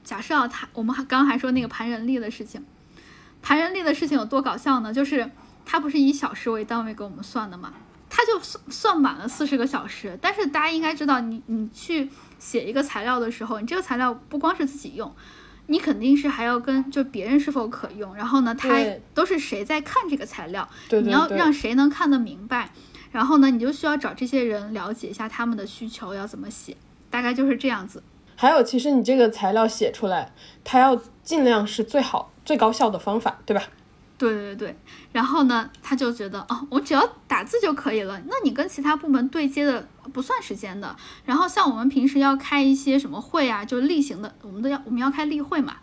[0.05, 2.65] 假设啊他，我们还刚刚还说那个盘人力的事情，
[3.43, 4.95] 盘人力的事情有多搞笑呢？
[4.95, 5.29] 就是
[5.67, 7.75] 他不是以小时为单位给我们算的嘛，
[8.09, 10.17] 他就算算满了四十个小时。
[10.23, 12.09] 但是大家应该知道，你你去
[12.43, 15.15] 写一个材料的时候，你这个材料不光是自己用，
[15.67, 18.69] 你肯定是还要跟就别人是否可用，然后呢，他
[19.15, 22.71] 都是谁在看这个材料，你要让谁能看得明白，
[23.13, 26.77] 然后呢，你就需要找这些人了解一下他们的需求要怎么写，
[27.09, 28.03] 大概就是这样子。
[28.35, 30.33] 还有，其实你这个材料写出来，
[30.65, 33.63] 它要尽量是最好、最高效的方法，对吧？
[34.19, 34.77] 对对对，
[35.13, 38.21] 然后呢，他就觉得哦，我只要打字就可以了。
[38.27, 40.97] 那你跟其他部门对接的不算时间的。
[41.25, 45.77] 然后像我们平时要开一些什么会啊，就例行的，我们都要我们要开例会嘛，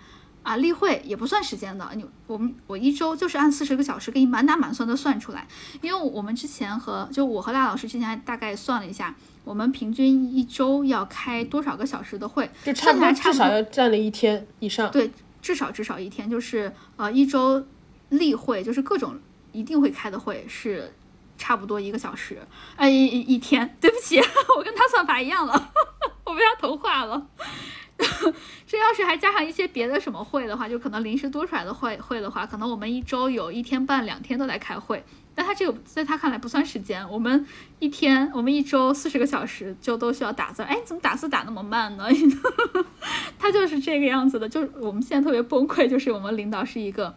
[0.43, 1.89] 啊，例会也不算时间的。
[1.95, 5.47] 你我们我一周就是按四十个小时给你满打满算的算出来。
[5.81, 14.89] 因为我们之前和就我和赖老师之前还大概算了一下，我们平均一周要开多少个小时的会，就差不多至少要占了一天以上。
[14.91, 17.65] 对，至少至少一天，就是呃一周
[18.09, 19.17] 例会，就是各种
[19.51, 20.93] 一定会开的会是
[21.39, 22.37] 差不多一个小时，
[22.75, 23.67] 哎一一天。
[23.81, 24.19] 对不起，
[24.55, 25.71] 我跟他算法一样了，
[26.25, 27.25] 我被他同化了。
[28.67, 35.03] 这要是还加上一些别的什么会的话，就可能临时多出来的会会的话，可能我们一周有一天半两天都在开会。
[35.35, 37.45] 但他这个在他看来不算时间，我们
[37.79, 42.05] 一天我们一周四十个小时就都需要打字，哎，怎么打字打那么慢呢？
[43.37, 47.15] 他就是这个样子的，就是我们现在特别崩溃，就是我们领导是一个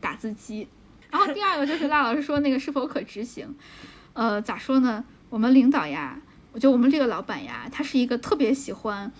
[0.00, 0.68] 打字机。
[1.10, 3.54] 然后第二个就是赖老师说那个是否可执行，
[4.12, 5.04] 呃，咋说呢？
[5.30, 6.20] 我们领导呀，
[6.52, 9.12] 我觉得我们这个老板呀，他是一个特别喜欢、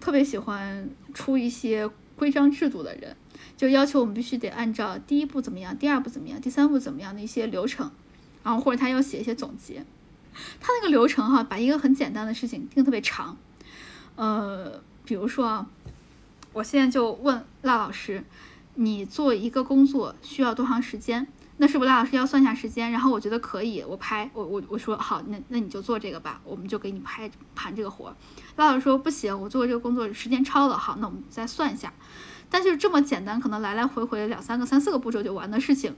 [0.00, 3.16] 特别喜欢出一些规章制度的人，
[3.56, 7.90] 就要求我们必须得按照第一步怎么样，第二步怎么样，第三步怎么样的一些流程，
[8.42, 9.84] 然后或者他要写一些总结。
[10.60, 13.36] 他那个流程哈，把一个很简单的事情定特别长，
[14.16, 15.66] 呃，比如说啊，
[16.52, 18.22] 我现在就问赖老师，
[18.76, 21.26] 你做一个工作需要多长时间？
[21.58, 22.92] 那是不是赖老师要算下时间？
[22.92, 28.16] 然后我觉得可以，我拍我我我说好，那那你就做这个吧，我们就给你拍盘这个活儿。
[28.56, 31.92] 赖老师说不行，我做这个工作时间超了，好，那我们再算一下。
[32.50, 35.96] 但是这么简单，可能来来回回两三个、三四个步骤就完的事情，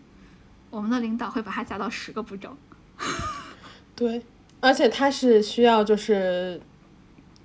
[0.70, 2.56] 我们的领导会把它加到十个步骤。
[3.96, 4.24] 对，
[4.60, 6.60] 而且它是需要就是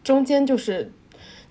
[0.04, 0.92] 中间就是。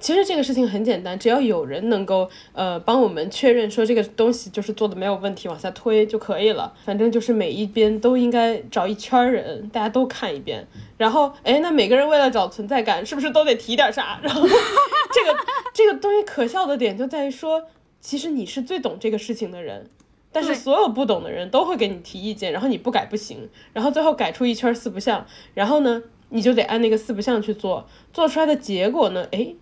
[0.03, 6.75] 其实这个事情很简单，只要有人能够呃帮我们确认说这个东西就是做的没有问题，往下推就可以了。
[6.85, 10.67] 反正就是每一边都应该找一圈人，大家都看一遍。
[10.99, 14.19] 然后哎，那每个人为了找存在感，是不是都得提点啥？
[14.25, 15.39] 然后这个
[15.73, 17.63] 这个东西可笑的点就在于说，
[18.01, 19.89] 其实你是最懂这个事情的人，
[20.33, 25.25] 但是所有不懂的人都会给你提意见，然后你不改不行，然后最后改出一圈四不像，
[25.55, 29.55] 然后呢，你就得按那个四不像去做，做出来的结果呢，哎。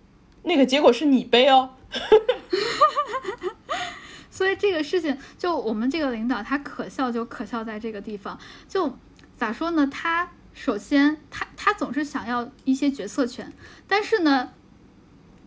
[0.43, 1.69] 那个结果是你背哦，
[4.29, 8.97] 所以这个事情，就我们这个领导他可笑就可笑在这个地方，就
[9.37, 9.87] 咋说呢？
[9.87, 13.51] 他首先他他总是想要一些决策权，
[13.87, 14.51] 但是呢，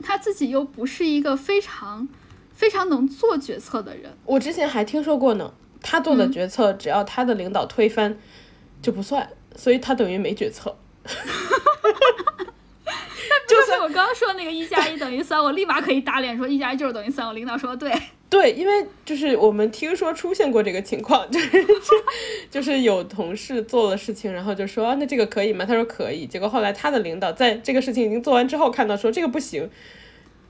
[0.02, 2.08] 他自己又不是一个非常
[2.52, 4.16] 非常能做决策的人。
[4.24, 5.52] 我之前还听说过呢，
[5.82, 8.16] 他做的决策只要他的领导推翻
[8.80, 10.76] 就不算，所以他等于没决策。
[13.48, 17.26] 就是我刚刚说那个一加一等于三，我立马可以打脸说一加一就是等于三。
[17.26, 17.92] 我领导说的对。
[18.30, 21.64] 对，因为就是我们听说出现过这个情况，就是
[22.50, 25.64] 就是有同事做了事情，然后就说那这个可以吗？
[25.64, 26.26] 他说可以。
[26.26, 29.70] 结果后来他的领导在这个事情已经做完之后，看到说这个不行，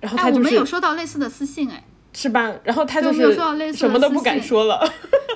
[0.00, 1.84] 然后他就是我们有收到类似的私信，哎，
[2.14, 2.54] 是吧？
[2.64, 4.90] 然后他就有收到类似什么都不敢说了。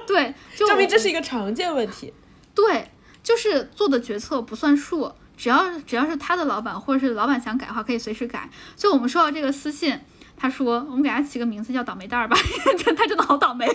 [0.07, 2.15] 对， 就证明这是一个常见问题。
[2.55, 2.87] 对，
[3.23, 8.51] 就是做的决策不算数，只要只要是他的老板或者是老板想改的话，可以随时改。
[8.77, 9.99] 就我们收到这个私信。
[10.41, 12.37] 他说：“我们给他起个名字叫倒霉蛋儿吧，
[12.97, 13.67] 他真的好倒霉。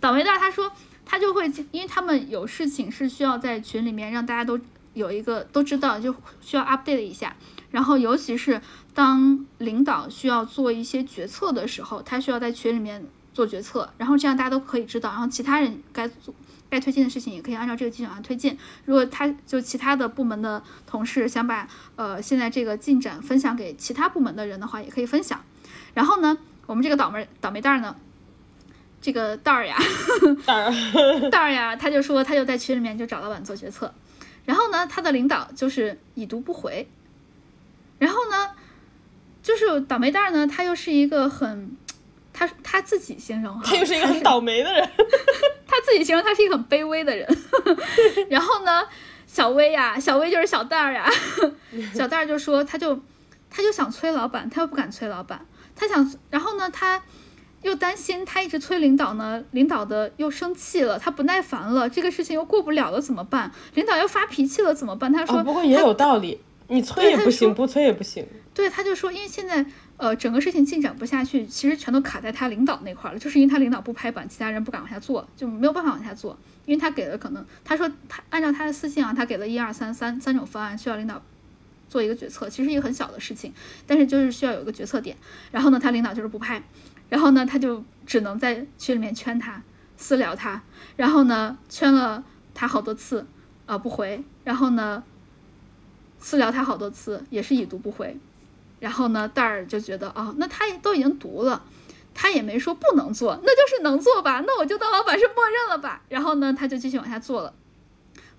[0.00, 0.72] 倒霉蛋儿，他说
[1.06, 4.58] 他就会，因为他们有事情是需要在群里面让大家都
[4.94, 7.36] 有一个都知道，就需要 update 一下。
[7.70, 8.60] 然后尤其是
[8.92, 16.34] 当领导需要做一些决策的时候，他需要在群里面做决策，然后这样大家都可以知道，然后其他人该做。”
[16.70, 18.58] 该推进的事情也可以按照这个进展来推进。
[18.84, 25.42] 如果他就其他的部门的同事想把呃现在这个进展分享给其他部门的人的话，也可以分享。
[25.94, 26.36] 然后呢，
[26.66, 27.96] 我们这个倒霉倒霉蛋儿呢，
[29.00, 29.76] 这个蛋儿呀，
[30.44, 33.94] 蛋儿蛋儿呀，他就说他就在群里面就找老板做决策。
[34.44, 36.88] 然后呢，他的领导就是已读不回。
[37.98, 38.50] 然后呢，
[39.42, 41.76] 就是倒霉蛋儿呢，他又是一个很。
[42.38, 44.88] 他他自己形容哈，他又是一个很倒霉的人。
[45.66, 47.26] 他自己形容他是一个很卑微的人。
[48.30, 48.84] 然后呢，
[49.26, 51.10] 小薇呀，小薇就是小蛋儿呀。
[51.92, 53.00] 小蛋儿就说，他就
[53.50, 55.44] 他就想催老板，他又不敢催老板，
[55.74, 57.02] 他想，然后呢，他
[57.62, 63.50] 又担心他一直催领导呢，领导的又生气了，他不耐烦了，这个事情又过不了了怎么办？
[63.74, 65.12] 领导又发脾气了怎么办？
[65.12, 68.24] 他说，不过也有道理，你催也不行，不催也不行。
[68.54, 69.66] 对，他就说，因为现在。
[69.98, 76.38] 呃，整个事情进展不下去，其实全都卡在他领导那块了，就是因为他领导不拍板，其他人不敢往下做，就没有办法往下做。
[76.66, 81.20] 因为他给了可能，他说他按照他的私信啊，他给了一二三三三种方案，需要领导
[81.88, 83.52] 做一个决策，其实一个很小的事情，
[83.86, 85.16] 但是就是需要有一个决策点。
[85.50, 86.62] 然后呢，他领导就是不拍，
[87.08, 89.60] 然后呢，他就只能在群里面圈他，
[89.96, 90.62] 私聊他，
[90.96, 92.22] 然后呢，圈了
[92.54, 93.26] 他好多次，
[93.66, 95.02] 啊不回，然后呢，
[96.20, 98.16] 私聊他好多次，也是已读不回。
[98.80, 101.62] 然后呢，蛋儿就觉得啊，那他也都已经读了，
[102.14, 106.02] 他也没说不能做，那就是能做吧，那我就当老板是默认了吧。
[106.08, 107.52] 然后呢，他就继续往下做了。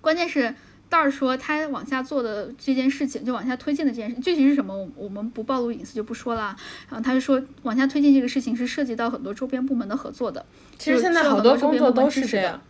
[0.00, 0.54] 关键是
[0.88, 6.56] 蛋儿说他往下做的这件事情，就往下推进的这件事，具体是什么，我我们不暴露隐私就不说了。
[6.88, 10.44] 然后他就说，往下推进这个事情是涉及到很多周边部门的合作的。
[10.78, 12.60] 其实现在好多工作都是这样。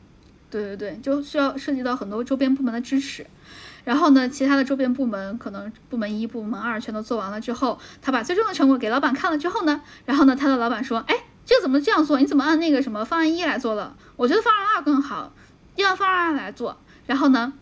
[0.50, 3.24] 对对对，就需要涉及到很多周边部门的支持。
[3.84, 11.16] 然后呢，其他的周边部门可能部门一、部门二全都做完了之后，他把最终的成果给老板看了之后呢，然后呢，他的老板说：“哎，
[11.46, 12.18] 这怎么这样做？
[12.18, 13.96] 你怎么按那个什么方案一来做了？
[14.16, 15.32] 我觉得方案二更好，
[15.76, 16.76] 要方案二来做。”
[17.06, 17.52] 然后呢，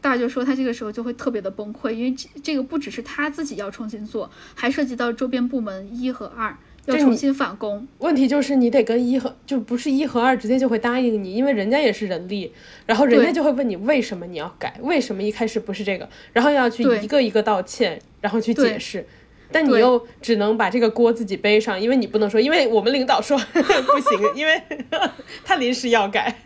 [0.00, 6.56] 大家就说他这个时候就会特别的崩溃，因为这这个不只是他自己要重新做，还涉及到周边部门一和二。
[6.88, 12.52] 要重新返工，问题就是你得跟一和就不是一和二直接就会答应你，因为人家也是人力，
[12.86, 19.06] 然后人家就会问你为什么你要改，为什么一开始不是这个，然后要去一个一个道歉，然后去解释，
[19.52, 24.62] 但你又只能把这个锅自己背上，因为你不能说，因为我们领导说 不行，因为
[25.44, 26.42] 他临时要改，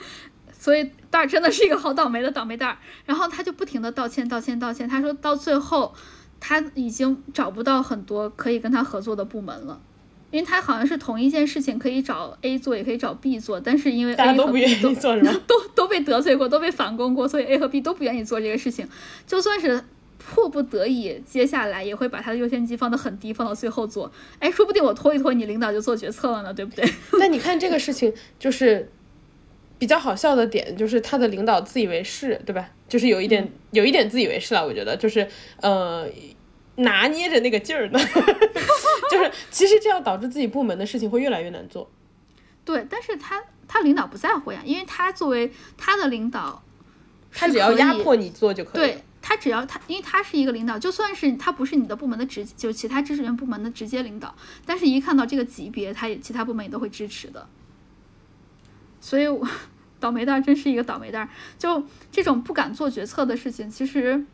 [0.52, 5.94] 所以蛋儿真的是一个好倒霉的倒霉蛋儿，然后他就不停的道歉道歉道歉，他说到最后。
[6.38, 9.80] 他已经找不到很多可以跟他合作的部门了，
[10.32, 14.92] 因为他好像是同一件事情可以找 A 做，也可以找 B 做，但是因为 A 和 B 都
[15.46, 18.86] 都都被得罪过，都被反攻过，所以 A 和 B 都不愿意做这个事情。
[19.26, 19.82] 就算是
[20.18, 24.10] 迫不得已，接下来也会把他的优先级放得很低，放到最后做。
[24.40, 26.84] 哎，说不定我拖一拖，你领导就做决策了呢，对不对？
[27.20, 28.90] 那你看这个事情，就是
[29.78, 32.68] 比较好笑的点，就是他的领导自以为是，对吧？
[32.88, 35.26] 就是有一点有一点自以为是了，我觉得就是
[35.60, 36.06] 呃。
[36.76, 37.98] 拿捏着那个劲儿呢，
[39.10, 41.90] 就是其实这样导致自己部门的事情会越来越难做。
[42.64, 46.62] 对，但是他他领导不在乎呀，因为他作为他的领导，
[47.32, 48.74] 他只要压迫你做就可以。
[48.74, 54.34] 对他只要他，因为他是一个领导，就算是他不是你的部门的直，就其他支持员部门的直接领导，
[54.64, 57.48] 但是一看到这个级别，他也其他部门也都会支持的。
[59.00, 59.48] 所以，我
[59.98, 61.28] 倒霉蛋真是一个倒霉蛋，
[61.58, 64.26] 就这种不敢做决策的事情，其实。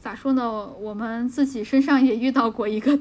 [0.00, 0.66] 咋说呢？
[0.80, 2.98] 我们自己身上也遇到过一个，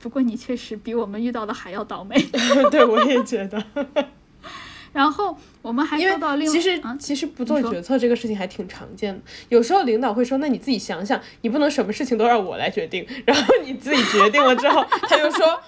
[0.00, 2.16] 不过你确实比我们遇到的还要倒霉。
[2.72, 3.64] 对，我也觉得。
[4.92, 9.20] 然后我们还说到另其实其实不做决策这个事情还挺常见的。
[9.48, 15.60] 有时候领导会说：“那你自己想想，你不能什么事情都让我来决定。”然后你自己决定了之后，他就说：“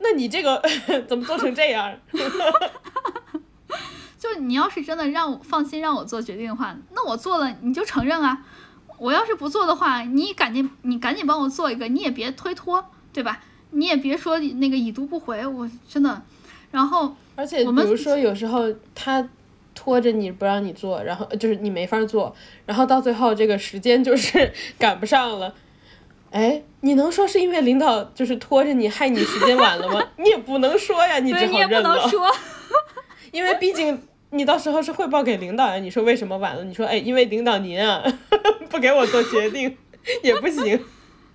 [0.00, 0.62] 那你这个
[1.08, 1.94] 怎么做成这样？”
[4.18, 8.44] 就你要是真的让我放心让我做决定的话，那我做了你就承认啊。
[8.98, 13.40] 我要是不做的话，你赶紧你赶紧帮我做一个，你也别推脱，对吧？
[13.70, 16.22] 你也别说那个已读不回，我真的。
[16.70, 19.28] 然后，而且比如说有时候他
[19.74, 25.54] 拖着你不让你做，然后就是你没法做，然后到最后这个时间就是赶不上了。
[26.30, 30.02] 哎，你能说是因为领导就是拖着你害你时间晚了吗？
[30.18, 32.10] 你也不能说呀，你只好认了。
[33.32, 34.00] 因为毕竟
[34.30, 35.76] 你到时候是汇报给领导呀。
[35.76, 36.64] 你说为什么晚了？
[36.64, 38.02] 你说哎，因为领导您啊
[38.68, 39.76] 不给我做决定
[40.22, 40.84] 也不行。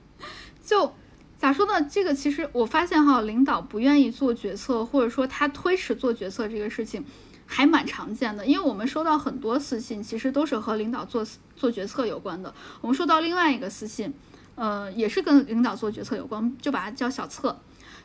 [0.65, 0.93] 就
[1.37, 1.81] 咋说呢？
[1.89, 7.03] 这个其实我发现哈，领导不愿意做决策，或者说他推迟做决策这个事情
[7.45, 8.45] 还蛮常见的。
[8.45, 12.53] 因为我们收到很多私信，其实都是和领导做做决策有关的。
[12.81, 14.13] 我们收到另外一个私信。
[14.55, 17.57] 呃，也是跟领导做决策有关，就把他叫小策。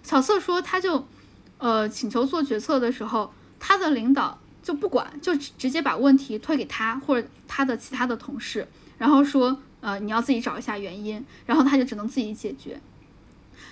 [0.02, 1.06] 小策说，他就，
[1.58, 8.66] 呃，请求做决策的时候，他的领导就不管，就直接把问题推给他或者他的其他的同事，
[8.98, 12.80] 然后说，呃，你要自己找一下原因，然后他就只能自己解决。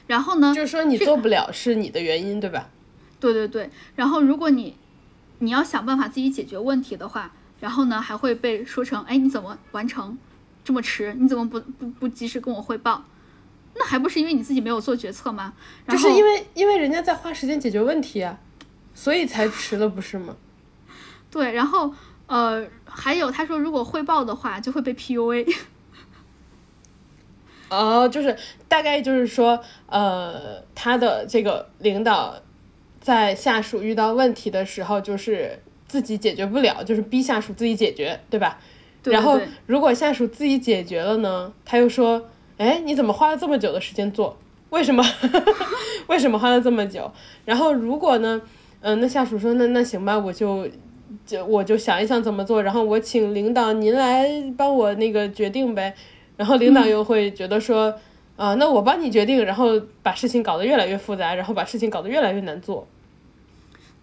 [0.06, 2.70] 然后呢，就是说你做不了是你的原因，对吧？
[3.18, 3.68] 对对对。
[3.96, 4.76] 然后如果你
[5.40, 10.16] 你要想办法自己解决问题的话，然后呢还会被说成，哎，你怎么完成？
[10.62, 13.04] 这么迟，你怎么不不不及时跟我汇报？
[13.74, 15.54] 那还不是因为你自己没有做决策吗？
[15.88, 18.38] 就是因为因为人家在花时间解决问题啊，
[18.94, 20.36] 所以才迟了，不是吗？
[21.34, 21.92] 对，然后
[22.28, 25.44] 呃，还有他说，如果汇报的话，就会被 PUA。
[27.70, 28.36] 哦，就是
[28.68, 29.58] 大概就是说，
[29.88, 32.36] 呃，他的这个领导
[33.00, 38.60] 在下属遇到问题的时候，就是自己解决不了，就是逼下属自己解决，对吧？
[39.02, 41.52] 然后，如果下属自己解决了呢？
[41.64, 42.28] 他又说
[42.58, 44.38] ：“哎，你怎么花了这么久的时间做？
[44.70, 45.02] 为什么？
[46.06, 47.10] 为什么花了这么久？”
[47.44, 48.40] 然后，如果呢？
[48.86, 50.68] 嗯，那下属说：“那那行吧，我就
[51.26, 52.62] 就我就想一想怎么做。
[52.62, 55.94] 然后我请领导您来帮我那个决定呗。”
[56.36, 57.94] 然后领导又会觉得说
[58.36, 62.86] ：“啊，那我帮你决定。”然后把事情搞得越来越复杂，然后把事情搞得越来越难做。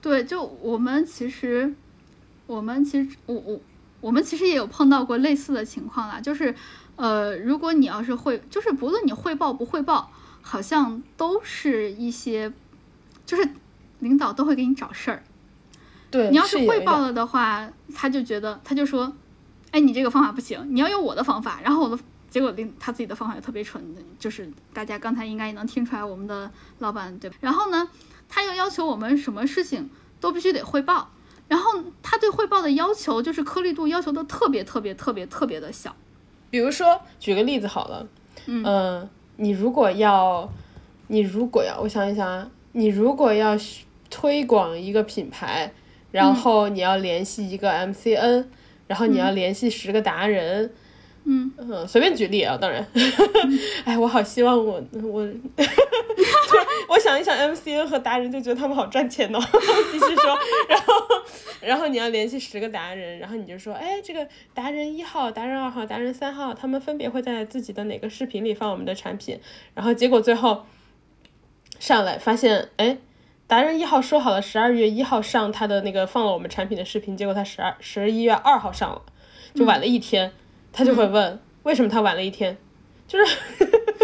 [0.02, 1.74] 对，就我们其实，
[2.48, 3.60] 我们其实，我我。
[4.02, 6.56] 我们其实也有碰到过类似的情况啦，就是，
[6.96, 10.10] 呃，如果你要是会，就是不论你汇报不汇报，
[10.42, 12.52] 好像都是一些，
[13.28, 13.48] 就是
[14.00, 15.22] 领导都会给你找事儿。
[16.12, 19.12] 对，你要是汇报了的话，他就觉得他就说，
[19.72, 21.60] 哎，你这个方法不行，你要用我的方法。
[21.64, 21.98] 然后我的
[22.30, 23.82] 结果令他自己的方法也特别蠢，
[24.20, 27.32] 就是大家刚才应该也能听出来，我们的老板对。
[27.40, 27.90] 然后呢，
[28.28, 29.90] 他又要求我们什么事情
[30.20, 31.10] 都必须得汇报。
[31.48, 35.94] 然后他对汇报的要求就是颗粒度要求的特别特别特别特别的小，
[36.50, 38.08] 比如说举个例子好了，
[38.46, 40.50] 嗯，你如果要，
[41.08, 43.58] 你如果要，我想一想啊，你如果要
[44.10, 45.74] 推广一个品牌，
[46.12, 48.46] 然后你要联系一个 MCN，
[48.88, 50.74] 然后你要联系十个达人。
[51.24, 51.52] 嗯。
[51.58, 52.86] 嗯，随便举例啊，当然，
[53.86, 55.22] 哎，我好希望我我，
[56.90, 59.40] 我想一想，MCN 和达人就觉得他们好赚钱哦。
[59.92, 60.94] 继续说，然后
[61.62, 69.40] 然后你要联系十个达人，然后你就说，哎，这个达人一号、达人二号、达人三号，他们分别会在自己的哪个视频里放我们的产品，
[69.76, 70.66] 然后结果最后
[71.80, 72.98] 上来发现，哎，
[73.52, 79.02] 达人一号说好了十二月一号上他的那个放了我们产品的视频，结果他十二十一月二号上了，
[79.54, 80.32] 就晚了一天。
[80.72, 82.58] 他就会问为什么他晚了一天，
[83.10, 83.38] 就是，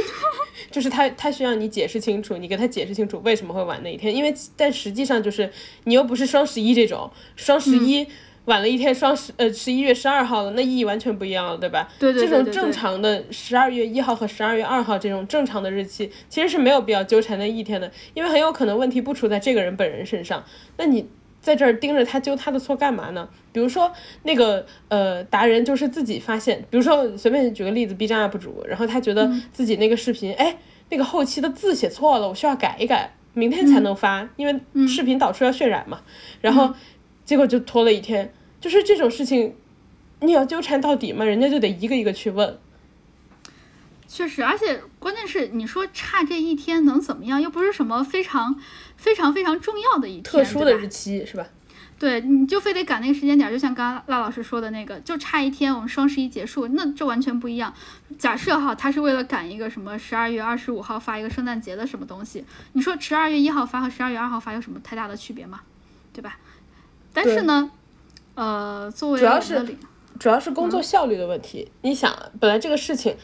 [0.70, 5.50] 就是他他需要你解释清楚，你给他解释清楚为什么会晚那一天，因为但实际上就是
[5.86, 8.06] 你又不是双十一这种，双十一
[8.48, 11.88] 晚了一天，双十呃十一月十二号了，那意义完全不一样了，对吧？
[11.98, 12.28] 对对对。
[12.28, 20.44] 这种正常的十二月一号和十二月二号这种正常的日期，其实是没有必要纠缠那一天的，因为很有可能问题不出在这个人本人身上，
[20.78, 21.08] 那你。
[21.40, 23.30] 在这儿盯着他揪他的错干嘛呢？
[23.54, 23.90] 比如说
[24.24, 30.58] 那个呃达人就是自己发现，比如说随便举个例子，B 站 UP 主，然后他觉得自己那个视频，哎，
[30.90, 36.02] 那个后期的字写错了，我需要改一改，明天才能发，因为视频导出要渲染嘛。
[36.42, 36.74] 然后
[37.28, 39.54] 结果就拖了一天，就是这种事情，
[40.22, 42.58] 你要纠缠到底嘛，人家就得一个一个去问。
[44.08, 47.40] 确实，而且关键是你说差这一天能怎么样？
[47.40, 48.60] 又不是什么非常。
[48.98, 51.46] 非常非常重要的一天，特殊的日期是吧？
[52.00, 57.72] 对，你就非得赶那个时间点，就像刚刚赖老师说的那个，就差一天，我们双十一结束，那这完全不一样。
[58.18, 62.44] 假设哈，他是为了赶一个什么十二月二十五号发一个圣诞节的什么东西，
[62.74, 65.62] 你说十二月一号发和十二月二号发有什么太大的区别吗？
[66.12, 66.40] 对吧？
[67.18, 67.72] 但是呢，
[68.36, 69.66] 呃，作为主要是
[70.20, 71.72] 主要是工作效率的问题。
[71.82, 73.16] 你想，本来这个事情，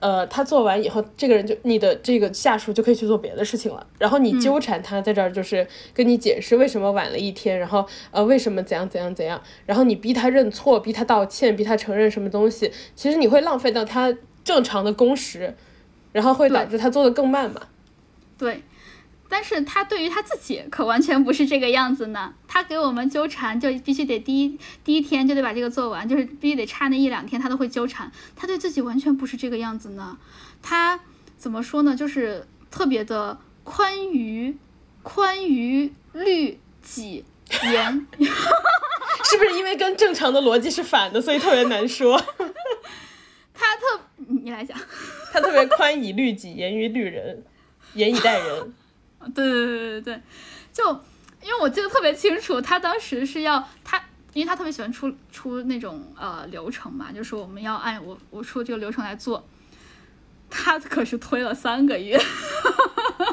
[0.00, 3.86] 呃，他做完以后，这个人就你的这个下属就可以去做别的事情了。
[3.98, 14.14] 然后你纠缠他在这儿，就是跟你解释为什么晚了一天，然后呃为什么怎样怎样怎样，然后你逼他认错，逼他道歉，逼他承认什么东西，其实你会浪费到他
[14.44, 15.56] 正常的工时，
[16.12, 17.62] 然后会导致他做的更慢嘛。
[18.36, 18.62] 对。
[19.28, 22.34] 但是他对于他自己可完全不是这个样子呢。
[22.46, 28.10] 他给我们纠缠，就必须得第一第一天就得把这个做完，就是必须得差那一两天，他都会纠缠。
[28.34, 30.16] 他对自己完全不是这个样子呢。
[30.62, 30.98] 他
[31.36, 31.94] 怎么说呢？
[31.94, 34.56] 就是特别的宽于
[35.02, 37.24] 宽于律己
[37.70, 42.18] 严， 是不是因为跟正常的逻辑是反的，所以特别难说？
[43.54, 44.00] 他特
[44.42, 44.78] 你来讲，
[45.32, 47.44] 他特别宽以律己，严于律人，
[47.94, 48.74] 严以待人。
[49.34, 50.22] 对对对对对，
[50.72, 50.90] 就
[51.42, 54.00] 因为我记得特别清楚，他当时是要他，
[54.32, 59.44] 因为他特别喜欢出出那种呃流程嘛，就是我们要按我我出这个流程来做，
[60.48, 62.18] 他可是推了三个月，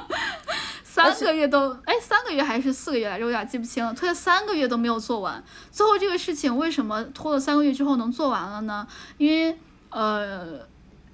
[0.84, 8.88] 三个月都哎三个月还是四个月来着，我有点记不清了，推了三个月都没有做完，最后这个事情为什么拖了三个月之后能做完了呢？
[9.18, 9.58] 因为
[9.90, 10.68] 呃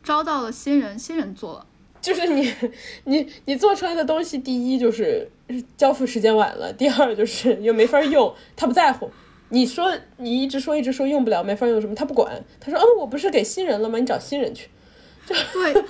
[0.03, 1.65] 招到了新人，新人做了。
[2.01, 2.51] 就是你，
[3.05, 5.31] 你你做出来的东西，第一就是
[5.77, 9.11] 交付时间晚了，第二就是又没法用，他不在乎。
[9.49, 12.43] 你说你一直说一直说用不了，没法用什么，他不管。
[12.59, 13.99] 他说，嗯，我不是给新人了吗？
[13.99, 14.69] 你找新人去。
[15.27, 15.83] 对， 但是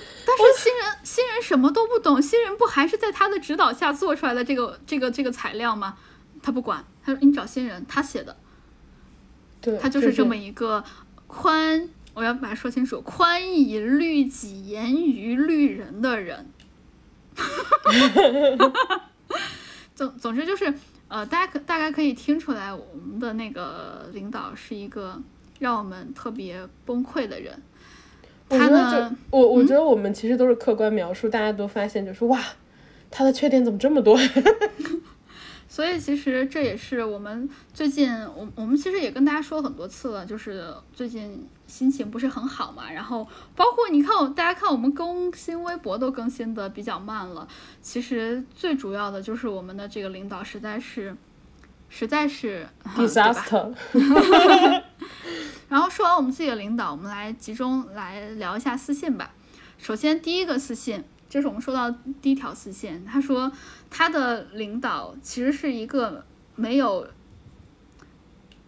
[0.57, 5.97] 新人新人什么都不懂，新人不还是在他的指导下做出来的这个这个这个材料吗？
[6.43, 8.35] 他不管，他说你找新人，他写的。
[9.61, 10.83] 对，他就是这么一个
[11.27, 11.87] 宽。
[12.13, 16.45] 我要把它说清楚，宽以律己，严于律人的人。
[19.95, 20.73] 总总之就是，
[21.07, 25.21] 呃，大家可大概可以听出来，我们的那个领导是一个
[25.59, 27.61] 让我们特别崩溃的人。
[28.49, 32.39] 我觉得，我我觉得我们其实都是客观描述，大家都发现就是哇，
[33.09, 34.17] 他的缺点怎么这么多？
[35.71, 41.47] 所以其实这也是我们最近，我我们其实也跟大家说很多次了，就是最近。
[41.71, 43.25] 心情不是很好嘛，然后
[43.55, 47.47] 包括你看我，大家看我们更新微博都更新的比较慢了。
[47.81, 51.15] 其实最主要的就是我们的这个领导实在是，
[51.87, 53.73] 实在是 disaster。
[55.69, 59.31] 然后说完我们自己的领导，我们来集中来聊一下私信吧。
[59.77, 61.89] 首先第一个私信，这是我们说到
[62.21, 63.49] 第一条私信，他说
[63.91, 67.07] 他的领导其实是一个没有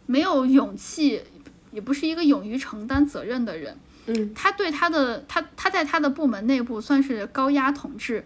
[0.06, 1.24] 没有勇气。
[1.72, 3.76] 也不是一个勇于承担责任的人，
[4.06, 8.24] 嗯，他对他的他他在他的部门内部算是高压统治，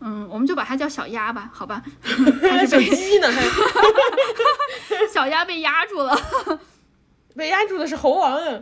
[0.00, 1.82] 嗯，我们就把他叫小鸭吧，好吧，
[2.68, 3.42] 小鸡呢还，
[5.10, 6.14] 小鸭被压住了，
[7.34, 8.60] 被压住的是猴王啊，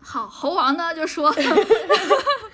[0.00, 1.30] 好，猴王呢就说，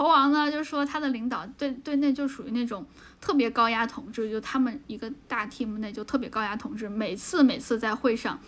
[0.00, 2.86] 猴王呢就说他的领导对对内就属于那种
[3.20, 8.40] 特别高压统治，就他们一个大 team 内就特别高压统治，每次每次在会上。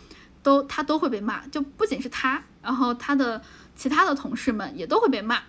[0.43, 3.41] 都他都会被骂，就不仅是他，然后他的
[3.77, 5.41] 其他的同事们也都会被骂，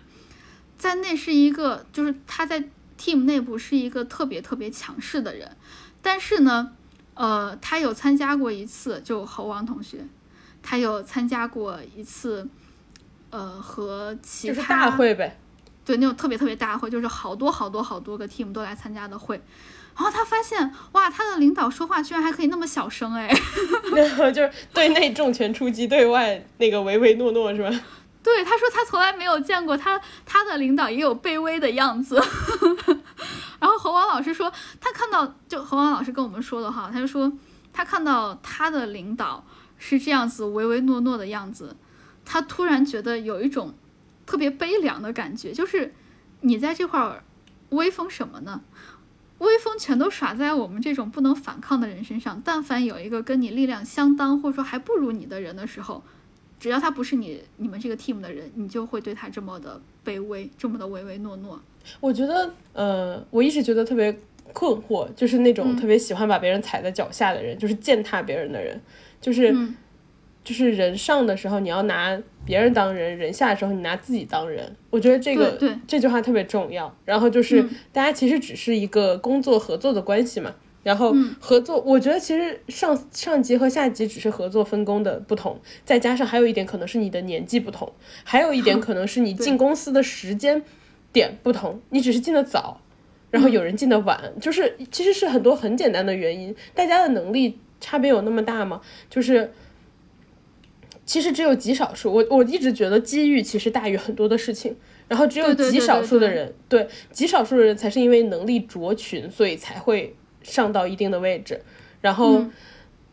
[0.78, 2.62] 在那是一个，就是他在
[2.96, 5.56] team 内部是一个特别特别强势的人，
[6.00, 6.70] 但是呢，
[7.14, 10.06] 呃，他有参加过一次，就猴王同学，
[10.62, 12.46] 他有参加过一次，
[13.30, 15.40] 呃，和其他大会呗，
[15.84, 19.40] 对，那种特别特别大会，就是好多好多好多个 team 都来参加的会。
[19.96, 23.28] 然后他发现，哇，他的领导说话居然还可以那么小声哎，
[24.32, 27.70] 就是对内重拳出击，对外那个唯唯诺诺是吧？
[28.22, 32.16] 对，他说他从来没有见过他他的领导也有卑微的样子。
[33.60, 34.50] 然后侯王老师说，
[34.80, 37.30] 他看到就侯王老师跟我们说的哈，他就说
[37.72, 39.44] 他看到他的领导
[39.78, 41.76] 是这样子唯唯诺诺的样子，
[42.24, 43.74] 他突然觉得有一种
[44.26, 45.92] 特别悲凉的感觉，就是
[46.40, 47.22] 你在这块儿
[47.70, 48.62] 威风什么呢？
[49.38, 52.40] 威风全都耍在我们这种不能反抗的人身上。
[52.44, 56.02] 但凡有一个跟你力量相当，或者说还不如你的人的时候，
[56.58, 61.60] 只要他不是你你们这个 team 的人，你就会对他这么的卑微，这么的唯唯诺诺。
[62.00, 64.16] 我觉得，呃，我一直觉得特别
[64.52, 68.80] 困惑，就是那种特别喜欢把别人踩在脚下的人，就是践踏别人的人，
[69.20, 69.54] 就是。
[70.44, 74.76] 就是人上的时候，你要拿别人当人；人下的时候，你拿自己当人。
[74.90, 75.58] 我觉得这个
[75.88, 76.94] 这句话特别重要。
[77.06, 80.54] 然后就是大家其实只是一个工作合作的关系嘛。
[80.82, 87.90] 然后合作，我觉得其实上上级和下级只是合作分工的不同，再加上还有一点可能是你的年纪不同，
[88.22, 90.62] 还有一点 可能是你进公司的时间
[91.10, 91.80] 点不同。
[91.88, 92.82] 你只是进的早，
[93.30, 96.54] 然后有人进的晚，就是其实是很多很简单的原因。
[96.74, 98.82] 大家的能力差别有那么大吗？
[99.08, 99.50] 就是。
[101.06, 104.76] 其实只有极少数，我我一直觉得机遇其实大于很多的事情。
[105.06, 111.60] 然后只有极少数的人，对极少数的人才是因为能力卓群，所以才会上到一定的位置。
[112.00, 112.42] 然后，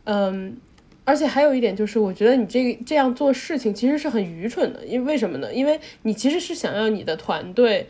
[0.05, 0.55] 嗯，
[1.03, 5.53] 而且还有一点就是，我觉得你这这样做事情其实是很愚蠢的，因为为什么呢？
[5.53, 7.89] 因为你其实是想要你的团队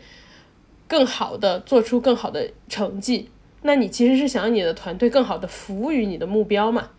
[0.88, 3.28] 更好的做出更好的成绩，
[3.62, 6.90] 那你其实是想要你的团队更好的服务于你的目标嘛？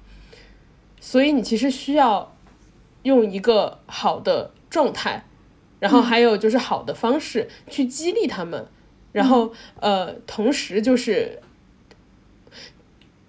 [1.02, 2.33] 所以你其实需要
[3.04, 5.26] 用一个好的状态。
[5.80, 8.66] 然后还有就是好的方式去激励他们，
[9.12, 9.52] 然后
[9.82, 11.42] 呃，同时就是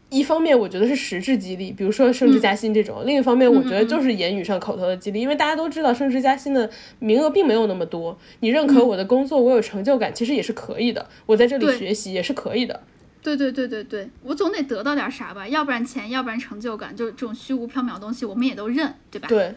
[0.08, 6.70] 一方面我觉得是实质激励，比如说升职加薪这种；另一方面我觉得就是言语上口头的激励，因为大家都知道升职加薪的
[7.00, 11.08] 名额并没有那么多，你认可我的工作，我有成就感，其实也是可以的。
[11.26, 12.80] 我在这里学习也是可以的。
[13.24, 19.26] 对对对对对，我总得得到点啥吧，要不然钱，要不然成就感，就这种虚无缥缈的东西，我们也都认，对吧？
[19.26, 19.56] 对。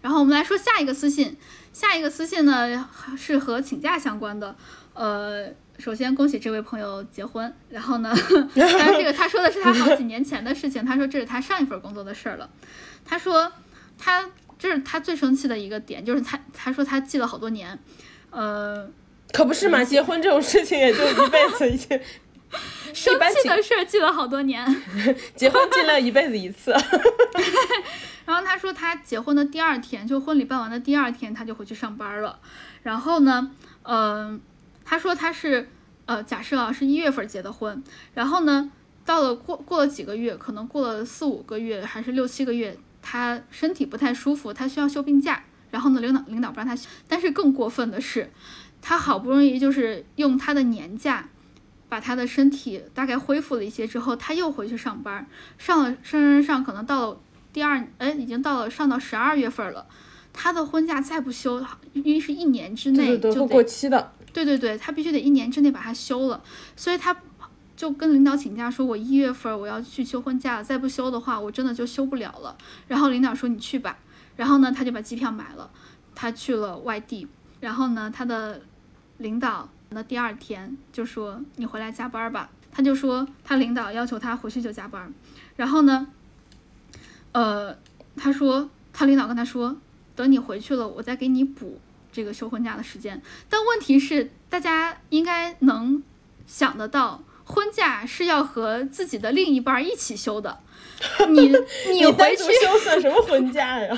[0.00, 1.36] 然后我们来说下一个私信，
[1.72, 4.56] 下一个私信呢是和请假相关的。
[4.94, 5.48] 呃，
[5.78, 7.52] 首先恭喜这位朋友结婚。
[7.68, 8.14] 然后呢，
[8.56, 10.84] 但是这个他说的是他好几年前的事情。
[10.84, 12.48] 他说这是他上一份工作的事儿了。
[13.04, 13.52] 他说
[13.98, 17.78] 他这是他最生气的一个点，就是他他说他记了好多年。
[18.30, 18.88] 呃，
[19.34, 22.00] 可不是嘛，结婚这种事情也就一辈子一件。
[22.94, 23.12] 生
[23.42, 24.64] 气的事儿记了好多年，
[25.34, 26.70] 结婚记了一辈子一次。
[28.24, 32.38] 然后他说他结婚的第二天，就婚礼办完的第二天，他就回去上班了。
[32.84, 33.50] 然后呢，
[33.82, 34.40] 嗯，
[34.84, 35.68] 他说他是
[36.06, 37.82] 呃，假设啊是一月份结的婚，
[38.14, 38.70] 然后呢，
[39.04, 45.42] 到了过过了几个月，可能过了四五个月还是六七个月，他身体不太舒服，他需要休病假。
[45.72, 48.30] 然后呢，领导领导不让他休，但是更过分的是，
[48.84, 51.30] 他好不容易就是用他的年假。
[51.86, 55.24] 把他的身体大概恢复了一些之后，他又回去上班，
[55.58, 57.20] 上了上上上，可能到了
[57.52, 59.86] 第二，哎，已经到了上到十二月份了。
[60.32, 64.12] 他的婚假再不休，因为是一年之内就会过期的。
[64.32, 66.42] 对对对，他必须得一年之内把它休了。
[66.74, 67.16] 所以他
[67.76, 72.56] 就跟领导请假说：“我一月份我要去休婚假，再不休的话，我真的就休不了了。”
[72.88, 73.96] 然后领导说：“你去吧。”
[74.34, 75.70] 然后呢，他就把机票买了，
[76.12, 77.28] 他去了外地。
[77.60, 78.60] 然后呢，他的
[79.24, 79.68] 领导。
[79.88, 85.12] 那第二天就说你回来加班吧，他就说他领导要求他回去就加班，
[85.56, 86.08] 然后呢，
[87.32, 87.76] 呃，
[88.16, 89.76] 他说他领导跟他说，
[90.14, 91.80] 等你回去了，我再给你补
[92.12, 93.22] 这个休婚假的时间。
[93.48, 96.02] 但问题是，大家应该能
[96.46, 100.58] 想得到，婚假是要和自己的另一半一起休的，
[101.28, 101.48] 你
[101.92, 103.96] 你 回去休算什么婚假呀？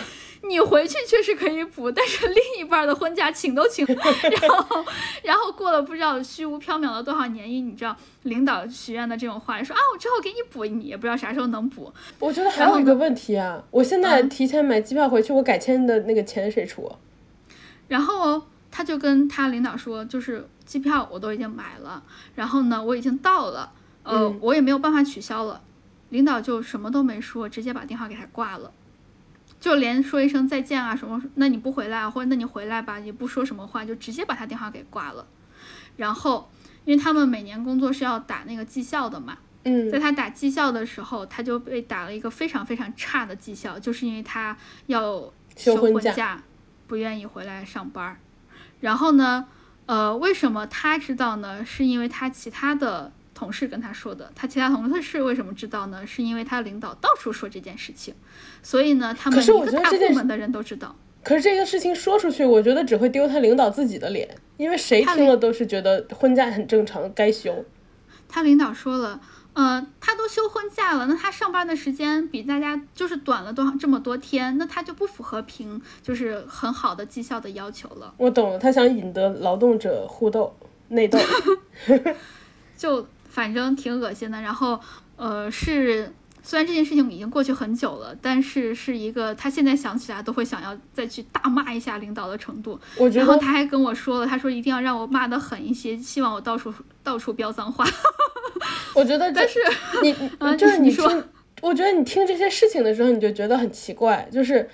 [0.48, 4.84] 你回去确实可以补，但是另一半的婚假请都请， 然后，
[5.22, 11.92] 然后过了不知道虚无缥缈了多少年，因你知道领导许愿的这种话，说啊我之后给你补，你也不知道啥时候能补。
[12.18, 16.90] 我觉得还有一个问题啊，我现在提前买机票回去，我改签的那个钱谁出？
[17.88, 22.02] 然后他就跟他领导说，就是机票我都已经买了，
[22.34, 25.60] 然后呢我已经到了，呃我也没有办法取消了，
[26.10, 28.70] 领导就什么都没说，直接把电话给他挂了。
[29.58, 35.26] 就连说一声再见啊什么，那你不回来啊，或者那你回来吧，也不说什么话，就直接把他电话给挂了。
[35.96, 36.50] 然后，
[36.84, 44.56] 因为他们每年工作是要打那个绩效的嘛，嗯，在他打绩效的时候，他就被打了一个非常非常差的绩效，就是因为他
[44.86, 46.42] 要休婚假，
[46.86, 48.18] 不愿意回来上班。
[48.80, 49.48] 然后呢，
[49.86, 51.64] 呃，为什么他知道呢？
[51.64, 53.12] 是因为他其他的。
[53.36, 56.04] 同事跟他说的，他其他同事为什么知道呢？
[56.06, 58.14] 是因为他领导到处说这件事情，
[58.62, 60.96] 所以呢，他们一个大部门的人都知道。
[61.22, 67.64] 可是这个事情说出去，我觉得只会丢他领导自己的脸，因为谁听了都是觉得婚假很正常，该休。
[68.28, 69.20] 他领导说了，
[69.52, 78.14] 呃，他都休婚假了，那他上班的时间比大家就是短了多少这么多天，那他就不符合评就是很好的绩效的要求了。
[78.16, 80.56] 我懂了，他想引得劳动者互斗
[80.88, 81.18] 内斗，
[82.78, 83.06] 就。
[83.36, 84.80] 反正挺恶心的，然后，
[85.16, 86.10] 呃，是
[86.42, 92.80] 虽然这件事情已经过去很久了，但是是一个他现在想起来都会想要再去大骂一下领导的程度。
[92.96, 96.72] 我觉得，然后他还跟我说了，他说一定要让我骂的狠一些，希望我到处
[97.02, 97.84] 到处飙脏话。
[98.96, 99.58] 我觉得，但是
[100.00, 100.14] 你
[100.56, 101.06] 就是你说，
[101.60, 104.66] 我觉得你听这些事情的时候，你就觉得很奇怪，就是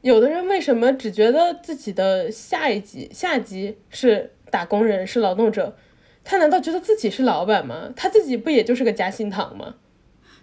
[0.00, 5.76] 有的人为什么只觉得自己的下一级下级是打工人，是劳动者？
[6.24, 7.90] 他难道觉得自己是老板吗？
[7.96, 9.74] 他自己不也就是个夹心糖吗？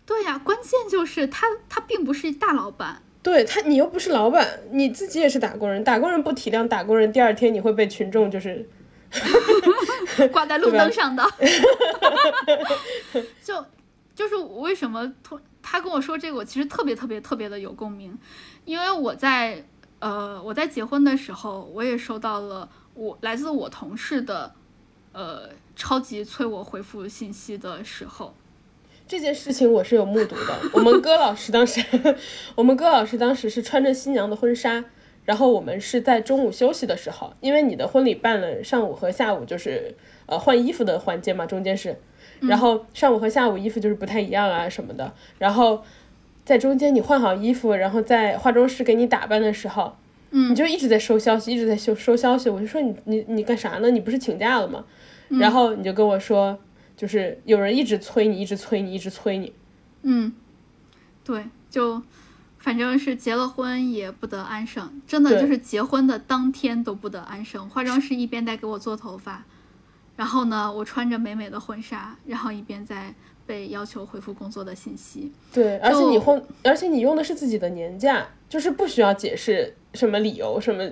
[0.06, 3.02] 对呀，关键就是他他并不是大老板。
[3.22, 5.84] 对他，你又不是老板，你自己也是打工人。
[5.84, 8.68] 打工人不体谅打工人，第二天你会被群众就是
[10.32, 11.24] 挂在路灯上的。
[13.44, 13.66] 就
[14.16, 18.18] 就是我为什么突他跟我说这个，我其实特别特别特别的有共鸣，
[18.66, 19.64] 因为我在
[20.00, 24.54] 呃，我在结婚的时候，我也收到了我来自我同事的，
[25.12, 25.50] 呃，
[25.80, 28.36] 超级催我回复信息的时候。
[29.08, 30.60] 这件事情我是有目睹的。
[30.74, 31.82] 我们戈老师当时，
[32.54, 34.84] 我们戈老师当时是穿着新娘的婚纱，
[35.24, 39.96] 然后我们是在中午休息的时候，因为你的婚礼办了上午和下午，就是
[40.26, 41.98] 呃换衣服的环节嘛，中间是，
[42.42, 45.82] 然后上午和下午衣服就是不太一样啊什么的，然后
[46.44, 49.96] 在中间你换好衣服，然后在化妆师给你打扮的时候，
[50.32, 53.90] 嗯你就一直在收消息，一直在收收消息，我就说你你你干啥呢？
[53.90, 54.86] 你不是请假了吗？
[55.30, 56.60] 然后你就跟我说。
[57.00, 59.54] 就是有人一直催你，一直催你，一直催你。
[60.02, 60.34] 嗯，
[61.24, 62.04] 对，就
[62.58, 67.70] 反正是结了婚也不得安生，真的就是结婚的当天都不得安生。
[67.70, 69.46] 化妆师一边在给我做头发，
[70.18, 73.16] 然后呢，我穿着美美的婚纱，然后一边在
[73.46, 75.32] 被要求回复工作的信息。
[75.54, 80.84] 对，而且你婚，而且你用的是自己的年假，就是不需要解释什么理由什么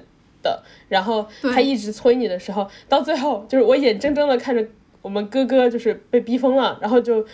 [0.48, 0.64] 的。
[0.88, 4.66] 然后他一直催你的时候，到最后就是我眼睁睁的看着。
[5.04, 7.26] 我们哥哥就是被逼疯了，然后就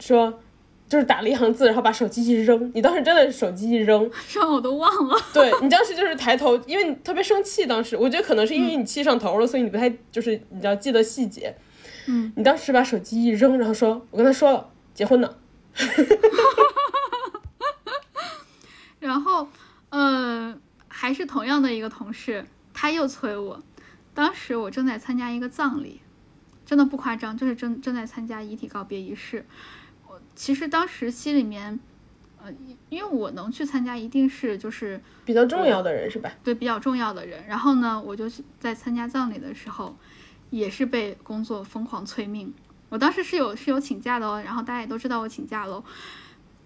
[0.00, 0.40] 说，
[0.88, 2.72] 就是打了一行字，然后把手机一扔。
[2.74, 5.16] 你当时真的是手机一扔， 让我都忘了。
[5.32, 7.66] 对你当时就是抬头，因为你特别生气。
[7.66, 11.54] 当时我觉得可能是因为你气上头了，所以你不太就是你要记得细节。
[12.06, 15.36] 嗯，你当时把手机一扔，然后说：“我跟他说了，结婚呢。
[18.98, 19.46] 然后，
[19.90, 20.52] 呃，
[21.04, 23.62] 还是同样的一个同事，他又催我。
[24.14, 26.00] 当时我正在参加一个葬礼。
[26.64, 29.44] 真的不夸张，就是正正在参加遗体告别仪式。
[30.08, 31.78] 我其实当时心里面，
[32.42, 32.50] 呃，
[32.88, 36.32] 因为我能去参加，一定是就是比较重要的人是吧？
[36.42, 37.46] 对，比较重要的人。
[37.46, 38.24] 然后呢，我就
[38.58, 39.94] 在参加葬礼的时候，
[40.48, 42.50] 也是被工作疯狂催命。
[42.88, 45.84] 我当时是有是有请假的哦，然后大家也都知道我请假喽。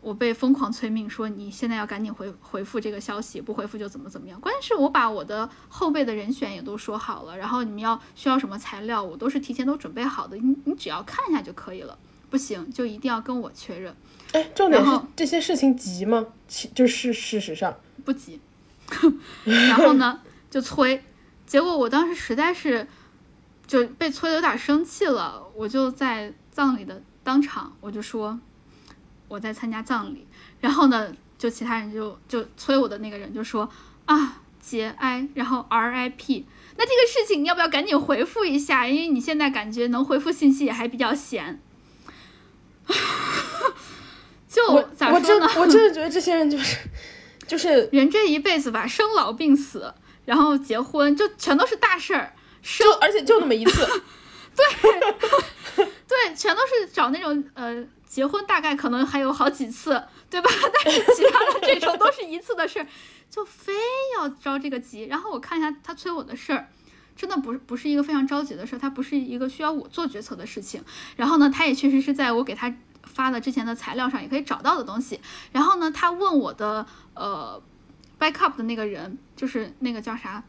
[0.00, 4.40] 我被疯狂催命说你现在要赶紧回回复这个消息，不回复就怎么怎么样。
[4.40, 11.98] 关键是我把我的后备的人选也都说好了，然后你们要需要什么材料，我都是提前都准备好的，你你只要看一下就可以了。
[12.30, 13.94] 不行就一定要跟我确认。
[14.32, 16.26] 哎，重点是这些事情急吗？
[16.46, 18.40] 其就是事实上不急。
[19.44, 20.20] 然后呢
[20.50, 21.02] 就催，
[21.46, 22.86] 结果我当时实在是
[23.66, 28.38] 就被催的有点生气了，我就在葬礼的当场我就说。
[29.28, 30.26] 我在参加葬礼，
[30.60, 33.68] 然后呢，就其他人就就催我的那个人就说
[34.06, 36.44] 啊节哀，然后 RIP，
[36.76, 38.86] 那这个事情你要不要赶紧回复一下？
[38.86, 41.60] 因为你现在感觉能回复信息也还比较闲。
[44.48, 45.48] 就咋说呢？
[45.56, 46.78] 我真的觉得这些人就是
[47.46, 49.92] 就是 人这一辈子吧，生老病死，
[50.24, 52.32] 然后结婚，就全都是大事儿，
[52.62, 53.86] 生而且就那么一次。
[54.56, 57.84] 对对，全都是找那种呃。
[58.08, 60.50] 结婚大概可能还有好几次， 对吧？
[60.84, 62.86] 但是其他的这种都是一次的事儿，
[63.30, 63.72] 就非
[64.16, 65.04] 要着这个急。
[65.04, 66.68] 然后我看一下他催我的事儿，
[67.14, 70.82] 真的不是不是一个非常着急的事儿，它不是一个需要我做决策的事情。
[71.16, 72.74] 然后呢，他也确实是在我给他
[73.04, 75.20] 发的之前的材料上也可以找到的东西。
[75.52, 77.62] 然后呢，他问我的呃
[78.18, 80.42] backup 的那个人，就是那个叫啥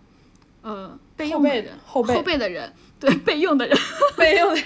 [0.61, 3.77] 呃备用的人，后备后备的人，对备用的人，
[4.15, 4.61] 备用的。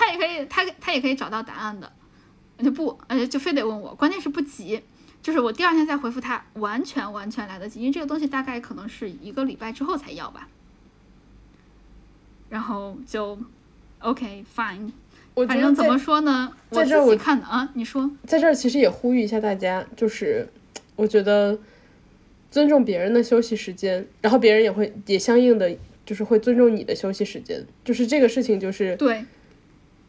[0.00, 1.92] 他也可以，他他也可以找到答案的，
[2.64, 3.94] 就不，呃，就非得问我。
[3.94, 4.80] 关键是不急，
[5.20, 10.48] 就是我第二天再回复他，完全完全来得及，因为这个东西大概可能是一个礼拜之后才要吧。
[12.48, 13.38] 然后就
[13.98, 14.90] ，OK fine，
[15.34, 20.48] 我反正怎么说呢，在这我看的啊，你说，在这儿其实也呼吁一下大家，就是
[20.96, 21.58] 我觉得
[22.50, 29.22] 尊重别人的休息时间，然后别人也会也相应的就是会尊重你的休息时间，就是这个事情就是对。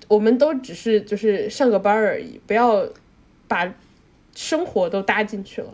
[0.08, 2.86] 我们都只是就是上个班而已，不要
[3.48, 3.74] 把
[4.36, 5.74] 生活都搭进去了。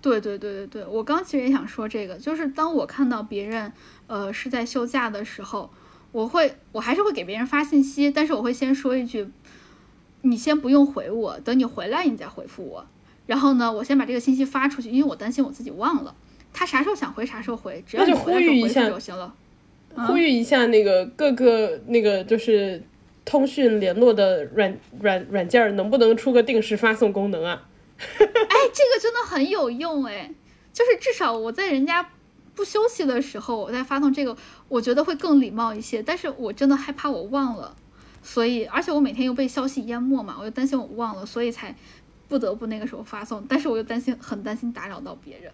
[0.00, 3.72] 对对对对对，我刚其实也想说这个，就是当我看到别人
[4.06, 5.70] 呃是在休假的时候，
[6.12, 9.26] 我会我还是会给别人发信息，但是我会先说一句，
[10.22, 12.86] 你先不用回我，等你回来你再回复我。
[13.26, 16.14] 然后呢，我先把这个信息发出去，因为我担心我自己忘了。
[16.52, 19.34] 他啥时候想回啥时候回，只要你回一下就行了。
[20.06, 22.82] 呼吁一下那个各个那个就是。
[23.24, 27.62] 通讯联络的软软软件能不能出个定时发送功能啊？
[27.98, 30.30] 哎，这个真的很有用哎，
[30.72, 32.10] 就是至少我在人家
[32.54, 34.36] 不休息的时候，我在发送这个，
[34.68, 36.02] 我觉得会更礼貌一些。
[36.02, 37.74] 但是我真的害怕我忘了，
[38.22, 41.74] 所以而且我每天又被消息淹没嘛，我就担心我忘了，所以才
[42.28, 43.44] 不得不那个时候发送。
[43.48, 45.50] 但是我又担心，很担心打扰到别人。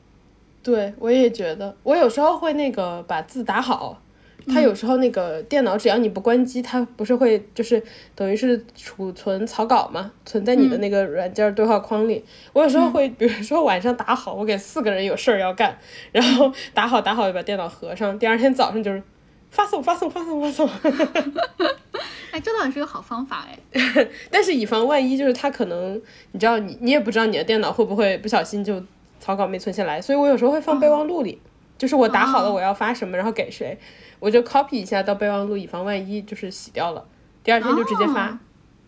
[0.62, 4.02] 对，我也觉得，我有时候会那个把字打好。
[4.46, 7.82] 它有时候那个电脑只要你不关机，它不是会就是
[8.14, 12.24] 等于是储存草稿嘛，存在你的那个软件对话框里。
[12.52, 15.76] 我有时候会，比如说晚上打好，我给四个人有事儿要干，
[16.12, 19.02] 然后打好打好就把电脑合上，第二天早上就是
[19.50, 20.68] 发送发送发送发送。
[22.30, 23.58] 哎，这倒也是个好方法哎。
[24.30, 26.00] 但是以防万一，就是他可能
[26.30, 28.80] 你知道你你也不知道你的电脑会不会不小心就
[29.18, 31.40] 草稿没存下来，所以我有时候会放备忘录里，
[31.76, 33.76] 就是我打好了我要发什么，然后给谁。
[34.20, 37.04] 我就 copy 一下到备忘录，以防万一，就是洗掉了，
[37.42, 38.38] 第二天就直接发。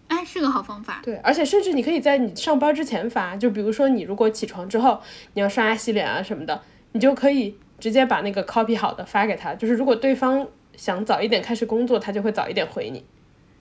[0.09, 1.01] 哎，是个好方法。
[1.03, 5.01] 对，而且甚至你可以在你上班之前发，就比如说你如果起床之后
[5.33, 6.61] 你要刷牙洗脸啊什么的，
[6.93, 9.55] 你就可以直接把那个 copy 好的发给他。
[9.55, 10.47] 就是如果对方
[10.77, 13.03] 想早一点开始工作，他就会早一点回你。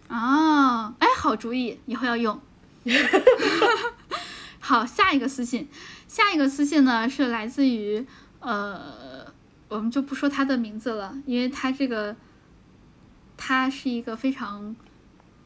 [0.09, 2.37] 哦，哎，好主意，以后要用。
[4.59, 5.69] 好，下一个私信，
[6.09, 8.05] 下一个私信呢是来自于
[8.41, 9.09] 呃。
[9.71, 12.13] 我们就不说他的名字了，因为他这个，
[13.37, 14.75] 他是一个非常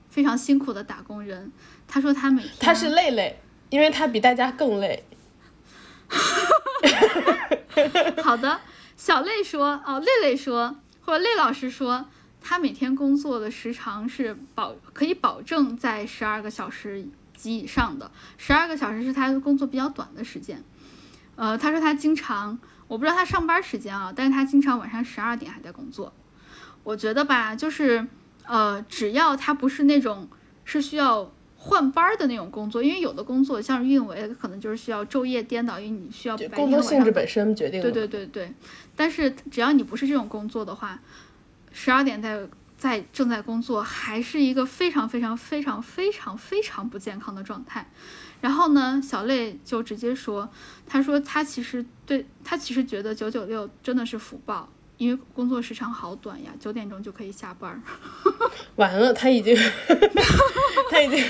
[0.09, 1.51] 非常辛苦的打工人。
[1.87, 3.39] 他说他每天他是累累，
[3.69, 5.05] 因为他比大家更累。
[8.23, 8.59] 好的，
[8.97, 12.07] 小累说哦，累累说或者累老师说，
[12.41, 17.07] 他每天工作的时长是保可以保证在十二个小时
[17.37, 20.63] 及以上的，十二个小时是他工作比较短的时间。
[21.35, 22.57] 呃，他说他经常。
[22.87, 26.13] 我不知道他上班时间啊，但是他经常晚上十二点还在工作。
[26.83, 28.05] 我觉得吧，就是
[28.45, 30.29] 呃，只要他不是那种
[30.63, 37.81] 是需要换班的那种工作，因为有的工作像是运维，可能就是需要昼夜颠倒，因为你需要工作性质本身决定。
[37.81, 38.53] 对对对对，
[38.95, 40.99] 但是只要你不是这种工作的话，
[41.71, 42.47] 十二点在
[42.77, 47.89] 在正在工作，还是一个非常非常非常非常非常不健康的状态。
[48.45, 50.47] 然后呢，小泪就直接说
[50.85, 57.81] ：“他说他其实对他其实觉得九九六真的是福报，因为工作时长好短呀，九点钟就可以下班。
[58.77, 59.57] ”完了， 他已经，
[60.91, 61.25] 他已经，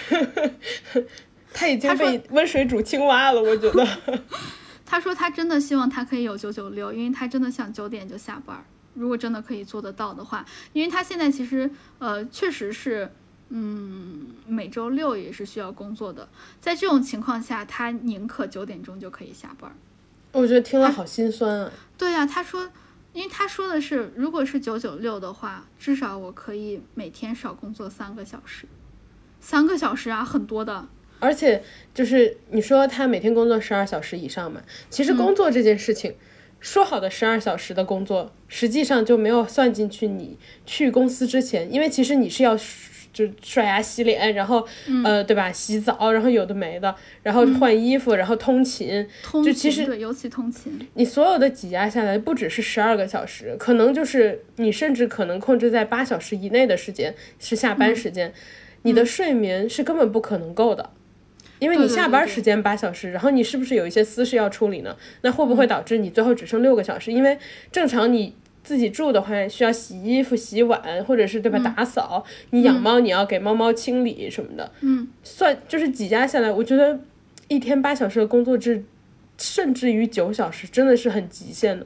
[1.53, 3.41] 他已经被温水煮青蛙了。
[3.41, 3.87] 我觉得，
[4.85, 8.61] 他说他真的希望他可以有九九六，因为他真的想九点就下班。
[8.93, 13.09] 如果真的可以做得到的话，因为他现在其实呃确实是。
[13.49, 16.27] 嗯，每周六也是需要工作的，
[16.59, 19.71] 在这种情况下，他宁可九点钟就可以下班。
[20.31, 21.71] 我觉得听了好心酸啊。
[21.95, 22.67] 对呀，他说，
[23.13, 28.65] 因为他说的是，如果是九九六的话，至少我可以每天少工作三个小时，
[29.39, 30.87] 三个小时啊，很多的。
[31.19, 31.63] 而且
[31.93, 36.15] 就是你说他每天工作十二小时以上嘛，其实工作这件事情，
[36.59, 42.57] 说好的十二小时的工作，实际上就没有算进去你去公司之前，因为其实你是要。
[43.15, 44.67] 就刷牙洗脸，然后
[45.05, 45.49] 呃，对吧？
[45.49, 46.93] 洗澡，然后有的没的，
[47.23, 58.33] 然后换衣服，然后通勤，就其实对，尤其通勤，你所有的挤压下来，不只是十二个小时，可能就是你甚至可能控制在八小时以内的时间是下班时间，
[58.81, 60.89] 你的睡眠是根本不可能够的，
[61.59, 64.97] 因为你下班时间八小时，然后你是不是有一些私事要处理呢？
[65.21, 67.13] 那会不会导致你最后只剩六个小时？
[67.13, 67.37] 因为
[67.71, 68.35] 正常你。
[68.65, 71.59] 自己住的话，需要洗衣服、洗碗，或者是对吧？
[71.59, 72.25] 打扫。
[72.49, 74.71] 你养猫，你要给猫猫清理什么的。
[74.81, 76.99] 嗯，算就是几家下来，我觉得
[77.47, 78.83] 一天八小时的工作制，
[79.37, 81.85] 甚至于九小时，真的是很极限的。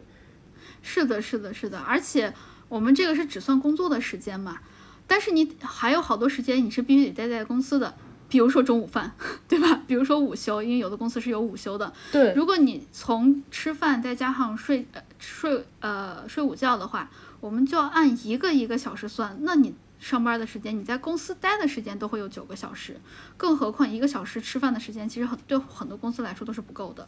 [0.81, 1.77] 是的，是的，是的。
[1.77, 2.33] 而且
[2.69, 4.59] 我们这个是只算工作的时间嘛，
[5.05, 7.93] 但是你还有好多时间你是必须得待在公司的。
[8.29, 9.11] 比如说中午饭，
[9.49, 9.81] 对吧？
[9.87, 11.91] 比如说午休，因为有的公司是有午休的。
[12.11, 14.85] 对，如果你从吃饭再加上睡
[15.19, 19.37] 睡呃睡午觉的话，我们就要按一个一个小时算。
[19.41, 22.99] 那你上班的时间，你在公司待的时间都会有九个小时，
[23.37, 27.07] 更何况一个小时吃饭的时间，其实很对很多公司来说都是不够的。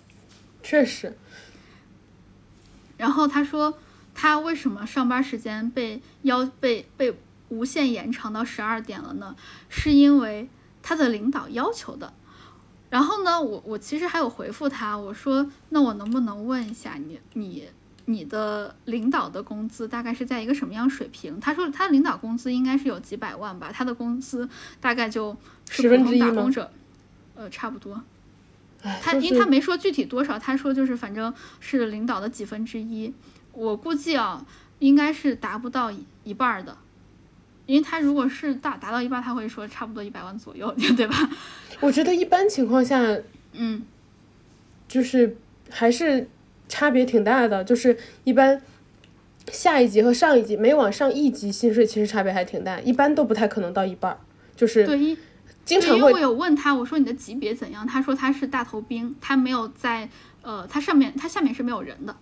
[0.61, 1.17] 确实。
[2.97, 3.73] 然后他说，
[4.13, 7.17] 他为什么上班时间被要被被
[7.49, 9.35] 无限延长到十二点了呢？
[9.69, 10.49] 是因为。
[10.83, 12.11] 他的领导要求的，
[12.89, 17.69] 然后呢，我我其实还有回复他，我说那我能不能问一下你你
[18.05, 21.39] 你的领导的工资大概是在一个什么样水平？
[21.39, 24.47] 他说他领导工资应该是有几百万吧，他的工资
[24.79, 25.35] 大概就
[25.69, 26.71] 十分之一打工者，
[27.35, 28.01] 呃，差不多。
[29.01, 33.13] 他因为他没说具体多少，他说就是反正是领导的几分之一，
[33.53, 34.45] 我估计啊，
[34.79, 35.91] 应该是达不到
[36.23, 36.75] 一半的。
[37.67, 41.29] 因为他如果是达达到一半，他会说差不多一百万左右，对吧？
[41.79, 42.99] 我觉得一般情况下，
[43.53, 43.83] 嗯，
[44.87, 45.37] 就是
[45.69, 46.27] 还是
[46.71, 47.61] 差别挺大的。
[47.65, 48.61] 就是一般
[49.51, 54.17] 下一级和上一级每往上一级薪水其实差别还挺大，一般都不太可能到一半儿。
[54.55, 55.17] 就是对，
[55.65, 56.13] 经常会。
[56.13, 57.85] 我有问他，我说你的级别怎样？
[57.85, 60.07] 他说他是大头兵，他没有在
[60.41, 62.15] 呃，他上面他下面是没有人的。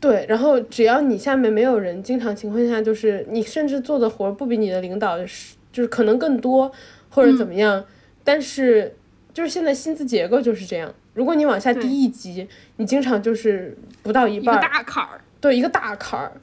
[0.00, 6.70] 对，然后只要你下面没有人，经常情况下就是你甚至做的活不比你的领导是就是可能更多
[7.08, 7.84] 或者怎么样，
[8.22, 8.94] 但是
[9.32, 10.94] 就是现在薪资结构就是这样。
[11.14, 12.46] 如果你往下低一级，
[12.76, 15.20] 你经常就是不到一半，一个大坎儿。
[15.40, 16.40] 对，一个大坎儿。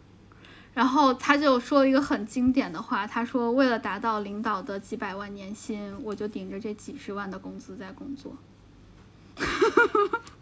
[0.73, 8.33] 然后他就说了一个很经典的话，他说：“为了达到领导的几百万年薪，我就顶着这几十万的工资在工作。”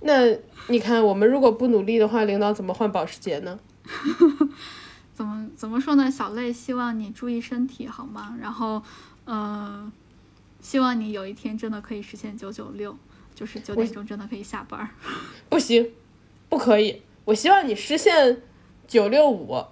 [0.02, 0.38] 那
[0.68, 3.60] 你看，我们如果不努力的话，领导怎么换保时捷呢？
[5.16, 6.12] 怎么怎么说呢？
[6.12, 8.38] 小泪，希望你注意身体好吗？
[8.40, 8.84] 然后，
[9.26, 9.92] 嗯，
[10.62, 12.96] 希望你有一天真的可以实现九九六，
[13.40, 14.90] 就是九点钟真的可以下班。
[15.48, 15.90] 不行，
[16.50, 17.02] 不可以。
[17.24, 18.42] 我希望你实现
[18.86, 19.64] 九六五。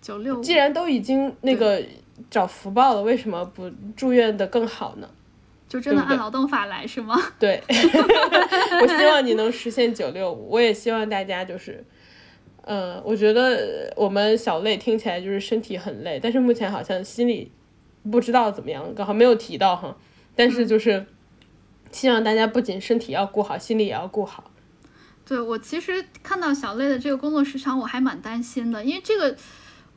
[0.00, 1.82] 九六，既然都已经那个
[2.30, 5.10] 找福报了，为什么不祝愿的更好呢？
[5.68, 7.20] 就真的按劳动法来是吗？
[7.40, 11.84] 对， 我希望你能实现九六五，我也希望大家就是，
[12.62, 17.50] 嗯，我觉得我们小累听起来就是身体很累，但是目前好像心里
[18.10, 19.96] 不知道怎么样，刚好没有提到哈。
[20.34, 21.04] 但是就是
[21.92, 24.50] 希望大家不仅身体要顾好，心理也要顾好。
[25.24, 29.36] 对我其实看到小累的这个工作时长，我还蛮担心的，因为这个。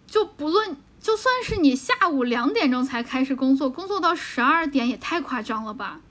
[0.06, 6.02] 就不论就算是你下午两点钟才开始工作，工作到十二点也太夸张了吧？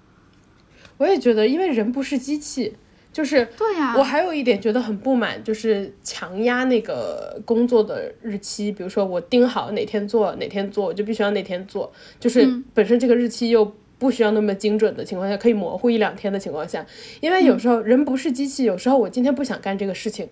[0.97, 2.75] 我也觉得，因为人不是机器，
[3.13, 3.95] 就是对呀。
[3.97, 12.45] 我还有一点觉得很不满，就是强压那个工作的日期，比如说我定好哪天做哪天做，我就必须要哪天做，就是
[12.75, 13.73] 本身这个日期又
[14.03, 16.85] 不需要那么精准的情况下，可以模糊一两天的情况下，
[17.21, 20.29] 因为有时候人不是机器，有时候我今天不想干这个事情，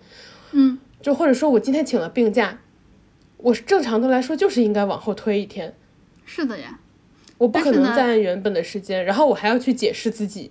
[0.50, 2.58] 嗯，就或者说我今天请了病假。
[3.36, 5.72] 我是正常的来说，就是应该往后推一天。
[6.26, 6.80] 是的呀，
[7.38, 10.50] 我不可能再按原本的时间，然后我还要去解释自己。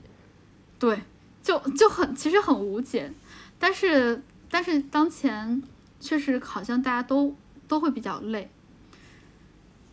[0.79, 0.97] 对，
[1.43, 3.11] 就就很其实很无解，
[3.59, 5.61] 但是但是当前
[5.99, 7.35] 确实好像大家都
[7.67, 8.49] 都会比较累。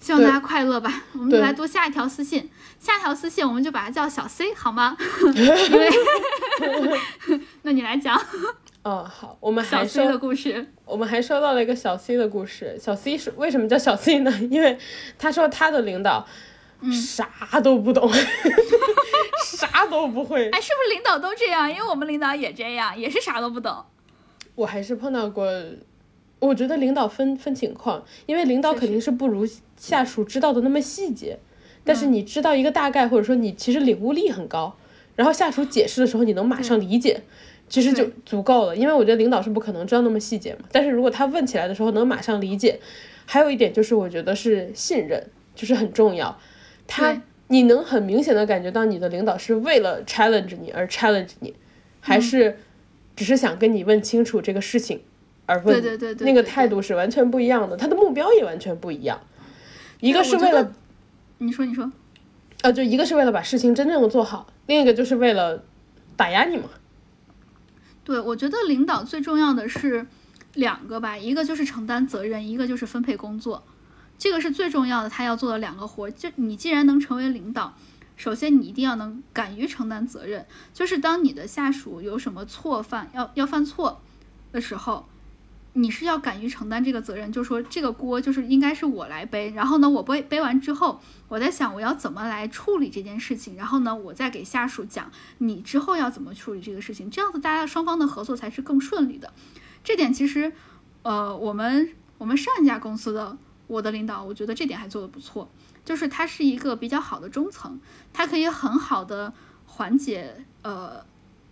[0.07, 1.03] 希望大家快乐吧。
[1.15, 4.97] 我们来读下一条私信，下一条私信我们就把它叫小 C 好吗？
[5.35, 8.17] 因为 那你来讲。
[8.85, 12.79] 嗯，好，我们还收的故事，我们还收到了一个小 C 的故事。
[12.81, 14.31] 小 C 是为什么叫小 C 呢？
[14.49, 14.79] 因为
[15.19, 16.25] 他说他的领导
[16.93, 18.09] 啥都不懂，
[19.45, 20.49] 啥都不会。
[20.51, 21.69] 哎，是不是领导都这样？
[21.69, 23.85] 因为我们领导也这样，也是啥都不懂。
[24.55, 25.51] 我还是碰到过，
[26.39, 29.47] 我觉得领导分分情况，因为领导肯定是不如
[29.77, 31.39] 下属知道的那么细节，
[31.85, 34.77] 但是你知道一个大概，或者说你其实领悟力很高，
[35.15, 37.23] 然后下属解释的时候你能马上理解。
[37.69, 40.61] 其实就足够了，因为我觉得领导是不可能知道那么细节嘛。
[40.71, 42.79] 但是如果他问起来的时候能马上理解，
[43.25, 45.21] 还有一点就是我觉得是信任，
[45.57, 46.39] 就是很重要。
[46.87, 51.53] 他你能很明显的感觉到你的领导是为了 challenge 你而 challenge 你，
[51.99, 52.57] 还是
[53.17, 55.01] 只是想跟你问清楚这个事情
[55.47, 55.81] 而问？
[55.81, 59.19] 对对对，那个态度是完全不一样的，他的目标也完全不一样。
[60.01, 60.73] 一个是为了，
[61.39, 61.91] 你说你说，
[62.63, 65.65] 呃，就一个是为了把事情真正的做好，另一个就是为了
[66.17, 66.65] 打压你嘛。
[68.05, 70.07] 对，我觉得领导最重要的是
[70.55, 73.65] 两个吧，一个就是承担责任，一个就是分配工作，
[74.19, 75.09] 这个是最重要的。
[75.09, 77.75] 他要做的两个活，就你既然能成为领导，
[78.17, 80.45] 首先你一定要能敢于承担责任，
[80.75, 84.03] 就是当你的下属有什么错犯，要要犯错
[84.53, 85.09] 的时候。
[85.79, 89.51] 你是要敢于承担这个责任，就是说这个锅就是应该是我来背。
[89.51, 90.99] 然后呢，我背背完之后，
[91.29, 93.57] 我在想我要怎么来处理这件事情。
[93.57, 99.31] 然后呢，我再给下属讲你之后要怎么处理这个事情，这样子大家双方的合作才是更顺利的。
[99.85, 100.51] 这点其实，
[101.03, 103.37] 呃，我们我们上一家公司的
[103.67, 105.51] 我的领导，我觉得这点还做得不错，
[105.85, 107.79] 就是他是一个比较好的中层，
[108.15, 109.35] 他可以很好的
[109.67, 111.05] 缓解呃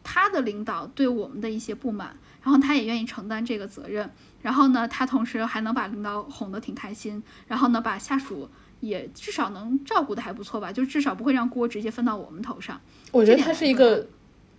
[0.03, 2.17] 他的领导对我们的一些不满。
[2.45, 4.09] 然后他也愿意承担这个责任，
[4.43, 8.49] 然后呢，他同时还能把领导哄得挺开心，然后呢，把下属
[8.81, 12.79] 也至少能照顾的还不错吧，就至少不会让锅直接分到我们头上。
[13.13, 14.07] 我觉得他是一个，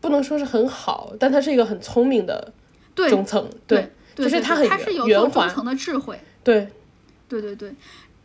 [0.01, 2.51] 不能说是很好，但他是一个很聪明的
[2.95, 6.67] 中层，对，就是他很他是有中层的智慧，对，
[7.29, 7.75] 对对对。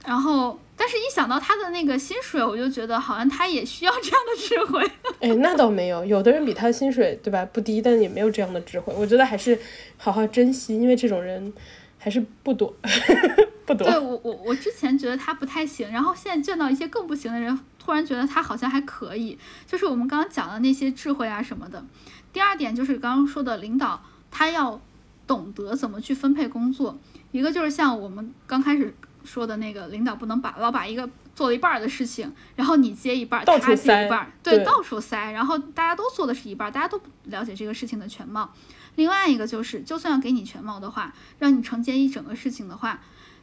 [0.07, 4.91] 然后，但是一想到他的那个薪水，我就觉得好像他也需要这样的智慧。
[5.21, 8.93] 哎，那倒没有，有的人比他薪水对吧不低，但也没有这样的智慧。
[8.97, 9.59] 我觉得还是
[9.99, 11.53] 好好珍惜，因为这种人
[11.99, 12.75] 还是不多，
[13.67, 13.87] 不多。
[13.87, 19.39] 对我，我我之前觉得他不太行，然后现在见到一些更不行的人，突然觉得他好像还可以。
[19.67, 21.85] 就是我们刚刚讲的那些智慧啊什么的。
[22.33, 24.81] 第二点就是刚刚说的领导，他要
[25.27, 26.99] 懂得怎么去分配工作。
[27.33, 28.95] 一个就是像我们刚开始。
[29.25, 38.53] 说的那个领导不能把老把一个做了一半的事情，然后你接一半，他接一半塞，对，对到处塞，然后大家都做的是一半，大家都不了解这个事情的全貌。
[38.97, 43.01] 另外一个就是，就算要给你全貌的话，让你承接一整个事情的话，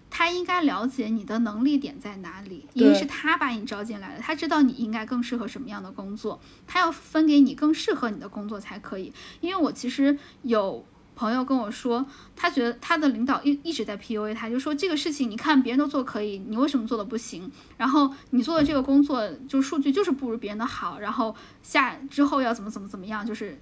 [0.09, 9.11] 他应该了解你的能力点在哪里，因为是他把你招进来的，他知道你应该更适合什么样的工作，他要分给你更适合你的工作才可以。
[9.39, 10.85] 因为我其实有
[11.17, 17.51] 朋友跟我说，他觉得他的领导一一直在 PUA 他，就说这个事情你看别人都做可以，你为什么做的不行？
[17.75, 23.59] 然后你做的这个工作就数据就是不如别人的好，然后下之后要怎么怎么怎么样，就是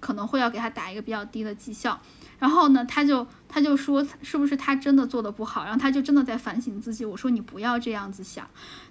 [0.00, 2.00] 可能会要给他打一个比较低的绩效。
[2.38, 7.04] 然后呢，他就他就说是不是他真的做的不好，然后他就真的在反省自己。
[7.04, 8.46] 我说你不要这样子想，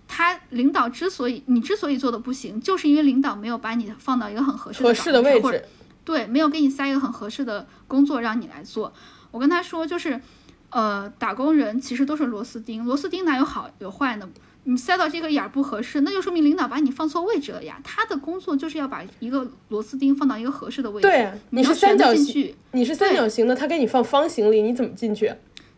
[0.08, 5.66] 他领导之所以你之所以做的不行，就是因为领导没有把你放到一个很合适的合适的位置，
[6.06, 8.94] 对，没有给你塞一个很合适的工作让你来做。
[9.32, 10.22] 我跟他说，就是，
[10.70, 14.30] 呃，打工人其实都是螺丝钉，螺丝钉哪有好有坏呢？
[14.68, 17.80] 你塞到这个眼儿不合适，那就说明领导把你放错位置了呀。
[17.84, 21.08] 他的工作就是要把一个螺丝钉放到一个合适的位置。
[21.08, 22.56] 对啊你是三角形。
[22.72, 25.34] 你是三角形的，他给你放方形里，你怎么进去？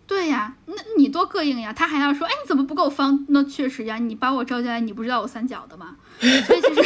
[0.05, 1.73] 对呀，那你多膈应呀！
[1.73, 3.25] 他还要说，哎，你怎么不够方？
[3.27, 5.97] 那确实呀，你把我招进来，你不知道我三角的吗？
[6.19, 6.81] 所以其实，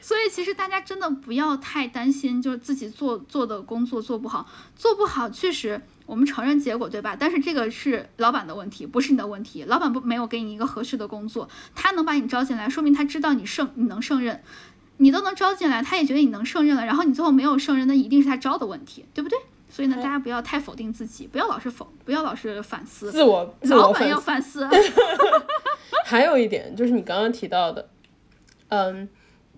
[0.00, 4.46] 所以其实大家真的不要太担心，就是自己做做的工作做不好，
[4.76, 7.16] 做不好确实我们承认结果，对吧？
[7.18, 9.64] 但是这个是老板的问题，不是你的问题。
[9.64, 14.42] 老板不没有给你一个合适的工作，他能把你招进来，说明他知道你胜，你能胜任。
[14.98, 19.38] 你都能招进来，他也觉得你能胜任了，然后你最后没有胜任，那一定是他招的问题，对不对？
[19.68, 24.68] 所以呢，大家不要太否定自己，不要老是否，不要老是反思，自我自老板要反思。
[26.12, 27.88] 还有一点就是你刚刚提到的，
[28.68, 29.08] 嗯，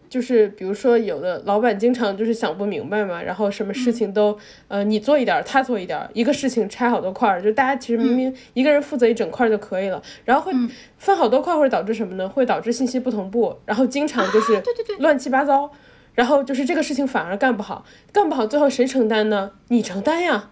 [0.08, 10.52] 就是比如说有的老板经常就是想不明白嘛，然后什么事情都、呃你做一点儿，他做一点儿，一个事情拆好多块儿，就大家其实明明一个人负责一整块儿就可以了，然后会
[10.96, 12.28] 分好多块儿会导致什么呢？
[12.28, 15.72] 会导致信息不同步，然后经常就是对对对乱七八糟。
[16.14, 19.50] 然后就是这个事情反而干不好，干不好最后谁承担呢？
[19.66, 20.50] 你承担呀，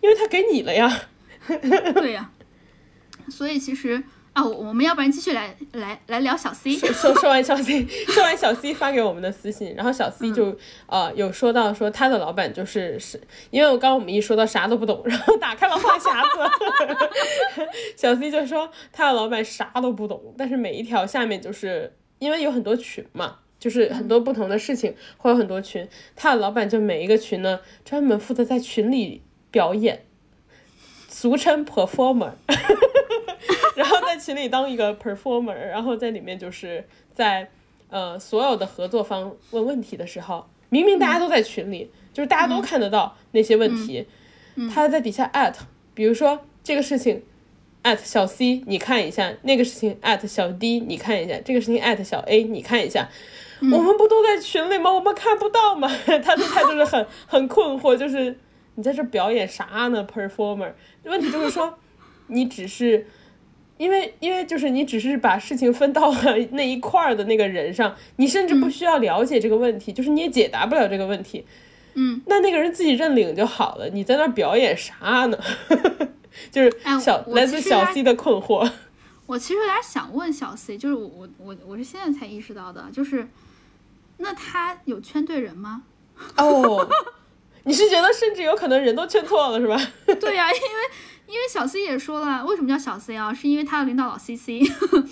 [0.00, 0.88] 因为他给你了呀。
[1.94, 2.30] 对呀、
[3.28, 4.04] 所以其实
[4.40, 6.74] 啊，我我们要不然继续来来来聊小 C。
[6.76, 10.56] 说说完小 C， 说完小 C 发给我们的私信，然后小 C 就、
[10.86, 23.36] 呃有说到说他的老板就是是因为我刚刚我们一说到啥都不懂，然后打开了话匣子， 小 C 就说他的老板啥都不懂，但是每一条下面就是因为有很多群嘛。
[23.60, 25.86] 就是很多不同的事情会有很多群，
[26.16, 30.06] 他的老板就每一个群呢，专门负责在群里表演，
[31.20, 32.30] 俗称 performer，
[33.76, 36.82] 然后在群里当一个 performer，然后在里面就是
[37.12, 37.46] 在
[37.90, 44.06] 呃所有的合作方问问题的时候，明明大家都在群里，就是大家都看得到那些问题，
[44.72, 45.52] 他在底下 at，
[45.92, 47.22] 比如说这个事情
[47.82, 53.06] at 小 C 你看一下，那个事情 at 小 D 你看一下，这个事情 at 小 A 你看一下。
[53.60, 54.90] 我们不都在群里吗？
[54.90, 55.86] 我们看不到吗？
[56.24, 58.34] 他的态度是很很困惑，就是
[58.80, 60.72] 你在这表演啥呢？performer，
[61.04, 61.78] 问题就是说，
[62.28, 63.06] 你只是
[63.76, 71.44] 因为因为就是你只是把事情分到了那一块儿的那个人上，你甚至不需要了解这个问题，就是你也解答不了这个问题。
[71.92, 75.38] 嗯，那那个人自己认领就好了，你在那儿表演啥呢？
[76.50, 78.66] 就是哎小、我来自小 C 的困惑。
[79.26, 83.28] 我其实有点想问小 C，就是我我我我是现在才意识到的，就是
[84.16, 85.82] 那他有圈对人吗？
[86.36, 86.88] 哦，
[87.70, 89.80] 你是觉得甚至有可能人都圈错了是吧？
[90.20, 90.68] 对呀、因为
[91.28, 93.32] 因为小 C 也说了，为什么叫小 C 啊？
[93.32, 94.58] 是因为他的领导老 CC。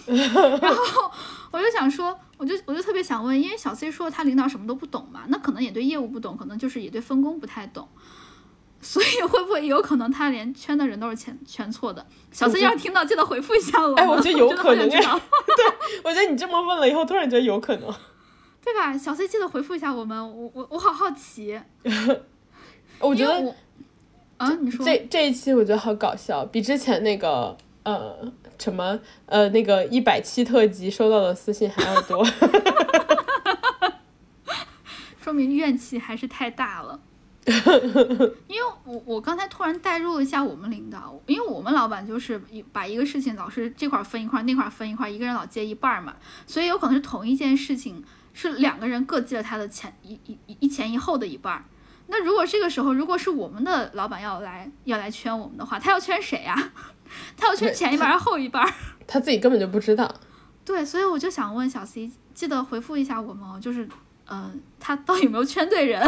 [0.60, 1.09] 然后
[1.52, 7.86] 我就想说，我就我就特别想问，因为小 C 说他领导什么都不懂嘛，那可能也对业务不懂，可能就是也对分工不太懂。
[8.80, 12.05] 所以会不会有可能他连圈的人都是全全错的？
[12.32, 13.94] 小 C 要是听到，记得回复一下我。
[13.94, 15.20] 哎我觉得有可能好想知道
[16.02, 17.94] 我觉得你这么问了以后，突然觉得有可能。
[18.60, 18.98] 对吧？
[18.98, 21.59] 小 C 记得回复一下我们，我我我好好奇，
[23.00, 23.54] 我觉得我
[24.36, 28.16] 啊，你说这这一期我觉得好搞笑，比之前那个呃
[28.58, 32.24] 什么呃那个一百期特辑收到的私信还要多。
[35.20, 37.00] 说明怨气还是太大了。
[38.46, 46.14] 因为我我刚才突然代入了一下我们领导，因为我们老板就是一把一个事情老是这块儿分一块儿，那块儿分一块儿，一个人老接一半儿嘛，
[46.46, 48.04] 所以有可能是同一件事情
[48.34, 51.64] 是两个人各接了他的前一一一一前一后的一半儿。
[52.10, 56.72] 那如果这个时候如果是我们的老板要来要来圈我们的话，他要圈谁呀、
[57.36, 58.74] 他要圈前一半儿还是后一半儿？
[59.06, 60.12] 他自己根本就不知道。
[60.64, 63.85] 对，所以我就想问小 C，记得回复一下我们哦，就是，
[64.26, 66.02] 嗯、呃，他到底有没有圈对人？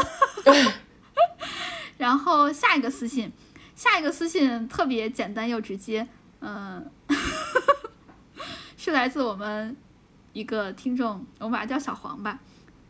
[1.97, 3.31] 然后下一个私信，
[3.75, 6.07] 下一个私信特别简单又直接，
[6.41, 6.91] 嗯、
[8.77, 9.77] 是来自我们
[10.33, 12.39] 一个听众，我们把他叫小黄吧，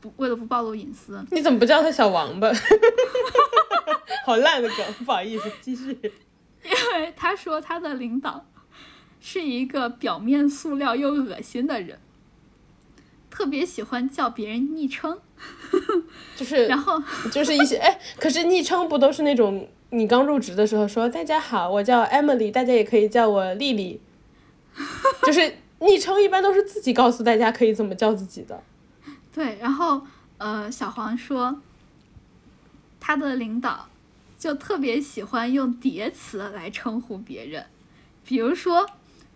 [0.01, 1.23] 不为了不暴露隐私。
[1.31, 2.51] 你怎么不叫他小王八？
[4.25, 5.91] 好烂的梗，不好意思，继续。
[6.65, 6.71] 因
[7.01, 8.47] 为他说他的领导
[9.19, 11.99] 是一个表面塑料又恶心的人，
[13.31, 15.19] 特别喜欢叫别人昵称，
[16.37, 17.03] 就是然后
[17.33, 24.01] 就是一些哎，可是昵称不都是那种你刚入职的时候说大家好，我叫 Emily，大家也可以叫我丽丽，
[25.23, 28.63] 就是昵称一般都是自己告诉大家可以怎么叫自己的。
[29.33, 30.07] 对，然后
[30.39, 31.61] 呃，小黄说
[32.99, 33.89] 他的领导
[34.39, 37.67] 就特别喜欢用叠词来称呼别人，
[38.25, 38.89] 比如说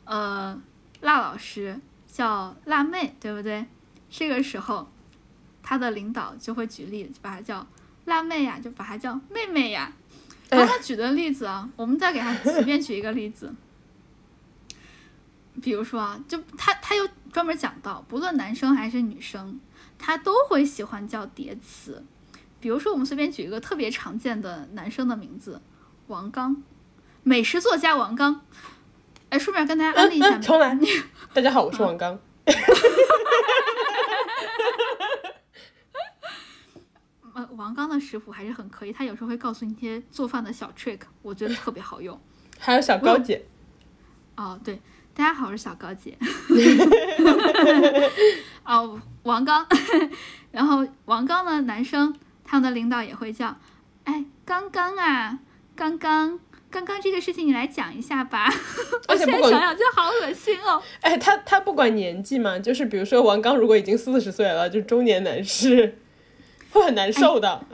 [0.04, 0.60] 呃，
[1.00, 3.66] 辣老师叫辣妹，对不对？
[4.10, 4.88] 这个时候
[5.62, 7.66] 他的领导就会举例，就把他叫
[8.04, 9.92] 辣妹呀，就把他叫妹妹呀。
[10.50, 13.52] 然后他举的例子啊，我们再给他随便举一个例子，
[15.62, 19.58] 比如说啊，就他他又专门讲到，不论男生还是女生，
[19.98, 22.04] 他都会喜欢叫叠词。
[22.60, 25.60] 比如说，我们随便举一个特别常见的男生的名字，
[26.06, 26.62] 王刚，
[27.22, 28.40] 美食作家王刚。
[29.30, 30.78] 哎，顺便跟大家安利一下，嗯重来。
[31.32, 32.18] 大家好，我是王刚。
[37.34, 42.18] 呃，王刚的食谱还是很可以，他有时候会告诉你一些做饭的小 trick，我觉得特别好用。
[42.58, 43.44] 还有小高姐。
[44.36, 44.80] 哦，对，
[45.16, 46.18] 大家好，我是小高姐。
[48.66, 49.64] 哦，王刚，
[50.50, 52.12] 然后王刚的男生，
[52.44, 53.56] 他们的领导也会叫，
[54.02, 55.38] 哎，刚刚啊，
[55.76, 58.52] 刚刚，刚刚这个事情你来讲一下吧。
[59.06, 60.82] 我现在想想就好恶心哦。
[61.00, 65.96] 哎，他他不管年纪嘛，就是比如说王刚如果已经四十岁了，就中年男士，
[66.72, 67.64] 会很难受的。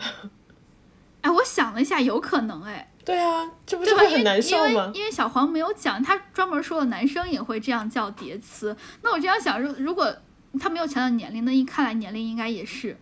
[1.22, 4.04] 哎，我想了一下，有可能哎，对啊，这不对吧？
[4.04, 4.92] 因为是会很难受因为吗？
[4.94, 8.76] 因为小黄没有讲，他专门说了男生也会这样叫叠词。
[9.02, 10.14] 那我这样想，如如果
[10.60, 12.96] 他没有强调年龄，那一看来年龄应该也是，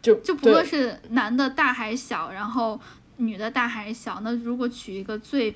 [0.00, 2.80] 就就不论是男的大还是小，然后
[3.18, 5.54] 女的大还是小，那如果取一个最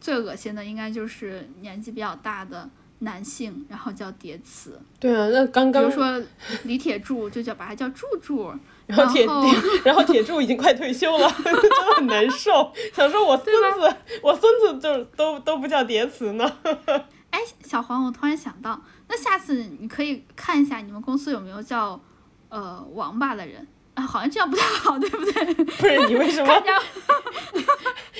[0.00, 2.66] 最恶心的，应该就是年纪比较大的
[3.00, 4.80] 男性，然后叫叠词。
[4.98, 6.22] 对啊，那刚刚比如说
[6.64, 8.54] 李铁柱，就叫把他叫柱柱。
[8.86, 12.72] 然后铁然后铁， 然后铁柱已经快退休了， 真的很难受。
[12.94, 16.52] 想说我孙子，我孙子就都都不叫叠词呢。
[17.30, 22.00] 哎，小黄，我突然想到，那下次你可以看一下你们公司有没有叫
[22.48, 25.54] 呃王八的人啊，好像这样不太好，对不对？
[25.54, 26.62] 不是你为什么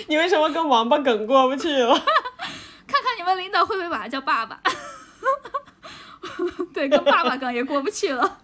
[0.08, 1.94] 你为什么跟王八梗过不去了？
[1.94, 4.60] 看看你们领导会不会把他叫爸爸？
[6.74, 8.38] 对，跟爸爸梗也过不去了。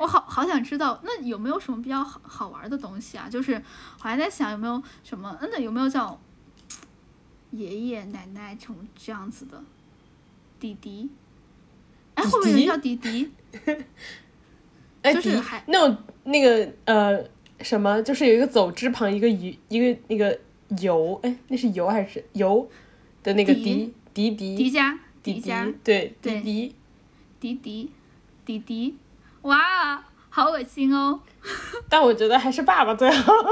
[0.00, 3.28] 我好好想知道，那有没有什么比较好好玩的东西啊？
[3.28, 6.18] 就是我还在想有没有什么，嗯，那有没有叫
[7.50, 9.62] 爷爷奶奶这种这样子的
[10.58, 11.10] 弟弟？
[12.14, 13.30] 哎，会不会有叫弟弟？
[15.02, 17.22] 哎，迪就是还那种那个呃
[17.60, 20.38] 什么，就是有一个走之旁一个鱼一个那个
[20.80, 22.68] 油，哎，那是油还是油
[23.22, 26.74] 的那个迪迪迪迪迪迦，迪迪迦，对对迪迪，
[27.40, 27.90] 迪迪，
[28.44, 28.96] 迪迪，
[29.42, 31.20] 哇，好恶心哦！
[31.88, 33.32] 但我觉得还是爸爸最好。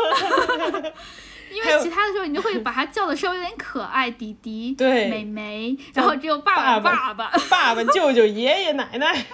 [1.51, 7.39] 因为其他的时候你就会把他叫的稍微有点可爱，弟弟、对妹妹，然后只有爸爸爸、爸爸。
[7.49, 9.25] 爸爸、舅舅、爷爷奶奶，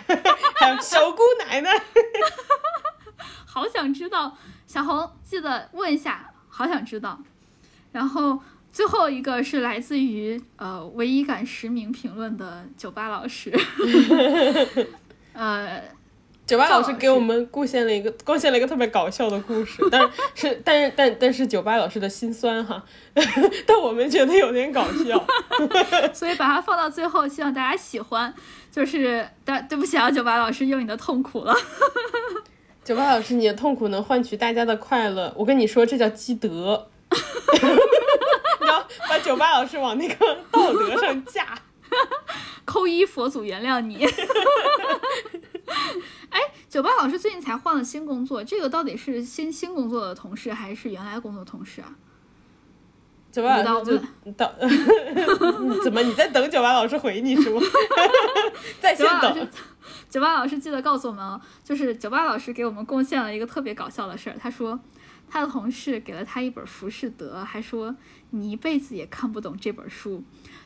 [0.55, 1.71] 还有小姑奶奶。
[3.45, 4.37] 好想知道，
[4.67, 7.19] 小红记得问一下，好想知道。
[7.91, 8.41] 然后
[8.73, 13.53] 最后一个是来自于呃唯一敢实名评论的酒吧老师，
[15.35, 15.83] 呃，
[16.47, 22.85] 九八老师给我们贡献了一个贡献了一个特别搞笑的故事，但是是但是但但是九八老师的心酸哈，
[23.67, 25.25] 但我们觉得有点搞笑。
[26.13, 28.33] 所以把它放到最后，希望大家喜欢。
[28.71, 31.55] 就是，但对不起啊，酒吧老师用你的痛苦了。
[32.85, 36.89] 九八老师，你的痛苦能换取大家的快乐，我跟你说，这叫积德。
[38.61, 41.57] 你要把九八老师往那个道德上架。
[42.65, 44.07] 扣一佛祖原谅你。
[46.31, 51.97] 哎，酒吧老师最近才换了新工作，这个到底是新新工作的同事还是原来工作同事啊？
[53.33, 54.01] 酒吧老师
[54.37, 54.49] 等，
[55.83, 57.61] 怎么你在等酒吧老师回你是吗？
[58.81, 59.49] 在等。，
[60.09, 64.37] 酒吧老师记得告诉我们哦，就是酒吧老师给我们贡献了一个特别搞笑的事儿。
[64.39, 64.79] 他说，
[65.29, 67.97] 他的同事给了他一本《浮士德》，还说
[68.31, 70.23] 你一辈子也看不懂这本书。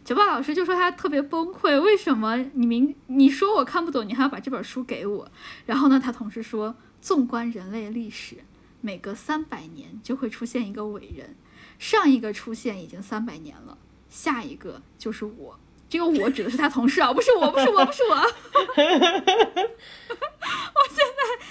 [0.08, 5.30] 学霸老师就说他特别崩溃，为什么你明你说我看不懂，你还要把这本书给我？
[5.66, 8.36] 然后呢，他同事说，纵观人类历史，
[8.80, 11.36] 每隔三百年就会出现一个伟人，
[11.78, 13.76] 上一个出现已经三百年了，
[14.08, 15.60] 下一个就是我。
[15.90, 18.14] 这个我指的是他同事啊，不是我，不是我，不是我。
[18.16, 18.24] 我
[20.88, 21.46] 现在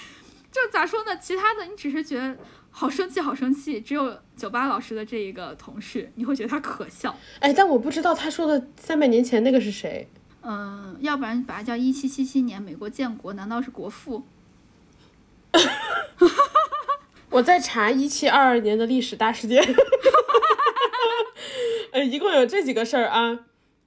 [0.50, 1.16] 就咋说呢？
[1.18, 2.36] 其他的你只是觉得
[2.70, 3.80] 好生气，好生气。
[3.80, 7.14] 只有九八老师的这一个同事，你会觉得他可笑。
[7.40, 10.08] 哎，但我不知道他说的三百年前那个是谁。
[10.42, 14.24] 嗯，要不然把它叫一七七七年美国建国，难道是国父？
[17.30, 19.62] 我在查一七二二年的历史大事件。
[21.92, 23.40] 呃，一共有这几个事儿啊。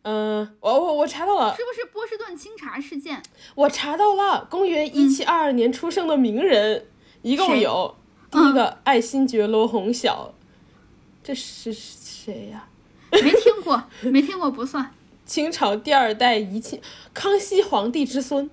[0.04, 3.22] 嗯，我我我查到了，是不是波士顿清查事件？
[3.56, 6.88] 我查到了，公元一七二二年出生的名人
[7.22, 7.96] 一共有
[8.32, 10.34] 第一个爱新觉罗洪晓，
[11.22, 12.66] 这是谁呀？
[13.12, 14.90] 没听过， 没听过不算。
[15.26, 16.82] 清朝第二代怡亲，
[17.14, 18.50] 康熙皇帝之孙，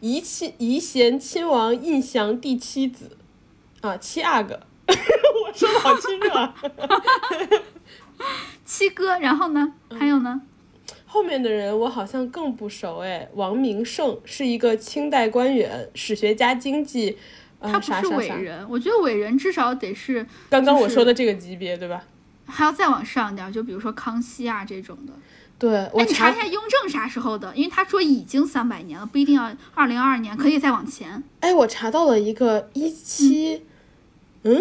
[0.00, 3.16] 怡亲怡贤亲王胤祥第七子，
[3.80, 6.54] 啊，七阿哥， 我说的好清楚啊。
[8.66, 9.72] 七哥，然后呢？
[9.98, 10.42] 还有呢？
[11.06, 13.28] 后面的人我好像更不熟哎。
[13.34, 17.16] 王明胜是一个清代官员、史学家、经济，
[17.60, 18.66] 他不是伟人。
[18.68, 22.04] 我觉得伟人至少得是刚刚我说的这个级别，对吧？
[22.46, 25.12] 还要再往上点，就比如说康熙啊这种的。
[25.58, 31.22] 对，我查一下雍正啥时候的，因为他说已经三百年了，不一定要二零二二年，可以再往前。
[31.40, 33.62] 哎，我查到了一个一七，
[34.42, 34.60] 嗯。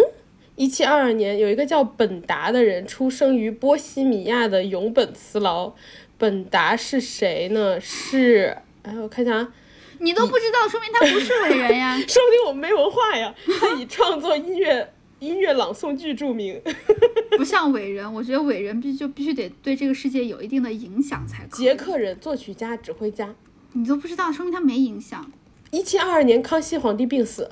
[0.57, 5.73] 一七二二年，有一个叫本达的人出生于波西米亚的永本茨劳。
[6.17, 7.77] 本达是谁呢？
[7.81, 9.53] 是，哎，我看一下啊，
[9.99, 11.97] 你都不知道，说明他不是伟人呀。
[12.07, 13.33] 说不定我没文化呀。
[13.59, 16.61] 他以创作音乐、音乐朗诵剧著名。
[17.37, 21.65] 不像伟人，我觉得伟人必就必须得对这个世界有一定的影响才可以。
[21.65, 23.35] 捷克人，作曲家、指挥家。
[23.73, 25.29] 你都不知道，说明他没影响。
[25.71, 27.51] 一七二二年，康熙皇帝病死，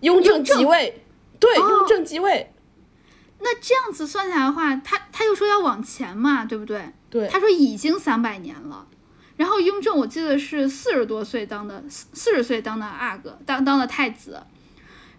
[0.00, 1.02] 雍正即位。
[1.38, 2.52] 对，雍正即位。
[3.40, 6.82] 那这样子算下来的话，他他又说要往前嘛，对不对？
[7.08, 7.28] 对。
[7.28, 8.88] 他说已经三百年了。
[9.38, 14.42] 然后雍正我记得是四十多岁当的，四四十岁当的阿哥，当当的太子。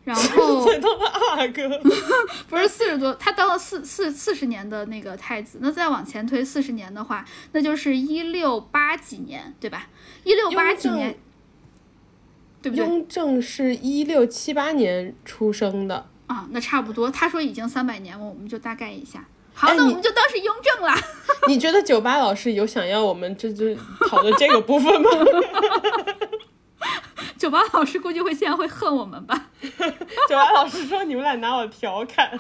[0.04, 0.64] 然后。
[0.64, 1.68] 岁当的阿哥。
[2.48, 5.58] 不是四十多，他当了四四四十年的那个太子。
[5.62, 9.88] 那再往前推四十年的话，那就是一六八几年，对吧？
[10.24, 11.18] 一六八几年。
[12.62, 17.10] 对不对雍正是一六七八年出生的啊，那差不多。
[17.10, 19.26] 他说已经三百年了，我们就大概一下。
[19.60, 20.96] 好，那我们就当是雍正了。
[21.50, 23.76] 你觉得酒吧老师有想要我们这就
[24.08, 25.10] 讨论这个部分吗？
[27.38, 29.50] 酒吧老师估计会现在会恨我们吧。
[29.62, 32.40] 酒吧老师说你们俩拿我调侃。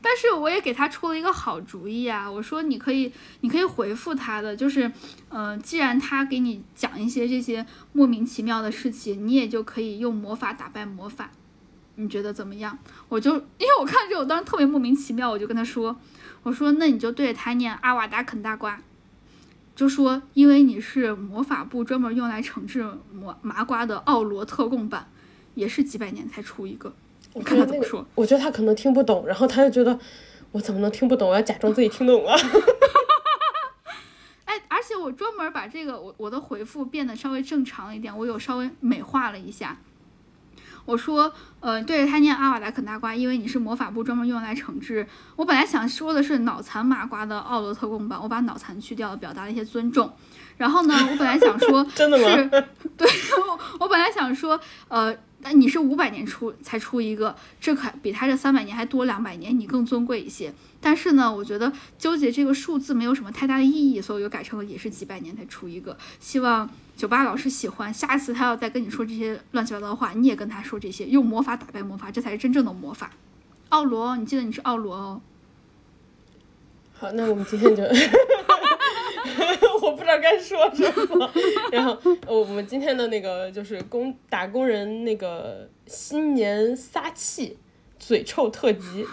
[0.00, 2.30] 但是我也给他出了一个好主意啊！
[2.30, 4.90] 我说你可以，你可以回复他的，就是，
[5.30, 11.30] 嗯，既然他给你讲一些这些莫名其妙的事情，你也就可以用魔法打败魔法，
[11.96, 12.76] 你觉得怎么样？
[13.08, 15.96] 我就因为我看这，我当时特别莫名其妙，我就跟他说，
[16.42, 18.80] 我说那你就对着他念阿瓦达啃大瓜，
[19.76, 25.08] 就说因为你是魔法部专门用来惩治魔麻瓜的奥罗特供版，
[25.54, 26.92] 也是几百年才出一个。
[27.32, 29.98] 我看他怎么说，我觉得他可能听不懂，然后他就觉得
[30.52, 31.30] 我怎么能听不懂？
[31.30, 32.34] 我要假装自己听懂了。
[34.44, 39.78] 哎，而且我专门把这个我我的回复变得稍微正常一点，我有稍微美化了一下。
[40.84, 45.06] 我说，呃，对着他念阿瓦达肯大瓜，因为你是魔法部专门用来惩治。
[45.36, 50.12] 我本来想说的是脑残麻瓜的奥罗特供版，我把脑残去掉了，表达了一些尊重。
[50.56, 52.50] 然后呢，我本来想说， 真的吗？
[52.96, 53.08] 对，
[53.48, 55.16] 我我本来想说，呃。
[55.46, 60.50] 那你是五百年出才出一个，这可比他这三百年还多两百年，你更尊贵一些。
[60.80, 65.98] 但是呢，我觉得纠结这个数字没有什么太大的意义，所以我又改成了也是几百年才出一个。
[66.18, 73.10] 希望九八老师喜欢，下一次他要再跟你说这些乱七八糟的话，你也跟他说这些，用魔法打败魔法，这才是真正的魔法。
[73.70, 75.20] 奥罗，你记得你是奥罗哦。
[76.92, 77.82] 好，那我们今天就。
[79.82, 80.82] 我不知道该说什
[81.16, 81.30] 么，
[81.72, 87.58] 然后我们今天的那个就是工打工人那个新年撒气
[87.98, 89.06] 嘴臭特辑，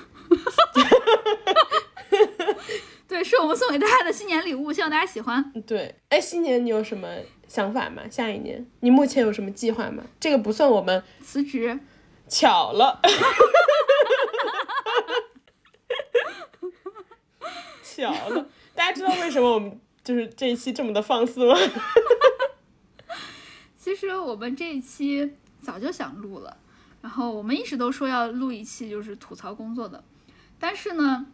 [3.08, 5.52] 对，是我们送给大家的新年礼物，希望大家喜欢。
[5.66, 7.08] 对，哎，新年你有什么
[7.52, 8.02] 想法吗？
[8.10, 10.02] 下一年你目前有什么计划吗？
[10.22, 11.78] 这个不算我们辞职，
[12.30, 13.02] 巧了，
[17.84, 19.78] 巧了，大家知道为什么我们？
[20.02, 21.58] 就是这一期这么的放肆吗？
[23.76, 26.56] 其实我们这一期早就想录了，
[27.02, 30.02] 然后我们一直都说要录一期就是吐槽工作的，
[30.58, 31.26] 但是呢，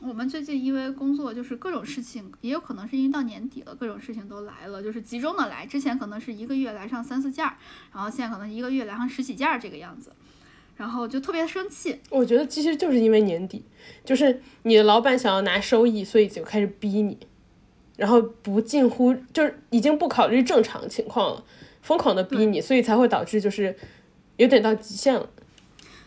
[0.00, 5.66] 我们最近因为工作就是各种事情，也有可能是因为到年底了，各种事情都来了，就是集中的来。
[5.66, 7.54] 之前可能是一个月来上三四件儿，
[7.92, 10.12] 然后现在可能一个月来上十几件儿这个样子，
[10.76, 12.00] 然后就特别生气。
[12.10, 13.64] 我觉得其实就是因为年底，
[14.04, 17.18] 就是你的老板想要拿收益，所以就开始逼你。
[17.96, 21.44] 然后不近乎就是已经不考虑正常情况了，
[21.82, 23.76] 疯狂的逼你，所以才会导致就是
[24.38, 25.28] 有点到极限了。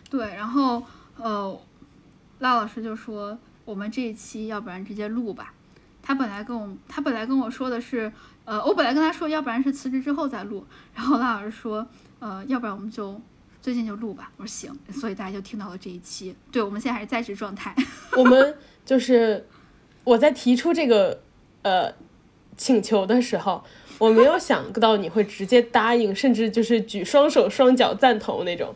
[0.10, 0.84] 对，然后
[1.18, 1.58] 呃，
[2.40, 5.54] 赖老师就说我们这一期要不然直接录吧。
[6.02, 8.12] 他本来跟我他本来跟我说的是，
[8.46, 10.64] 呃，我本来跟他说要不然是辞职之后再录，
[10.94, 11.88] 然后拉老师说，
[12.20, 13.20] 呃，要不然我们就
[13.60, 14.32] 最近就录吧。
[14.38, 16.36] 我说行，所以大家就听到了这一期。
[16.52, 17.76] 对，我们现在还是在职状态。
[18.16, 19.48] 我们就是
[20.04, 21.20] 我在提出这个
[21.64, 21.92] 呃
[22.56, 23.64] 请求的时候，
[23.98, 28.76] 我没有想到你会直接答应，甚至就是举双手双脚赞同那种。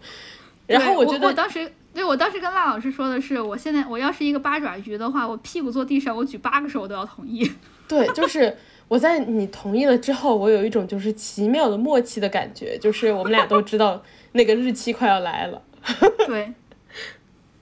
[0.66, 1.72] 然后我觉得我当时。
[1.94, 7.52] 对，我当时跟赖老师说的是，我现在我要是一个八爪鱼的话，我屁股坐地上，我举八个手我都要同意。
[7.90, 8.56] 对，就是
[8.88, 14.02] 我在你同意了之后，我有一种就是奇妙的默契的感觉，就是我们俩都知道
[14.34, 15.62] 那个日期快要来了。
[16.28, 16.54] 对，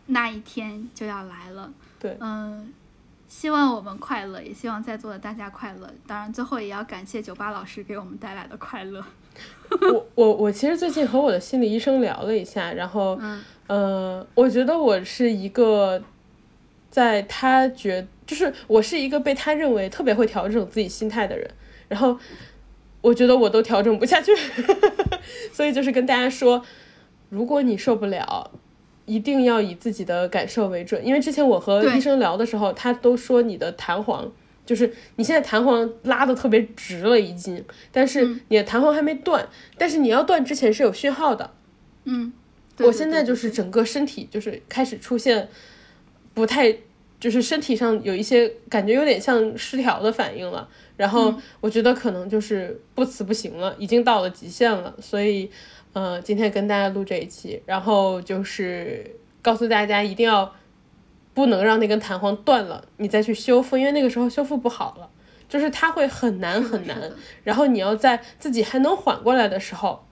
[0.08, 1.72] 那一天就要来了。
[1.98, 2.72] 对，嗯，
[3.30, 5.90] 希望我们快乐，也希望在座的大家快乐。
[6.06, 9.04] 当然，最后也要感谢酒吧老师给我们带来的快乐。
[9.94, 13.18] 我我我其实最近和我的心理医生聊了一下，然后。
[13.68, 16.02] 呃，我觉得我是一个，
[16.90, 21.50] 在他觉就是我是一个被他认为特别会调整自己心态的人，
[21.90, 22.18] 然后
[23.02, 24.32] 我觉得我都调整不下去，
[25.52, 26.64] 所以就是跟大家说，
[27.30, 28.52] 如果你受不了，
[29.06, 34.32] 一定要以自己的感受为准，因为之前我和医生聊的时候，他都说你的弹簧
[34.66, 39.48] 就是你现在弹簧拉的特别直了已经，但是你的弹簧还没断，
[39.78, 41.52] 但是你要断之前是有讯号的，
[42.06, 42.32] 嗯。
[42.80, 45.50] 我现在就是整个身体就是开始出现
[46.34, 46.72] 不太，
[47.20, 55.50] 就是身体上有一些感觉有点像失调的反应了，然后我觉得可能就是不辞不行了，已经到了极限了，所以，
[55.94, 60.54] 呃，今天跟大家录这一期，然后就是告诉大家一定要
[61.34, 65.10] 不能让那根弹簧断了，你再去修复，因为那个时候修复不好了，
[65.50, 67.12] 就是它会很难很难，
[67.44, 70.06] 然后你要在自己还能缓过来的时候，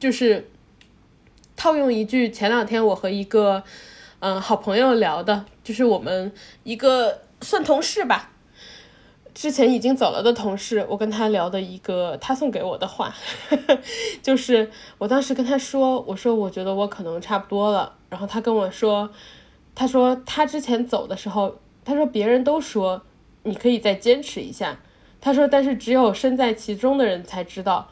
[0.00, 0.48] 就是。
[1.56, 3.62] 套用一句，前两天我和一个
[4.20, 6.30] 嗯好朋友聊的，就是我们
[6.64, 8.30] 一个算同事吧，
[9.34, 13.14] 之前已经走了的同事，我跟他聊的一个他送给我的话，
[14.22, 19.10] 就是我当时跟他说，我说我觉得我可能差不多了，然后他跟我说，
[19.74, 23.02] 他说他之前走的时候，他说别人都说
[23.44, 24.78] 你可以再坚持一下，
[25.20, 27.90] 他说但是只有身在其中的人才知道，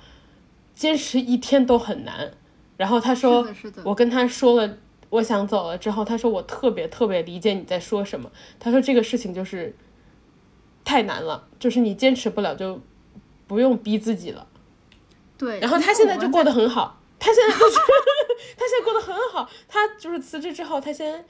[0.75, 2.33] 坚持一天都很难。
[2.77, 3.47] 然后他说，
[3.85, 4.77] 我跟他说了
[5.11, 8.31] 我想走了之后，他说我特别特别理解你在说什么。
[8.59, 9.75] 他说这个事情就是
[10.85, 12.81] 太难了，就是你坚持不了就
[13.47, 14.47] 不用逼自己了。
[15.39, 15.61] 对。
[15.61, 17.77] 然后他现在就过得很好，他现在就是
[18.59, 19.49] 他现在过得很好。
[19.69, 21.25] 他就是辞职之后，他先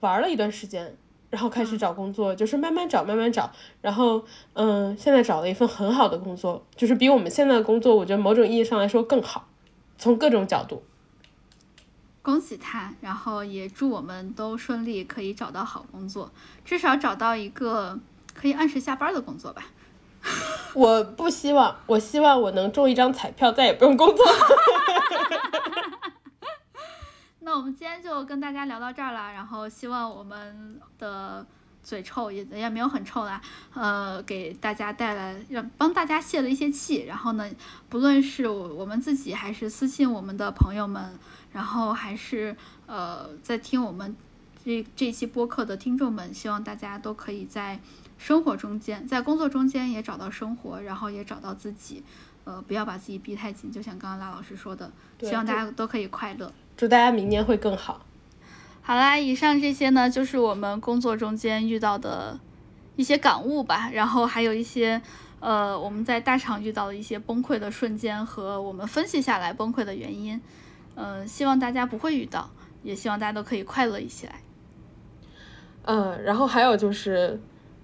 [0.00, 0.94] 玩了一段时间，
[1.30, 3.50] 然后开始找工作，就是慢慢找慢慢找。
[3.80, 4.22] 然后
[4.52, 9.48] 嗯，现在找了一份很好的工作，就是比我们现在的工作，我觉得某种意义上来说更好。
[10.02, 10.82] 从各种角度，
[12.22, 16.32] 恭喜他，然后也祝我们都顺利，可以找到好工作，
[16.64, 18.00] 至少找到一个
[18.34, 19.62] 可以按时下班的工作吧。
[20.74, 24.26] 我不希望，我希望我能中一张彩票，再也不用工作。
[27.38, 31.46] 那我们今天就跟大家聊到这儿了，然后希望我们的。
[31.82, 33.40] 嘴臭也也没有很臭啦，
[33.74, 37.04] 呃，给大家带来让帮大家泄了一些气。
[37.06, 37.50] 然后呢，
[37.88, 41.18] 不论是我们自己，还是私信我们的朋友们，
[41.52, 44.16] 然后还是呃在听我们
[44.64, 47.80] 这这期播客的听众们，希望大家都可以在
[48.16, 52.04] 生活中间，在工作中间也找到生活，然后也找到自己，
[52.44, 53.72] 呃，不要把自己逼太紧。
[53.72, 56.52] 就像刚刚拉老师说的，希望大家都可以快乐。
[56.76, 58.06] 祝大家明年会更好。
[58.84, 62.38] 好啦，以上这些呢，就是我们工作中间遇到的
[62.96, 63.88] 一些感悟吧。
[63.92, 65.00] 然后还有一些，
[65.38, 70.40] 呃，我们在大厂遇到的一些崩溃的瞬间和我们分析下来崩溃的原因。
[70.96, 72.50] 嗯，希望大家不会遇到，
[72.82, 74.34] 也希望大家都可以快乐一起来。
[75.84, 77.40] 嗯，然后还有就是，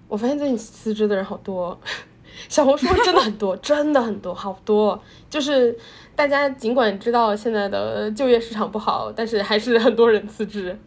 [0.09, 1.79] 我发现最近辞职的人好多，
[2.49, 5.01] 小红书真的很多，真的很多，好多。
[5.29, 5.77] 就是
[6.13, 10.77] 大家尽管知道现在的就业市场不好，但是还是很多人辞职。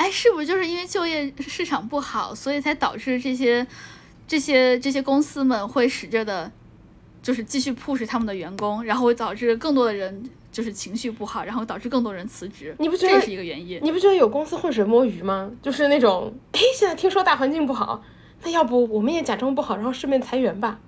[0.00, 3.66] 哎，是不是就是因为就业市场不好，所以才导致这些、
[4.26, 6.50] 这些、这些公司们会使劲的，
[7.22, 12.74] 就是继续 push 他们的员工，然后会导致更多的人就是情绪不好，然后导致更多人辞职。
[12.78, 13.78] 你不觉得这是一个原因？
[13.82, 15.50] 你不觉得有公司浑水摸鱼吗？
[15.60, 18.02] 就是那种，哎，现在听说大环境不好，
[18.42, 20.80] 那要不我们也假装不好，然后顺便裁员吧？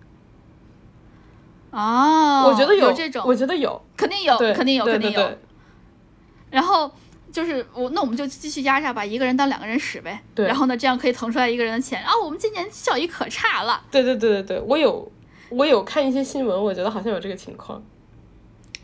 [1.72, 5.38] 哦，我觉得有这种，我觉得有，肯定有，肯定有，肯定有。
[6.50, 6.90] 然后。
[7.32, 10.22] 就是我那我们就继续压榨，把一个人当两个人使呗。
[10.34, 12.04] 对然后呢，这样可以腾出来一个人的钱。
[12.04, 13.82] 啊，我们今年效益可差了。
[13.90, 15.10] 对对对对对，我有
[15.48, 17.82] 我有看一些新闻，我觉得好像有这个情况。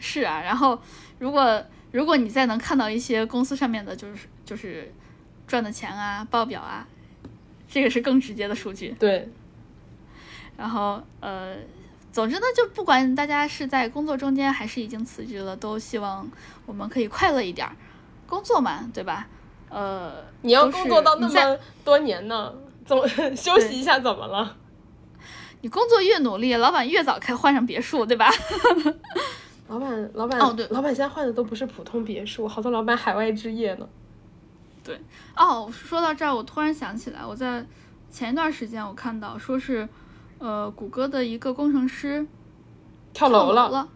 [0.00, 0.80] 是啊，然后
[1.18, 1.62] 如果
[1.92, 4.90] 如果你再能看到一些公司上面的，就是就是
[5.46, 6.88] 赚的钱啊、报表啊，
[7.68, 8.96] 这个是更直接的数据。
[8.98, 9.28] 对，
[10.56, 11.54] 然后呃，
[12.12, 16.26] 总之呢，就不管大家是在工作中间还是已经辞职了，都希望
[16.64, 17.76] 我们可以快乐一点儿。
[18.28, 19.26] 工作嘛，对吧？
[19.70, 22.52] 呃，你要工作到那么多年呢，
[22.84, 24.56] 怎么 休息一下怎么了？
[25.60, 28.30] 你工作越努力，老板越早开换上别墅，对吧？
[29.68, 33.86] 老板，老板，哦对老板现在换的都不是普通别墅，好多老板海外置业呢。
[34.84, 34.98] 对
[35.36, 37.66] 哦，说到这儿，我突然想起来，我在
[38.10, 39.86] 前一段时间我看到说是，
[40.38, 42.26] 呃，谷歌的一个工程师
[43.12, 43.88] 跳楼了，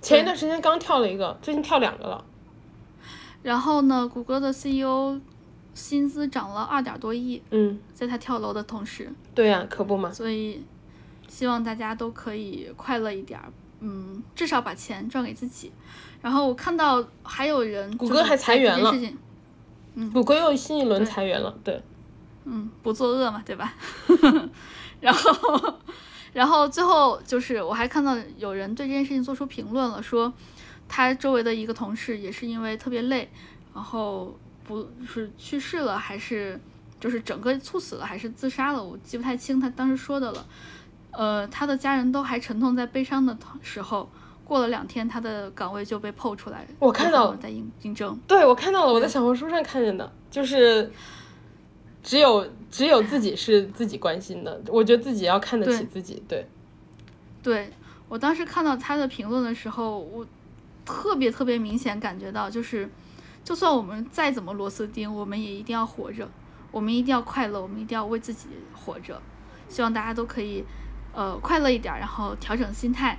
[0.00, 2.24] 前一段时间刚跳了一个，最近跳两个了。
[3.42, 5.20] 然后呢，谷歌的 CEO
[5.74, 10.12] 薪资涨了二点多亿，嗯，在他跳楼的同时，对呀、可不嘛。
[10.12, 10.64] 所以
[11.28, 13.46] 希望大家都可以快乐一点儿，
[13.80, 15.72] 嗯，至少把钱赚给自己。
[16.20, 19.16] 然后我看到还有人，谷歌还裁员了这件事
[19.94, 21.80] 情谷歌又新一轮裁员了，对，
[22.44, 23.74] 嗯，不作恶嘛，对吧？
[25.00, 25.78] 然后，
[26.32, 30.32] 然后最后就是我还看到有人对这件事情做出评论了，说
[30.88, 33.28] 他周围的一个同事也是因为特别累，
[33.74, 36.58] 然后不是去世了，还是
[36.98, 40.46] 就是整个猝死了，还是自杀了，我记不太清他当时说的了。
[41.10, 44.08] 呃，他的家人都还沉痛在悲伤的时候，
[44.44, 48.18] 过了两天，他的岗位就被 PO 出来，我看到有很多人在应应征。
[48.28, 50.90] 对我看到了，我在小红书上看见的，就是
[52.02, 56.46] 只有只有自己是自己关心的，我觉得自己要看得起自己，对，
[57.42, 57.70] 对
[58.08, 60.24] 我当时看到他的评论的时候，我
[60.88, 62.88] 特别特别明显感觉到，就是
[63.44, 66.28] 就算我们再怎么螺丝钉，我们也一定要活着，
[66.70, 69.20] 我们一定要快乐，我们一定要为自己活着。
[69.68, 70.64] 希望大家都可以
[71.12, 73.18] 呃快乐一点儿，然后调整心态。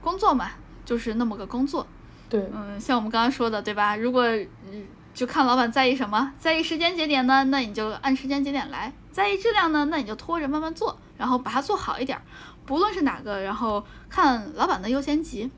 [0.00, 0.50] 工作嘛，
[0.84, 1.86] 就是那么个工作。
[2.28, 3.94] 对，嗯，像我们刚刚说的，对吧？
[3.94, 12.22] 如果嗯就看老板在意什么，在意时间节点呢，那你就按时间节点来；在意质量呢，那你就拖着慢慢做，然后把它做好一点儿。
[12.64, 15.50] 不论是哪个，然后看老板的优先级。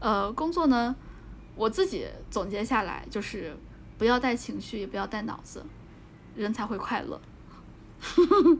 [0.00, 0.94] 呃，工作呢，
[1.54, 3.54] 我自己总结下来就是
[3.98, 5.64] 不要带情绪，也不要带脑子，
[6.34, 7.20] 人才会快乐。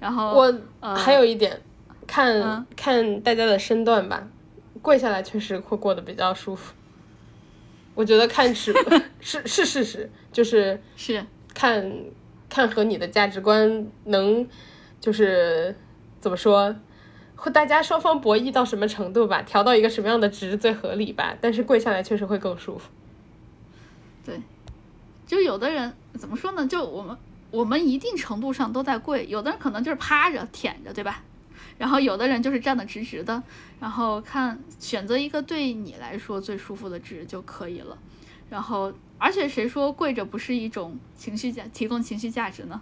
[0.00, 1.60] 然后我呃还有一点，
[2.06, 4.26] 看、嗯看大家的身段吧，
[4.80, 6.72] 跪下来确实会过得比较舒服。
[7.94, 8.72] 我觉得看尺
[9.20, 11.92] 是是事实，就是是看
[12.48, 14.48] 看和你的价值观能
[14.98, 15.76] 就是
[16.18, 16.74] 怎么说，
[17.50, 21.36] 大家双方博弈到什么程度吧，调到一个什么样的值最合理吧。
[21.40, 22.90] 但是跪下来确实会更舒服。
[24.24, 24.40] 对
[25.26, 26.66] 就有的人怎么说呢？
[26.66, 27.16] 就我们
[27.50, 31.22] 我们一定程度上都在跪，有的人可能就是趴着舔着，对吧？
[31.78, 33.42] 然后有的人就是站得直直的，
[33.80, 37.96] 然后看选择一个对你来说最舒服的值就可以了。
[38.50, 42.80] 然后，而且谁说跪着不是一种情绪价提供情绪价值呢？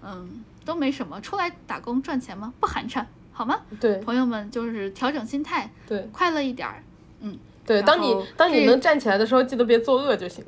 [0.00, 2.54] 嗯，都没什么，出来打工赚钱吗？
[2.60, 3.04] 不寒碜，
[3.38, 3.60] 好吗？
[3.78, 6.82] 对朋友们，就是调整心态，对快乐一点儿
[7.20, 10.44] 嗯对，当你当你能站起来的时候，记得别作恶就行。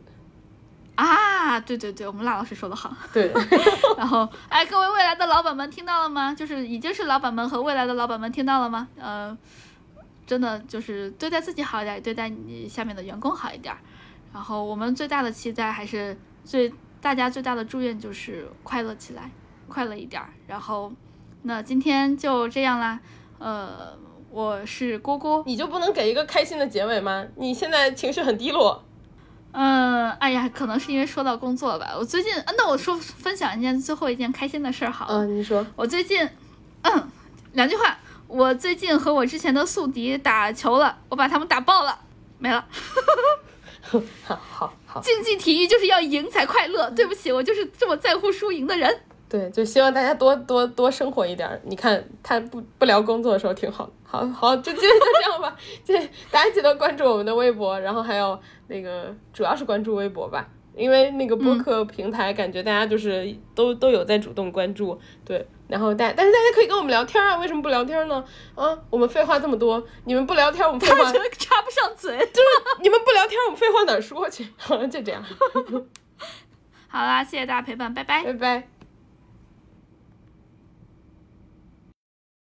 [0.97, 1.59] 啊！
[1.61, 2.93] 对对对，我们辣老师说的好。
[3.13, 3.33] 对，
[3.97, 6.35] 然后，哎，各位未来的老板们听到了吗？
[6.35, 8.89] 就是已经是老板们和未来的老板们听到了吗？
[8.99, 9.37] 呃，
[10.27, 13.75] 真的就是对待自己好一点，也对待你下面的员工好一点。
[14.35, 16.71] 然后我们最大的期待还是最
[17.01, 19.31] 大家最大的祝愿就是快乐起来，
[19.69, 20.29] 快乐一点儿。
[20.49, 20.93] 然后，
[21.43, 23.01] 那今天就这样啦。
[23.39, 23.97] 呃，
[24.31, 25.43] 我是蝈蝈。
[25.47, 27.25] 你就不能给一个开心的结尾吗？
[27.37, 28.85] 你现在情绪很低落。
[29.53, 31.95] 嗯，哎呀，可能是因为说到工作吧。
[31.99, 35.25] 我最近，啊那我说分享一件最后一件开心的事儿好了。
[35.25, 35.67] 嗯，你说。
[35.75, 36.29] 我最近，
[36.83, 37.09] 嗯，
[37.53, 41.99] 两句话，我最近和我之前的宿敌打球了，我把他们打爆了，
[42.39, 42.65] 没了。
[44.23, 46.89] 好好好，竞技体育就是要赢才快乐。
[46.91, 49.01] 对不起，我就是这么在乎输赢的人。
[49.31, 51.61] 对，就希望大家多多多生活一点儿。
[51.65, 53.93] 你看他不不聊工作的时候挺好的。
[54.03, 55.57] 好好，就今天就这样吧。
[55.85, 55.97] 这
[56.33, 58.37] 大家记得关注我们的微博，然后还有
[58.67, 65.01] 那个主要是关注微博吧，因为那个播客平台感觉大家就是都、都有在主动关注。
[65.25, 68.25] 对，然后大但是大家可以跟我们聊天啊，为什么不聊天呢？
[68.57, 72.19] 啊，我们废话这么多，你们不聊天，我们废话觉得插不上嘴。
[72.83, 74.45] 你们不聊天，我们废话哪儿说去？
[74.59, 75.23] 好了，就这样，
[76.89, 78.25] 好啦，谢谢大家陪伴，拜拜。
[78.25, 78.80] 拜拜。